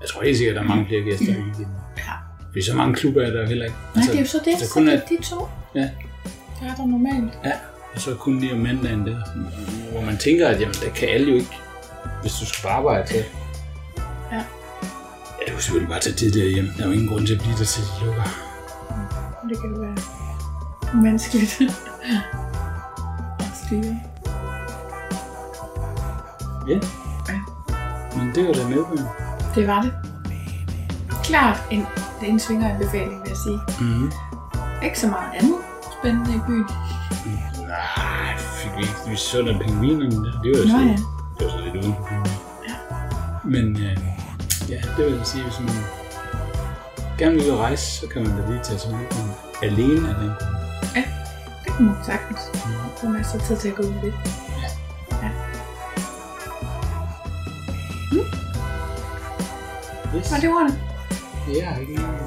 Jeg 0.02 0.08
tror 0.10 0.24
helt 0.24 0.38
sikkert, 0.38 0.56
at 0.56 0.60
der 0.60 0.64
er 0.68 0.76
mange 0.76 0.86
flere 0.89 1.04
gæster 1.10 1.26
i 1.26 1.38
weekenden. 1.41 1.66
Ja. 1.98 2.14
Fordi 2.54 2.66
så 2.66 2.76
mange 2.76 2.93
klubber 2.95 3.22
er 3.22 3.32
der 3.32 3.45
heller 3.47 3.66
ikke. 3.66 3.78
Nej, 3.95 4.06
det 4.06 4.16
er 4.16 4.20
jo 4.20 4.26
så 4.26 4.38
det. 4.45 4.51
altså 4.51 4.68
Så 4.68 4.74
kun 4.74 4.86
det 4.88 4.93
er, 4.93 4.99
de 5.10 5.24
to. 5.24 5.47
Ja. 5.76 5.82
Det 5.82 6.70
er 6.70 6.76
der 6.76 6.86
normalt. 6.86 7.34
ja, 7.45 7.51
og 7.95 8.01
så 8.01 8.16
kun 8.16 8.39
lige 8.39 8.54
om 8.54 8.60
mandagen 8.60 9.08
der, 9.08 9.18
hvor 9.91 10.01
man 10.01 10.18
tænker, 10.18 10.47
at 10.47 10.62
jamen, 10.62 10.76
der 10.86 10.89
kan 10.89 11.10
alle 11.10 11.30
jo 11.32 11.36
ikke, 11.36 11.58
hvis 12.22 12.34
du 12.34 12.45
skal 12.45 12.62
på 12.62 12.68
arbejde 12.68 13.08
til. 13.08 13.24
Ja. 14.32 14.36
Ja, 14.36 14.41
du 15.47 15.51
kan 15.51 15.60
selvfølgelig 15.60 15.89
bare 15.89 15.99
tage 15.99 16.16
det 16.16 16.34
der 16.34 16.49
hjem. 16.49 16.68
Der 16.78 16.84
er 16.84 16.88
jo 16.88 16.93
ingen 16.93 17.08
grund 17.08 17.28
til 17.28 17.34
at 17.34 17.39
blive 17.41 17.56
der 17.58 17.66
til 17.66 17.82
de 17.84 18.06
lukker. 18.06 18.24
Det 19.49 19.62
kan 19.62 19.70
jo 19.76 19.82
være 19.82 19.97
menneskeligt 21.01 21.62
at 23.39 23.45
styre. 23.66 23.99
Ja. 26.70 26.80
Ja. 27.30 27.39
Men 28.18 28.36
det 28.36 28.47
var 28.47 28.54
da 28.54 28.68
med. 28.68 29.06
Det 29.56 29.68
var 29.68 29.82
det. 29.82 29.93
Klart 31.24 31.58
en, 31.72 31.86
det 32.24 32.30
er 32.30 32.34
en 32.34 32.39
svingeranbefaling, 32.39 33.21
vil 33.21 33.30
jeg 33.30 33.38
sige. 33.38 33.59
Mm-hmm. 33.80 34.11
Ikke 34.84 34.99
så 34.99 35.07
meget 35.07 35.32
andet 35.34 35.55
spændende 35.99 36.36
i 36.36 36.39
byen. 36.47 36.65
Nej, 37.67 38.38
fik 38.38 38.71
vi 38.78 38.82
ikke. 38.82 38.93
Vi 39.07 39.15
så 39.15 39.41
der 39.41 39.59
pingvinerne 39.59 40.15
der. 40.26 40.41
Det 40.41 40.51
var 40.51 40.57
jo 40.57 40.63
Nå 40.63 40.69
så, 40.69 40.78
ja. 40.78 40.97
det 41.38 41.45
var 41.45 41.51
så 41.51 41.59
lidt 41.63 41.76
uden 41.76 41.95
for 41.95 42.03
byen. 42.09 42.26
Ja. 42.67 42.76
Men 43.43 43.65
øh, 43.86 43.97
ja, 44.69 44.80
det 44.97 45.05
vil 45.05 45.13
jeg 45.13 45.26
sige, 45.26 45.43
hvis 45.43 45.59
man 45.59 45.76
gerne 47.17 47.36
vil 47.36 47.51
ud 47.51 47.57
rejse, 47.57 47.99
så 47.99 48.07
kan 48.07 48.24
man 48.24 48.32
da 48.38 48.49
lige 48.49 48.63
tage 48.63 48.80
sådan 48.80 48.99
lidt 48.99 49.15
alene 49.61 50.09
af 50.09 50.15
den. 50.15 50.32
Det 51.63 51.74
kunne 51.74 51.88
man 51.88 51.97
sagtens. 52.05 52.39
Så 52.97 53.07
er 53.07 53.09
masser 53.09 53.39
af 53.39 53.45
tid 53.47 53.57
til 53.57 53.69
at 53.69 53.76
gå 53.76 53.84
ud 53.84 53.89
med 53.89 54.01
det. 54.01 54.13
Yes. 60.15 60.32
Og 60.32 60.41
det 60.41 60.49
var 60.49 60.67
det. 60.67 60.93
Ja, 61.48 61.76
ikke 61.82 61.94
noget. 61.94 62.20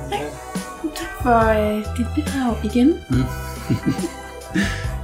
Tak 0.94 1.22
for 1.22 1.38
øh, 1.38 1.84
dit 1.96 2.06
bidrag 2.14 2.64
igen. 2.64 2.94
Mm. 3.10 3.24